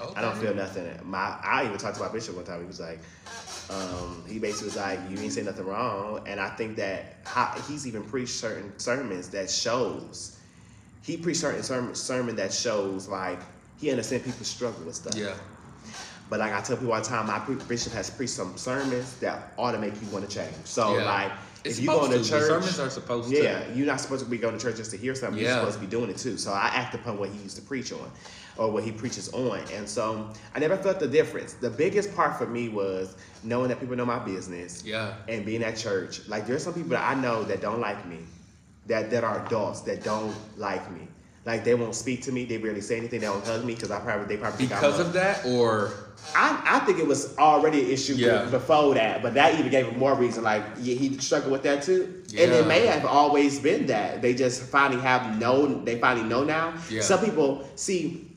Okay. 0.00 0.14
I 0.16 0.22
don't 0.22 0.36
feel 0.36 0.54
nothing. 0.54 0.86
My 1.04 1.36
I 1.42 1.64
even 1.66 1.78
talked 1.78 1.96
to 1.96 2.02
my 2.02 2.08
bishop 2.08 2.36
one 2.36 2.44
time. 2.44 2.60
He 2.60 2.66
was 2.66 2.80
like, 2.80 2.98
um, 3.70 4.24
he 4.26 4.38
basically 4.38 4.66
was 4.66 4.76
like, 4.76 4.98
"You 5.10 5.18
ain't 5.18 5.32
say 5.32 5.42
nothing 5.42 5.66
wrong," 5.66 6.22
and 6.26 6.40
I 6.40 6.50
think 6.50 6.76
that 6.76 7.16
how, 7.24 7.54
he's 7.68 7.86
even 7.86 8.02
preached 8.02 8.34
certain 8.34 8.76
sermons 8.78 9.28
that 9.30 9.50
shows. 9.50 10.38
He 11.02 11.16
preached 11.16 11.40
certain 11.40 11.62
sermon, 11.62 11.94
sermon 11.94 12.36
that 12.36 12.52
shows 12.52 13.08
like 13.08 13.38
he 13.78 13.90
understands 13.90 14.24
people 14.24 14.44
struggle 14.44 14.84
with 14.84 14.96
stuff. 14.96 15.14
Yeah. 15.14 15.34
But 16.30 16.40
like 16.40 16.52
I 16.52 16.60
tell 16.62 16.76
people 16.76 16.92
all 16.92 17.00
the 17.00 17.06
time, 17.06 17.26
my 17.26 17.38
pre- 17.38 17.56
bishop 17.56 17.92
has 17.92 18.10
preached 18.10 18.32
some 18.32 18.56
sermons 18.56 19.14
that 19.16 19.52
ought 19.58 19.72
to 19.72 19.78
make 19.78 19.92
you 20.00 20.08
want 20.08 20.28
to 20.28 20.34
change. 20.34 20.54
So 20.64 20.96
Yeah. 20.96 21.04
like, 21.04 21.32
It's 21.64 21.78
if 21.78 21.84
you 21.84 21.88
go 21.90 22.06
to 22.10 22.18
to. 22.22 22.28
Church, 22.28 22.42
sermons 22.44 22.78
are 22.78 22.90
supposed 22.90 23.30
to. 23.30 23.42
yeah, 23.42 23.66
you're 23.72 23.86
not 23.86 24.00
supposed 24.00 24.22
to 24.24 24.30
be 24.30 24.36
going 24.38 24.56
to 24.56 24.62
church 24.62 24.76
just 24.76 24.90
to 24.90 24.96
hear 24.96 25.14
something. 25.14 25.42
You're 25.42 25.50
supposed 25.52 25.76
to 25.76 25.80
be 25.80 25.86
doing 25.90 26.10
it 26.10 26.18
too. 26.18 26.36
So 26.36 26.52
I 26.52 26.70
act 26.74 26.94
upon 26.94 27.18
what 27.18 27.30
he 27.30 27.38
used 27.38 27.56
to 27.56 27.62
preach 27.62 27.92
on, 27.92 28.10
or 28.56 28.70
what 28.70 28.84
he 28.84 28.92
preaches 28.92 29.32
on, 29.32 29.60
and 29.72 29.88
so 29.88 30.30
I 30.54 30.58
never 30.58 30.76
felt 30.76 31.00
the 31.00 31.08
difference. 31.08 31.54
The 31.54 31.70
biggest 31.70 32.14
part 32.14 32.36
for 32.36 32.46
me 32.46 32.68
was 32.68 33.16
knowing 33.42 33.68
that 33.68 33.80
people 33.80 33.96
know 33.96 34.06
my 34.06 34.18
business 34.18 34.82
Yeah. 34.84 35.14
and 35.28 35.44
being 35.44 35.62
at 35.62 35.76
church. 35.76 36.26
Like 36.28 36.46
there's 36.46 36.62
some 36.62 36.74
people 36.74 36.90
that 36.90 37.08
I 37.08 37.14
know 37.20 37.42
that 37.44 37.60
don't 37.60 37.80
like 37.80 38.06
me, 38.06 38.18
that 38.86 39.10
that 39.10 39.24
are 39.24 39.44
adults 39.46 39.80
that 39.82 40.04
don't 40.04 40.34
like 40.58 40.90
me. 40.92 41.08
Like 41.46 41.64
they 41.64 41.74
won't 41.74 41.94
speak 41.94 42.22
to 42.22 42.32
me. 42.32 42.44
They 42.46 42.56
barely 42.56 42.80
say 42.80 42.96
anything. 42.96 43.20
They 43.20 43.26
don't 43.26 43.44
hug 43.44 43.64
me 43.64 43.74
because 43.74 43.90
I 43.90 44.00
probably 44.00 44.26
they 44.26 44.36
probably 44.40 44.66
Because 44.66 44.98
of 44.98 45.12
that 45.12 45.44
or 45.44 45.92
I, 46.34 46.62
I 46.64 46.78
think 46.80 46.98
it 46.98 47.06
was 47.06 47.36
already 47.36 47.84
an 47.84 47.90
issue 47.90 48.14
Yeah. 48.14 48.46
before 48.46 48.94
that, 48.94 49.22
but 49.22 49.34
that 49.34 49.58
even 49.58 49.70
gave 49.70 49.86
him 49.86 49.98
more 49.98 50.14
reason. 50.14 50.42
Like 50.42 50.62
yeah, 50.80 50.94
he 50.94 51.18
struggled 51.18 51.52
with 51.52 51.62
that 51.64 51.82
too, 51.82 52.22
and 52.28 52.32
Yeah. 52.32 52.60
it 52.60 52.66
may 52.66 52.86
have 52.86 53.04
always 53.04 53.60
been 53.60 53.86
that 53.86 54.22
they 54.22 54.32
just 54.34 54.62
finally 54.62 55.02
have 55.02 55.38
known. 55.38 55.84
They 55.84 55.98
finally 55.98 56.26
know 56.26 56.42
now. 56.44 56.74
Some 57.00 57.20
people 57.22 57.68
see, 57.76 58.30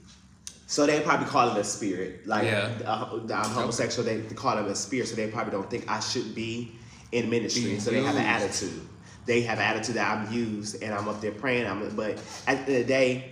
so 0.67 0.85
they 0.85 0.99
probably 0.99 1.27
call 1.27 1.55
it 1.55 1.57
a 1.59 1.63
spirit. 1.63 2.27
Like 2.27 2.51
uh, 2.51 3.05
I'm 3.33 3.51
homosexual, 3.51 4.05
they 4.05 4.19
call 4.35 4.57
it 4.57 4.69
a 4.69 4.75
spirit, 4.75 5.07
so 5.07 5.15
they 5.15 5.27
probably 5.29 5.51
don't 5.53 5.69
think 5.69 5.89
I 5.89 6.01
should 6.01 6.35
be 6.35 6.73
in 7.13 7.29
ministry. 7.29 7.63
Being 7.63 7.79
so 7.79 7.91
they 7.91 8.03
have 8.03 8.17
an 8.17 8.25
attitude. 8.25 8.81
They 9.27 9.41
have 9.41 9.59
attitude 9.59 9.95
that 9.95 10.09
I'm 10.17 10.33
used, 10.33 10.81
and 10.81 10.93
I'm 10.93 11.07
up 11.07 11.21
there 11.21 11.31
praying. 11.33 11.67
I'm, 11.67 11.87
but 11.95 12.17
at 12.47 12.47
the 12.47 12.51
end 12.51 12.59
of 12.61 12.65
the 12.67 12.83
day. 12.85 13.25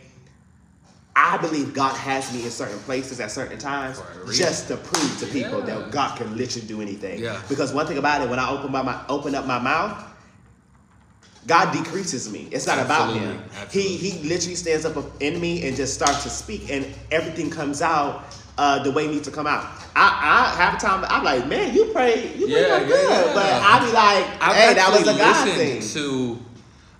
I 1.18 1.38
believe 1.38 1.74
God 1.74 1.96
has 1.96 2.34
me 2.34 2.44
in 2.44 2.52
certain 2.52 2.78
places 2.80 3.22
at 3.22 3.32
certain 3.32 3.58
times 3.58 4.02
For 4.02 4.12
a 4.22 4.26
reason. 4.26 4.46
just 4.46 4.68
to 4.68 4.76
prove 4.76 5.18
to 5.20 5.26
people 5.28 5.60
Yeah. 5.60 5.76
that 5.80 5.90
God 5.90 6.18
can 6.18 6.36
literally 6.36 6.68
do 6.68 6.82
anything. 6.82 7.24
Yeah. 7.24 7.42
Because 7.48 7.72
one 7.74 7.88
thing 7.88 7.98
about 7.98 8.22
it, 8.22 8.30
when 8.30 8.38
I 8.38 8.50
open 8.50 8.70
my, 8.70 8.82
my 8.82 9.00
open 9.08 9.34
up 9.34 9.46
my 9.46 9.58
mouth, 9.58 10.04
God 11.48 11.72
decreases 11.72 12.30
me. 12.30 12.50
It's 12.52 12.68
not 12.68 12.80
about 12.80 13.12
Absolutely. 13.12 13.28
him. 13.38 13.44
Absolutely. 13.62 13.98
He 13.98 14.10
he 14.10 14.28
literally 14.30 14.56
stands 14.56 14.84
up 14.86 14.98
in 15.22 15.40
me 15.40 15.66
and 15.66 15.78
just 15.78 15.94
starts 15.94 16.24
to 16.24 16.30
speak, 16.30 16.70
and 16.70 16.86
everything 17.12 17.50
comes 17.50 17.82
out 17.82 18.26
uh, 18.58 18.82
the 18.84 18.92
way 18.92 19.08
needs 19.08 19.28
to 19.28 19.32
come 19.32 19.48
out. 19.48 19.64
I, 19.96 20.52
I 20.54 20.56
half 20.56 20.80
the 20.80 20.86
time 20.88 21.06
I'm 21.10 21.24
like, 21.24 21.48
man, 21.48 21.74
you 21.74 21.86
pray, 21.94 22.34
you 22.36 22.48
pray 22.48 22.62
Yeah, 22.62 22.80
yeah, 22.80 22.86
good, 22.88 23.10
yeah. 23.10 23.34
but 23.34 23.46
I 23.46 23.80
be 23.86 23.92
like, 23.92 24.54
hey, 24.56 24.74
that 24.76 24.90
was 24.92 25.08
a 25.08 25.18
God 25.18 25.50
thing. 25.50 25.82
to 25.82 26.40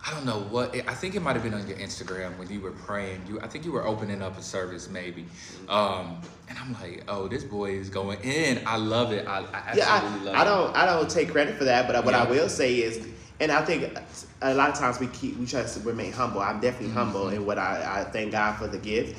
I 0.08 0.12
don't 0.12 0.26
know 0.26 0.42
what 0.52 0.76
I 0.88 0.94
think 0.94 1.16
it 1.16 1.22
might 1.22 1.34
have 1.36 1.42
been 1.44 1.56
on 1.56 1.68
your 1.68 1.78
Instagram 1.78 2.38
when 2.38 2.48
you 2.50 2.62
were 2.62 2.72
praying. 2.72 3.24
You 3.28 3.40
I 3.42 3.48
think 3.48 3.66
you 3.66 3.72
were 3.72 3.86
opening 3.88 4.22
up 4.22 4.38
a 4.38 4.42
service 4.42 4.88
maybe. 4.90 5.26
Um, 5.68 6.22
and 6.48 6.60
I'm 6.60 6.74
like, 6.74 7.04
oh, 7.08 7.28
this 7.28 7.44
boy 7.44 7.72
is 7.72 7.90
going 7.90 8.20
in. 8.22 8.62
I 8.68 8.78
love 8.78 9.12
it. 9.14 9.28
I, 9.28 9.40
I 9.40 9.74
yeah, 9.76 9.86
I, 9.90 10.24
love 10.24 10.36
I 10.36 10.42
it. 10.42 10.46
don't 10.46 10.76
I 10.76 10.86
don't 10.86 11.10
take 11.10 11.32
credit 11.32 11.56
for 11.58 11.64
that, 11.64 11.88
but 11.88 12.06
what 12.06 12.14
I 12.14 12.24
will 12.30 12.50
say 12.50 12.76
is, 12.82 13.08
and 13.40 13.52
I 13.52 13.66
think 13.66 13.98
a 14.44 14.54
lot 14.54 14.70
of 14.70 14.76
times 14.76 15.00
we 15.00 15.08
keep 15.08 15.38
we 15.38 15.48
try 15.48 15.64
to 15.64 15.80
remain 15.80 16.12
humble. 16.12 16.40
I'm 16.42 16.60
definitely 16.60 16.90
Mm-hmm. 16.90 16.98
humble 16.98 17.30
in 17.30 17.44
what 17.46 17.58
I, 17.58 18.02
I 18.02 18.04
thank 18.12 18.32
God 18.32 18.58
for 18.58 18.68
the 18.68 18.78
gift 18.78 19.18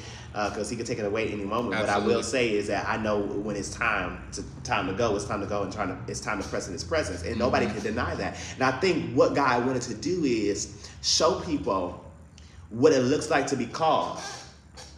because 0.50 0.68
He 0.68 0.76
can 0.76 0.84
take 0.84 0.98
it 0.98 1.04
away 1.06 1.28
any 1.28 1.44
moment. 1.44 1.80
What 1.80 1.88
I 1.88 1.98
will 1.98 2.22
say 2.22 2.52
is 2.52 2.66
that 2.68 2.86
I 2.86 2.98
know 2.98 3.20
when 3.20 3.56
it's 3.56 3.70
time 3.70 4.22
to 4.32 4.42
time 4.64 4.86
to 4.86 4.92
go, 4.92 5.16
it's 5.16 5.24
time 5.24 5.40
to 5.40 5.46
go 5.46 5.62
and 5.62 5.72
trying 5.72 5.88
to 5.88 5.98
it's 6.10 6.20
time 6.20 6.42
to 6.42 6.48
press 6.48 6.66
in 6.66 6.74
His 6.74 6.84
presence, 6.84 7.22
and 7.22 7.38
nobody 7.38 7.64
Mm-hmm. 7.66 7.74
can 7.76 7.84
deny 7.84 8.14
that. 8.16 8.36
And 8.54 8.62
I 8.62 8.72
think 8.78 9.14
what 9.16 9.34
God 9.34 9.64
wanted 9.66 9.82
to 9.82 9.94
do 9.94 10.24
is 10.24 10.88
show 11.02 11.40
people 11.40 12.04
what 12.70 12.92
it 12.92 13.00
looks 13.00 13.30
like 13.30 13.46
to 13.48 13.56
be 13.56 13.66
called, 13.66 14.18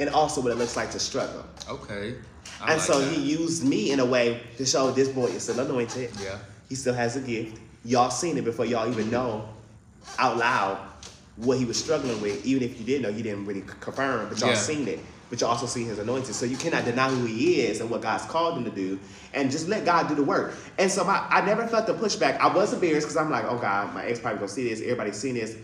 and 0.00 0.10
also 0.10 0.40
what 0.40 0.50
it 0.50 0.56
looks 0.56 0.76
like 0.76 0.90
to 0.90 0.98
struggle. 0.98 1.44
Okay. 1.68 2.14
I 2.60 2.72
and 2.72 2.78
like 2.78 2.80
so 2.80 3.00
that. 3.00 3.12
He 3.12 3.20
used 3.22 3.64
me 3.64 3.92
in 3.92 4.00
a 4.00 4.04
way 4.06 4.40
to 4.56 4.66
show 4.66 4.90
this 4.90 5.08
boy 5.08 5.26
is 5.26 5.44
still 5.44 5.60
anointed. 5.60 6.10
Yeah. 6.20 6.38
He 6.68 6.74
still 6.74 6.94
has 6.94 7.14
a 7.16 7.20
gift. 7.20 7.60
Y'all 7.84 8.10
seen 8.10 8.36
it 8.36 8.44
before 8.44 8.64
y'all 8.64 8.90
even 8.90 9.08
know 9.10 9.48
out 10.18 10.36
loud 10.36 10.78
what 11.36 11.56
he 11.58 11.64
was 11.64 11.78
struggling 11.78 12.20
with. 12.20 12.44
Even 12.44 12.64
if 12.64 12.76
you 12.80 12.84
didn't 12.84 13.02
know, 13.02 13.12
he 13.12 13.22
didn't 13.22 13.46
really 13.46 13.62
confirm, 13.80 14.28
but 14.28 14.40
y'all 14.40 14.48
Yeah. 14.50 14.54
seen 14.56 14.88
it. 14.88 14.98
But 15.30 15.40
you 15.40 15.46
also 15.46 15.66
see 15.66 15.84
his 15.84 15.98
anointing. 15.98 16.32
So 16.32 16.46
you 16.46 16.56
cannot 16.56 16.84
deny 16.84 17.08
who 17.08 17.26
he 17.26 17.60
is 17.60 17.80
and 17.80 17.90
what 17.90 18.02
God's 18.02 18.24
called 18.24 18.58
him 18.58 18.64
to 18.64 18.70
do, 18.70 18.98
and 19.34 19.50
just 19.50 19.68
let 19.68 19.84
God 19.84 20.08
do 20.08 20.14
the 20.14 20.22
work. 20.22 20.54
And 20.78 20.90
so 20.90 21.04
my, 21.04 21.26
I 21.28 21.44
never 21.44 21.66
felt 21.66 21.86
the 21.86 21.94
pushback. 21.94 22.38
I 22.38 22.54
was 22.54 22.72
embarrassed 22.72 23.06
because 23.06 23.16
I'm 23.16 23.30
like, 23.30 23.44
oh 23.44 23.58
God, 23.58 23.94
my 23.94 24.04
ex 24.04 24.20
probably 24.20 24.38
gonna 24.38 24.48
see 24.48 24.68
this. 24.68 24.80
Everybody's 24.80 25.16
seen 25.16 25.34
this. 25.34 25.56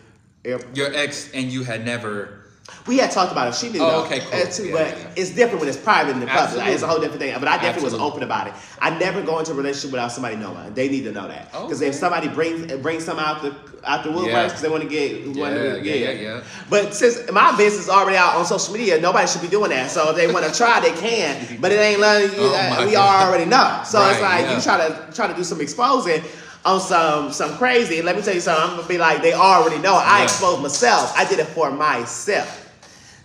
Your 0.45 0.95
ex 0.95 1.31
and 1.33 1.51
you 1.51 1.65
had 1.65 1.85
never. 1.85 2.44
We 2.87 2.99
had 2.99 3.11
talked 3.11 3.33
about 3.33 3.49
it. 3.49 3.55
She 3.55 3.69
knew. 3.71 3.81
Oh, 3.83 4.05
okay, 4.05 4.21
cool. 4.21 4.33
uh, 4.41 4.45
too, 4.47 4.67
Yeah, 4.67 4.73
but 4.73 4.87
yeah, 4.89 4.99
yeah. 4.99 5.11
it's 5.17 5.31
different 5.31 5.61
when 5.61 5.69
it's 5.69 5.77
private 5.79 6.13
in 6.13 6.21
the 6.21 6.27
public. 6.27 6.45
Absolutely. 6.45 6.73
It's 6.73 6.83
a 6.83 6.87
whole 6.87 6.99
different 7.01 7.21
thing. 7.21 7.35
But 7.39 7.49
I 7.49 7.57
definitely 7.59 7.85
was 7.85 7.95
open 7.95 8.23
about 8.23 8.47
it. 8.47 8.55
I 8.81 8.91
never 8.99 9.21
go 9.23 9.39
into 9.39 9.53
a 9.53 9.55
relationship 9.55 9.93
without 9.93 10.13
somebody 10.13 10.37
knowing. 10.37 10.73
They 10.75 10.89
need 10.89 11.05
to 11.05 11.13
know 11.13 11.29
that. 11.29 11.53
Because 11.53 11.81
Okay. 11.83 11.89
if 11.91 11.95
somebody 11.95 12.29
brings 12.29 12.73
brings 12.83 13.05
something 13.05 13.25
out 13.25 13.43
the 13.43 13.55
out 13.85 14.03
the 14.03 14.09
woodworks 14.11 14.47
because 14.47 14.63
they 14.63 14.69
want 14.71 14.83
to 14.83 14.89
get 14.89 15.13
Yeah, 15.27 15.77
yeah, 15.77 15.95
yeah, 15.95 16.11
yeah. 16.11 16.45
But 16.71 16.95
since 16.95 17.31
my 17.31 17.55
business 17.57 17.85
is 17.85 17.91
already 17.91 18.17
out 18.17 18.37
on 18.37 18.47
social 18.47 18.73
media, 18.73 18.99
nobody 19.01 19.27
should 19.29 19.43
be 19.43 19.49
doing 19.49 19.71
that. 19.71 19.91
So 19.91 20.11
if 20.11 20.17
they 20.17 20.33
want 20.33 20.47
to 20.47 20.53
try, 20.57 20.81
they 20.81 20.93
can. 20.93 21.59
But 21.61 21.71
it 21.73 21.77
ain't 21.77 22.01
letting 22.01 22.31
you. 22.39 22.45
Oh, 22.55 22.55
uh, 22.83 22.87
we 22.87 22.93
God. 22.93 23.29
already 23.29 23.45
know. 23.45 23.83
So 23.85 24.07
it's 24.09 24.21
like 24.23 24.49
you 24.55 24.61
try 24.63 24.89
to 24.89 25.13
try 25.15 25.27
to 25.27 25.35
do 25.35 25.45
some 25.45 25.61
exposing. 25.61 26.23
On 26.65 26.81
some 26.81 27.31
some 27.33 27.57
crazy. 27.59 28.01
Let 28.01 28.17
me 28.17 28.23
tell 28.23 28.35
you 28.35 28.41
something. 28.41 28.71
I'm 28.71 28.77
gonna 28.77 28.89
be 28.89 28.97
like 28.99 29.21
they 29.23 29.35
already 29.35 29.79
know. 29.79 29.95
I 29.95 30.19
Yeah. 30.19 30.25
exposed 30.25 30.63
myself. 30.63 31.13
I 31.17 31.25
did 31.27 31.39
it 31.39 31.47
for 31.49 31.71
myself. 31.71 32.61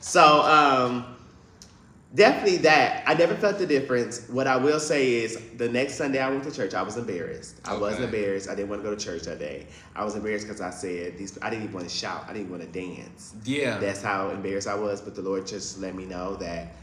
So 0.02 0.42
um, 0.42 1.06
definitely 2.14 2.58
that. 2.58 3.04
I 3.08 3.14
never 3.14 3.36
felt 3.36 3.58
the 3.58 3.66
difference. 3.66 4.28
What 4.30 4.48
I 4.48 4.58
will 4.58 4.80
say 4.80 5.14
is 5.14 5.40
the 5.58 5.70
next 5.70 5.96
Sunday 5.96 6.20
I 6.20 6.30
went 6.30 6.44
to 6.46 6.52
church, 6.52 6.74
I 6.74 6.82
was 6.82 6.98
embarrassed. 6.98 7.62
I 7.66 7.78
wasn't 7.78 8.06
embarrassed. 8.06 8.50
I 8.50 8.56
didn't 8.56 8.70
want 8.70 8.84
to 8.84 8.90
go 8.90 8.96
to 8.96 9.02
church 9.02 9.24
that 9.24 9.40
day. 9.40 9.68
I 9.96 10.04
was 10.04 10.16
embarrassed 10.16 10.46
because 10.48 10.62
I 10.62 10.70
said 10.72 11.18
these. 11.18 11.38
I 11.42 11.50
didn't 11.50 11.64
even 11.64 11.76
want 11.76 11.88
to 11.90 11.96
shout. 11.96 12.26
I 12.28 12.34
didn't 12.34 12.50
want 12.50 12.62
to 12.64 12.68
dance. 12.68 13.36
Yeah. 13.46 13.78
That's 13.78 14.02
how 14.02 14.30
embarrassed 14.32 14.68
I 14.68 14.76
was. 14.76 15.02
But 15.02 15.16
the 15.16 15.22
Lord 15.22 15.48
just 15.48 15.80
let 15.80 15.96
me 15.96 16.06
know 16.06 16.36
that 16.38 16.74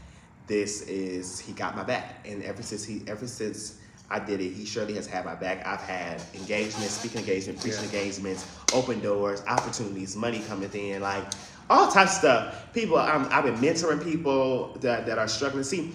this 0.47 0.81
is 0.83 1.39
He 1.39 1.53
got 1.53 1.75
my 1.75 1.83
back, 1.83 2.25
and 2.27 2.41
ever 2.43 2.63
since 2.63 2.83
He, 2.83 3.03
ever 3.07 3.27
since 3.27 3.75
I 4.09 4.19
did 4.19 4.39
it, 4.41 4.53
He 4.53 4.65
surely 4.65 4.93
has 4.95 5.05
had 5.07 5.25
my 5.25 5.35
back. 5.35 5.65
I've 5.65 5.81
had 5.81 6.21
engagements, 6.33 6.91
speaking 6.91 7.19
engagements, 7.19 7.61
preaching 7.61 7.79
Yeah. 7.81 7.99
engagements, 7.99 8.45
open 8.73 8.99
doors, 9.01 9.43
opportunities, 9.47 10.15
money 10.15 10.39
coming 10.47 10.71
in, 10.73 11.01
like 11.01 11.25
all 11.69 11.91
types 11.91 12.13
of 12.13 12.17
stuff. 12.19 12.73
People, 12.73 12.97
I'm, 12.97 13.27
I've 13.31 13.43
been 13.43 13.57
mentoring 13.57 14.01
people 14.03 14.73
that, 14.81 15.05
that 15.07 15.17
are 15.17 15.27
struggling. 15.27 15.63
See, 15.65 15.93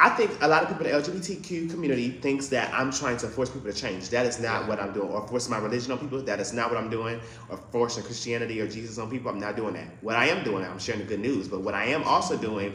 I 0.00 0.10
think 0.10 0.30
a 0.42 0.46
lot 0.46 0.62
of 0.62 0.68
people 0.68 0.86
in 0.86 0.92
the 0.92 0.98
LGBTQ 1.10 1.70
community 1.72 2.10
thinks 2.10 2.46
that 2.48 2.72
I'm 2.72 2.92
trying 2.92 3.16
to 3.16 3.26
force 3.26 3.50
people 3.50 3.72
to 3.72 3.76
change. 3.76 4.10
That 4.10 4.26
is 4.26 4.38
not 4.38 4.62
Yeah. 4.62 4.68
what 4.68 4.80
I'm 4.80 4.92
doing. 4.92 5.08
Or 5.08 5.26
force 5.26 5.48
my 5.48 5.58
religion 5.58 5.90
on 5.90 5.98
people. 5.98 6.22
That 6.22 6.38
is 6.38 6.52
not 6.52 6.70
what 6.70 6.78
I'm 6.78 6.88
doing. 6.88 7.18
Or 7.48 7.58
forcing 7.72 8.04
Christianity 8.04 8.60
or 8.60 8.68
Jesus 8.68 8.98
on 8.98 9.10
people. 9.10 9.32
I'm 9.32 9.40
not 9.40 9.56
doing 9.56 9.74
that. 9.74 9.88
What 10.00 10.14
I 10.14 10.26
am 10.28 10.44
doing, 10.44 10.64
I'm 10.64 10.78
sharing 10.78 11.00
the 11.00 11.06
good 11.08 11.18
news. 11.18 11.48
But 11.48 11.62
what 11.62 11.74
I 11.74 11.86
am 11.86 12.04
also 12.04 12.36
doing 12.36 12.74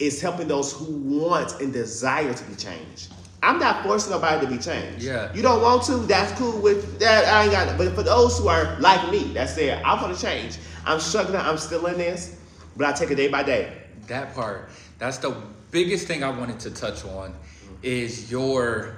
is 0.00 0.20
helping 0.20 0.48
those 0.48 0.72
who 0.72 0.92
want 0.96 1.60
and 1.60 1.72
desire 1.72 2.34
to 2.34 2.44
be 2.44 2.56
changed. 2.56 3.12
I'm 3.42 3.58
not 3.58 3.82
forcing 3.84 4.10
nobody 4.12 4.46
to 4.46 4.52
be 4.52 4.58
changed. 4.58 5.02
Yeah. 5.02 5.32
You 5.34 5.42
don't 5.42 5.62
want 5.62 5.84
to, 5.84 5.98
that's 5.98 6.36
cool 6.38 6.60
with 6.60 6.98
that. 7.00 7.26
I 7.26 7.44
ain't 7.44 7.52
got 7.52 7.68
it. 7.68 7.78
But 7.78 7.94
for 7.94 8.02
those 8.02 8.38
who 8.38 8.48
are 8.48 8.78
like 8.80 9.10
me, 9.10 9.32
that's 9.34 9.56
it. 9.58 9.82
I 9.84 10.00
want 10.02 10.16
to 10.16 10.20
change. 10.20 10.58
I'm 10.84 11.00
struggling. 11.00 11.40
I'm 11.40 11.58
still 11.58 11.86
in 11.86 11.98
this, 11.98 12.38
but 12.76 12.86
I 12.86 12.92
take 12.92 13.10
it 13.10 13.16
day 13.16 13.28
by 13.28 13.42
day. 13.42 13.82
That 14.06 14.34
part. 14.34 14.70
That's 14.98 15.18
the 15.18 15.36
biggest 15.70 16.06
thing 16.06 16.24
I 16.24 16.30
wanted 16.30 16.58
to 16.60 16.70
touch 16.70 17.04
on 17.04 17.34
is 17.82 18.30
your 18.30 18.94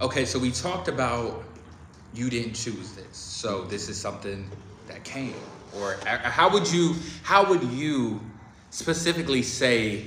okay, 0.00 0.24
so 0.24 0.38
we 0.38 0.50
talked 0.50 0.88
about 0.88 1.44
you 2.12 2.28
didn't 2.28 2.54
choose 2.54 2.92
this. 2.92 3.16
So 3.16 3.64
this 3.64 3.88
is 3.88 3.98
something 3.98 4.48
that 4.88 5.04
came. 5.04 5.34
Or 5.78 5.96
how 6.04 6.50
would 6.52 6.70
you 6.70 6.96
how 7.22 7.48
would 7.48 7.62
you 7.64 8.20
specifically 8.70 9.42
say 9.42 10.06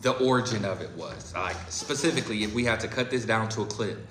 the 0.00 0.12
origin 0.12 0.64
of 0.64 0.80
it 0.80 0.90
was? 0.96 1.34
Like 1.34 1.56
specifically 1.68 2.44
if 2.44 2.54
we 2.54 2.64
had 2.64 2.80
to 2.80 2.88
cut 2.88 3.10
this 3.10 3.24
down 3.24 3.48
to 3.50 3.62
a 3.62 3.66
clip. 3.66 4.06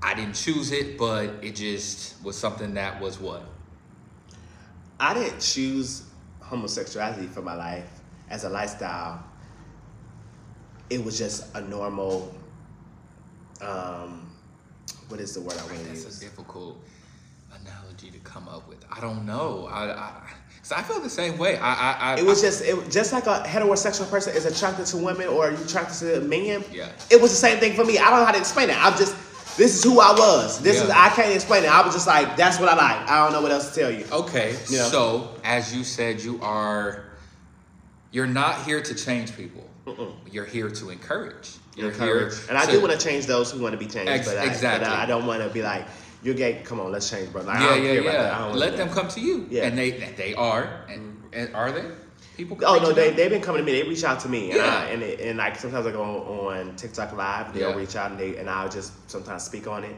I 0.00 0.14
didn't 0.14 0.34
choose 0.34 0.70
it, 0.70 0.96
but 0.96 1.24
it 1.42 1.56
just 1.56 2.22
was 2.22 2.36
something 2.38 2.74
that 2.74 3.00
was 3.00 3.18
what? 3.18 3.42
I 5.00 5.14
didn't 5.14 5.40
choose 5.40 6.04
homosexuality 6.40 7.26
for 7.26 7.42
my 7.42 7.54
life 7.54 7.88
as 8.30 8.44
a 8.44 8.48
lifestyle. 8.48 9.22
It 10.90 11.04
was 11.04 11.18
just 11.18 11.54
a 11.54 11.60
normal. 11.60 12.34
Um, 13.60 14.30
what 15.08 15.20
is 15.20 15.34
the 15.34 15.40
word 15.40 15.54
I 15.58 15.62
want 15.66 15.78
to 15.78 15.84
That's 15.84 16.04
use? 16.04 16.18
a 16.18 16.20
difficult 16.20 16.80
analogy 17.60 18.10
to 18.10 18.18
come 18.20 18.46
up 18.48 18.68
with. 18.68 18.84
I 18.90 19.00
don't 19.00 19.26
know. 19.26 19.66
I, 19.70 19.92
I, 19.92 20.12
cause 20.68 20.78
I 20.78 20.86
feel 20.86 21.00
the 21.00 21.10
same 21.10 21.38
way. 21.38 21.56
I, 21.58 21.72
I, 21.72 21.96
I 22.14 22.18
It 22.18 22.24
was 22.24 22.40
just 22.40 22.62
it 22.62 22.90
just 22.90 23.12
like 23.12 23.26
a 23.26 23.42
heterosexual 23.46 24.08
person 24.10 24.34
is 24.34 24.44
attracted 24.44 24.86
to 24.86 24.96
women 24.96 25.28
or 25.28 25.50
you 25.50 25.56
attracted 25.56 25.98
to 26.00 26.20
men. 26.20 26.64
Yeah. 26.72 26.90
It 27.10 27.20
was 27.20 27.30
the 27.30 27.36
same 27.36 27.58
thing 27.58 27.74
for 27.74 27.84
me. 27.84 27.98
I 27.98 28.10
don't 28.10 28.20
know 28.20 28.26
how 28.26 28.32
to 28.32 28.38
explain 28.38 28.70
it. 28.70 28.76
I'm 28.84 28.96
just 28.96 29.14
this 29.56 29.76
is 29.76 29.82
who 29.82 30.00
I 30.00 30.12
was. 30.12 30.60
This 30.60 30.80
is 30.80 30.90
I 30.90 31.08
can't 31.10 31.34
explain 31.34 31.64
it. 31.64 31.70
I 31.70 31.84
was 31.84 31.94
just 31.94 32.06
like 32.06 32.36
that's 32.36 32.60
what 32.60 32.68
I 32.68 32.76
like. 32.76 33.10
I 33.10 33.24
don't 33.24 33.32
know 33.32 33.42
what 33.42 33.50
else 33.52 33.74
to 33.74 33.80
tell 33.80 33.90
you. 33.90 34.04
okay. 34.12 34.50
Yeah. 34.70 34.84
So 34.84 35.34
as 35.44 35.74
you 35.74 35.84
said, 35.84 36.20
you 36.20 36.40
are. 36.42 37.04
You're 38.10 38.26
not 38.26 38.62
here 38.62 38.80
to 38.80 38.94
change 38.94 39.36
people. 39.36 39.68
Mm-mm. 39.86 40.14
You're 40.30 40.46
here 40.46 40.70
to 40.70 40.90
encourage. 40.90 41.50
You're 41.76 41.90
Encourage. 41.90 42.34
here, 42.34 42.44
and 42.48 42.58
I 42.58 42.64
to- 42.64 42.72
do 42.72 42.80
want 42.80 42.92
to 42.92 42.98
change 42.98 43.26
those 43.26 43.52
who 43.52 43.62
want 43.62 43.72
to 43.72 43.78
be 43.78 43.86
changed, 43.86 44.10
Ex- 44.10 44.26
but, 44.26 44.38
I, 44.38 44.46
exactly. 44.46 44.88
but 44.88 44.92
I, 44.92 45.04
I 45.04 45.06
don't 45.06 45.26
want 45.26 45.42
to 45.42 45.48
be 45.48 45.62
like 45.62 45.86
you're 46.22 46.34
gay. 46.34 46.60
Come 46.64 46.80
on, 46.80 46.90
let's 46.92 47.08
change, 47.10 47.30
brother. 47.32 47.48
Like, 47.48 47.58
I 47.58 47.62
Yeah, 47.62 47.68
don't 47.74 47.84
yeah, 47.84 47.92
care 47.92 48.00
about 48.02 48.12
that. 48.12 48.34
I 48.34 48.48
yeah. 48.48 48.54
Let 48.54 48.76
them 48.76 48.88
that. 48.88 48.94
come 48.94 49.08
to 49.08 49.20
you. 49.20 49.46
Yeah. 49.50 49.64
And 49.66 49.78
they 49.78 49.90
they 50.16 50.34
are. 50.34 50.84
And, 50.88 51.22
and 51.32 51.54
are 51.54 51.72
they? 51.72 51.84
People. 52.36 52.56
Oh 52.64 52.78
no, 52.78 52.92
they 52.92 53.10
they've 53.10 53.30
been 53.30 53.42
coming 53.42 53.62
to 53.62 53.66
me. 53.66 53.80
They 53.82 53.88
reach 53.88 54.04
out 54.04 54.20
to 54.20 54.28
me, 54.28 54.50
and 54.52 54.58
Yeah. 54.60 54.78
I, 54.78 54.84
and 54.92 55.02
it, 55.02 55.20
and 55.20 55.38
like 55.38 55.56
sometimes 55.56 55.86
I 55.86 55.90
go 55.92 56.02
on, 56.02 56.68
on 56.68 56.76
TikTok 56.76 57.12
live. 57.12 57.52
They'll 57.52 57.70
Yeah. 57.70 57.76
reach 57.76 57.96
out 57.96 58.10
and 58.12 58.20
they 58.20 58.36
and 58.36 58.48
I'll 58.48 58.68
just 58.68 58.92
sometimes 59.10 59.42
speak 59.44 59.66
on 59.66 59.82
it. 59.84 59.96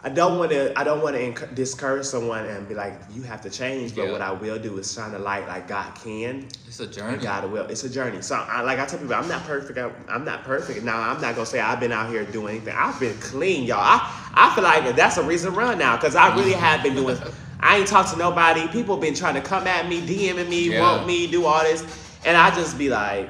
I 0.00 0.08
don't 0.08 0.38
want 0.38 0.52
to. 0.52 0.78
I 0.78 0.84
don't 0.84 1.02
want 1.02 1.16
to 1.16 1.46
discourage 1.54 2.04
someone 2.06 2.44
and 2.44 2.68
be 2.68 2.74
like, 2.74 2.94
"You 3.12 3.22
have 3.22 3.40
to 3.42 3.50
change." 3.50 3.96
But 3.96 4.06
Yeah. 4.06 4.12
what 4.12 4.20
I 4.20 4.30
will 4.30 4.58
do 4.58 4.78
is 4.78 4.92
shine 4.92 5.10
the 5.10 5.18
light 5.18 5.48
like 5.48 5.66
God 5.66 5.92
can, 5.96 6.46
It's 6.68 6.78
a 6.78 6.86
journey. 6.86 7.18
God 7.18 7.50
will. 7.50 7.64
It's 7.66 7.82
a 7.82 7.88
journey. 7.90 8.22
So, 8.22 8.36
I, 8.36 8.60
like 8.60 8.78
I 8.78 8.86
tell 8.86 9.00
people, 9.00 9.14
I'm 9.16 9.26
not 9.26 9.44
perfect. 9.44 9.76
I'm, 9.76 9.92
I'm 10.08 10.24
not 10.24 10.44
perfect. 10.44 10.84
Now, 10.84 11.00
I'm 11.00 11.20
not 11.20 11.34
gonna 11.34 11.46
say 11.46 11.58
I've 11.58 11.80
been 11.80 11.90
out 11.90 12.10
here 12.10 12.24
doing 12.24 12.56
anything. 12.56 12.74
I've 12.76 12.98
been 13.00 13.18
clean, 13.18 13.64
y'all. 13.64 13.78
I 13.80 14.08
I 14.34 14.54
feel 14.54 14.62
like 14.62 14.94
that's 14.94 15.16
a 15.16 15.22
reason 15.22 15.52
to 15.52 15.58
run 15.58 15.78
now 15.78 15.96
because 15.96 16.14
I 16.14 16.32
really 16.36 16.52
have 16.66 16.84
been 16.84 16.94
doing. 16.94 17.18
I 17.58 17.78
ain't 17.78 17.88
talked 17.88 18.12
to 18.12 18.16
nobody. 18.18 18.68
People 18.68 18.98
been 18.98 19.14
trying 19.14 19.34
to 19.34 19.40
come 19.40 19.66
at 19.66 19.88
me, 19.88 20.00
DMing 20.00 20.48
me, 20.48 20.70
Yeah. 20.70 20.80
want 20.80 21.08
me, 21.08 21.26
do 21.26 21.44
all 21.44 21.64
this, 21.64 21.82
and 22.24 22.36
I 22.36 22.54
just 22.54 22.78
be 22.78 22.88
like, 22.88 23.28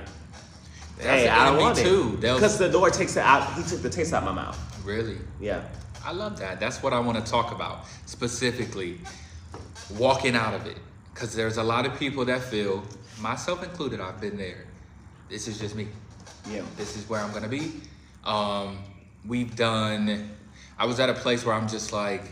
"Hey, 1.01 1.31
I 1.31 1.47
don't 1.47 1.63
want 1.63 1.79
too. 1.79 2.19
it," 2.19 2.21
because 2.21 2.59
the 2.59 2.69
Lord 2.69 2.93
takes 2.93 3.17
it 3.17 3.21
out. 3.23 3.55
He 3.55 3.63
took 3.63 3.81
the 3.81 3.89
taste 3.89 4.13
out 4.13 4.23
my 4.23 4.33
mouth. 4.33 4.59
Really. 4.85 5.17
Yeah. 5.41 5.63
I 6.09 6.13
love 6.13 6.39
that. 6.39 6.59
That's 6.59 6.83
what 6.83 6.95
I 6.95 7.01
want 7.01 7.23
to 7.23 7.31
talk 7.31 7.53
about 7.53 7.85
specifically. 8.07 8.99
Walking 9.99 10.35
out 10.35 10.55
of 10.55 10.67
it. 10.67 10.79
Because 11.13 11.35
there's 11.35 11.59
a 11.59 11.63
lot 11.63 11.85
of 11.85 11.99
people 11.99 12.25
that 12.25 12.41
feel, 12.41 12.83
myself 13.21 13.63
included, 13.63 14.01
I've 14.01 14.19
been 14.19 14.39
there. 14.39 14.65
This 15.29 15.49
is 15.49 15.59
just 15.59 15.77
me. 15.77 15.89
Yeah. 16.51 16.63
This 16.79 16.97
is 16.97 17.07
where 17.11 17.21
I'm 17.21 17.31
going 17.33 17.43
to 17.43 17.49
be. 17.51 17.73
Um, 18.25 18.79
we've 19.27 19.55
done, 19.55 20.31
I 20.79 20.87
was 20.87 20.99
at 20.99 21.11
a 21.11 21.13
place 21.13 21.45
where 21.45 21.55
I'm 21.55 21.69
just 21.69 21.93
like, 21.93 22.23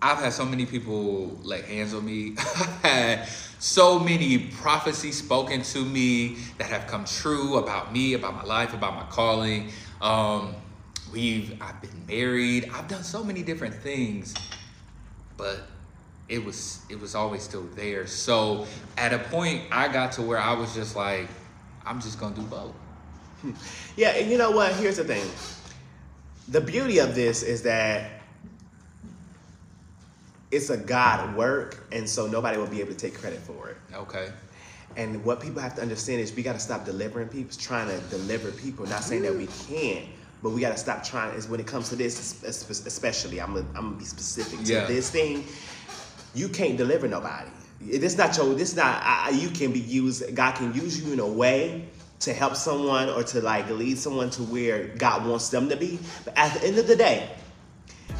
I've 0.00 0.18
had 0.18 0.32
so 0.32 0.44
many 0.44 0.64
people 0.64 1.40
lay 1.42 1.62
hands 1.62 1.92
on 1.92 2.04
me. 2.04 2.34
I've 2.38 2.82
had 2.84 3.28
so 3.58 3.98
many 3.98 4.38
prophecies 4.38 5.18
spoken 5.18 5.62
to 5.62 5.84
me 5.84 6.36
that 6.58 6.70
have 6.70 6.86
come 6.86 7.04
true 7.04 7.56
about 7.56 7.92
me, 7.92 8.14
about 8.14 8.34
my 8.34 8.44
life, 8.44 8.74
about 8.74 8.94
my 8.94 9.06
calling. 9.10 9.70
Um, 10.00 10.54
we've 11.12 11.60
I've 11.60 11.80
been 11.80 12.06
married. 12.06 12.70
I've 12.72 12.88
done 12.88 13.02
so 13.02 13.22
many 13.22 13.42
different 13.42 13.74
things, 13.74 14.34
but 15.36 15.62
it 16.28 16.44
was 16.44 16.82
it 16.88 17.00
was 17.00 17.14
always 17.14 17.42
still 17.42 17.66
there. 17.74 18.06
So 18.06 18.66
at 18.96 19.12
a 19.12 19.18
point, 19.18 19.62
I 19.70 19.88
got 19.88 20.12
to 20.12 20.22
where 20.22 20.38
I 20.38 20.52
was 20.54 20.74
just 20.74 20.96
like, 20.96 21.28
I'm 21.84 22.00
just 22.00 22.18
gonna 22.20 22.36
do 22.36 22.42
both. 22.42 22.74
Yeah, 23.96 24.10
and 24.10 24.30
you 24.30 24.38
know 24.38 24.50
what? 24.50 24.74
Here's 24.74 24.96
the 24.96 25.04
thing. 25.04 25.28
The 26.48 26.60
beauty 26.60 26.98
of 26.98 27.14
this 27.14 27.42
is 27.42 27.62
that 27.62 28.10
it's 30.50 30.70
a 30.70 30.76
God 30.76 31.36
work, 31.36 31.86
and 31.92 32.08
so 32.08 32.26
nobody 32.26 32.58
will 32.58 32.66
be 32.66 32.80
able 32.80 32.92
to 32.92 32.98
take 32.98 33.14
credit 33.14 33.40
for 33.40 33.70
it. 33.70 33.76
Okay. 33.94 34.30
And 34.96 35.24
what 35.24 35.40
people 35.40 35.60
have 35.62 35.74
to 35.76 35.82
understand 35.82 36.20
is 36.20 36.34
we 36.34 36.42
got 36.42 36.54
to 36.54 36.60
stop 36.60 36.84
delivering 36.84 37.28
people, 37.28 37.56
trying 37.56 37.88
to 37.88 38.00
deliver 38.08 38.50
people. 38.50 38.86
Not 38.86 39.02
saying 39.04 39.22
that 39.22 39.34
we 39.34 39.46
can't, 39.68 40.06
but 40.42 40.50
we 40.50 40.60
got 40.60 40.70
to 40.70 40.78
stop 40.78 41.04
trying. 41.04 41.34
Is 41.34 41.48
when 41.48 41.60
it 41.60 41.66
comes 41.66 41.88
to 41.90 41.96
this, 41.96 42.42
es- 42.44 42.64
es- 42.70 42.86
especially, 42.86 43.40
I'm 43.40 43.54
gonna, 43.54 43.66
I'm 43.74 43.84
gonna 43.90 43.96
be 43.96 44.04
specific 44.04 44.60
to 44.64 44.72
Yeah. 44.72 44.86
this 44.86 45.10
thing. 45.10 45.44
You 46.34 46.48
can't 46.48 46.76
deliver 46.76 47.08
nobody. 47.08 47.50
This 47.80 48.16
not 48.16 48.36
your. 48.36 48.54
This 48.54 48.76
not. 48.76 49.02
I- 49.02 49.30
you 49.30 49.48
can 49.50 49.72
be 49.72 49.80
used. 49.80 50.34
God 50.34 50.54
can 50.54 50.72
use 50.74 51.00
you 51.02 51.12
in 51.12 51.20
a 51.20 51.26
way 51.26 51.88
to 52.20 52.34
help 52.34 52.54
someone 52.54 53.08
or 53.08 53.22
to 53.24 53.40
like 53.40 53.68
lead 53.70 53.96
someone 53.98 54.28
to 54.30 54.42
where 54.42 54.88
God 54.98 55.26
wants 55.26 55.48
them 55.48 55.68
to 55.70 55.76
be. 55.76 55.98
But 56.24 56.36
at 56.36 56.52
the 56.54 56.66
end 56.66 56.78
of 56.78 56.86
the 56.86 56.96
day, 56.96 57.30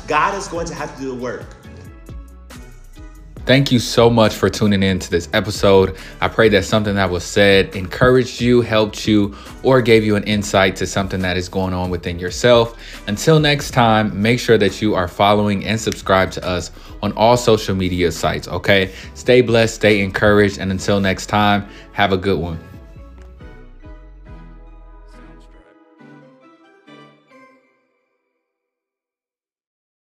God 0.06 0.34
is 0.36 0.48
going 0.48 0.66
to 0.68 0.74
have 0.74 0.94
to 0.96 1.00
do 1.02 1.08
the 1.08 1.14
work. 1.22 1.44
Thank 3.50 3.72
you 3.72 3.80
so 3.80 4.08
much 4.08 4.36
for 4.36 4.48
tuning 4.48 4.84
in 4.84 5.00
to 5.00 5.10
this 5.10 5.28
episode. 5.32 5.96
I 6.20 6.28
pray 6.28 6.48
that 6.50 6.64
something 6.64 6.94
that 6.94 7.10
was 7.10 7.24
said 7.24 7.74
encouraged 7.74 8.40
you, 8.40 8.60
helped 8.60 9.08
you, 9.08 9.34
or 9.64 9.82
gave 9.82 10.04
you 10.04 10.14
an 10.14 10.22
insight 10.22 10.76
to 10.76 10.86
something 10.86 11.20
that 11.22 11.36
is 11.36 11.48
going 11.48 11.74
on 11.74 11.90
within 11.90 12.20
yourself. 12.20 12.80
Until 13.08 13.40
next 13.40 13.72
time, 13.72 14.22
make 14.22 14.38
sure 14.38 14.56
that 14.56 14.80
you 14.80 14.94
are 14.94 15.08
following 15.08 15.64
and 15.64 15.80
subscribe 15.80 16.30
to 16.30 16.46
us 16.46 16.70
on 17.02 17.10
all 17.14 17.36
social 17.36 17.74
media 17.74 18.12
sites, 18.12 18.46
okay? 18.46 18.94
Stay 19.14 19.40
blessed, 19.40 19.74
stay 19.74 20.00
encouraged, 20.00 20.58
and 20.58 20.70
until 20.70 21.00
next 21.00 21.26
time, 21.26 21.66
have 21.90 22.12
a 22.12 22.16
good 22.16 22.38
one. 22.38 22.69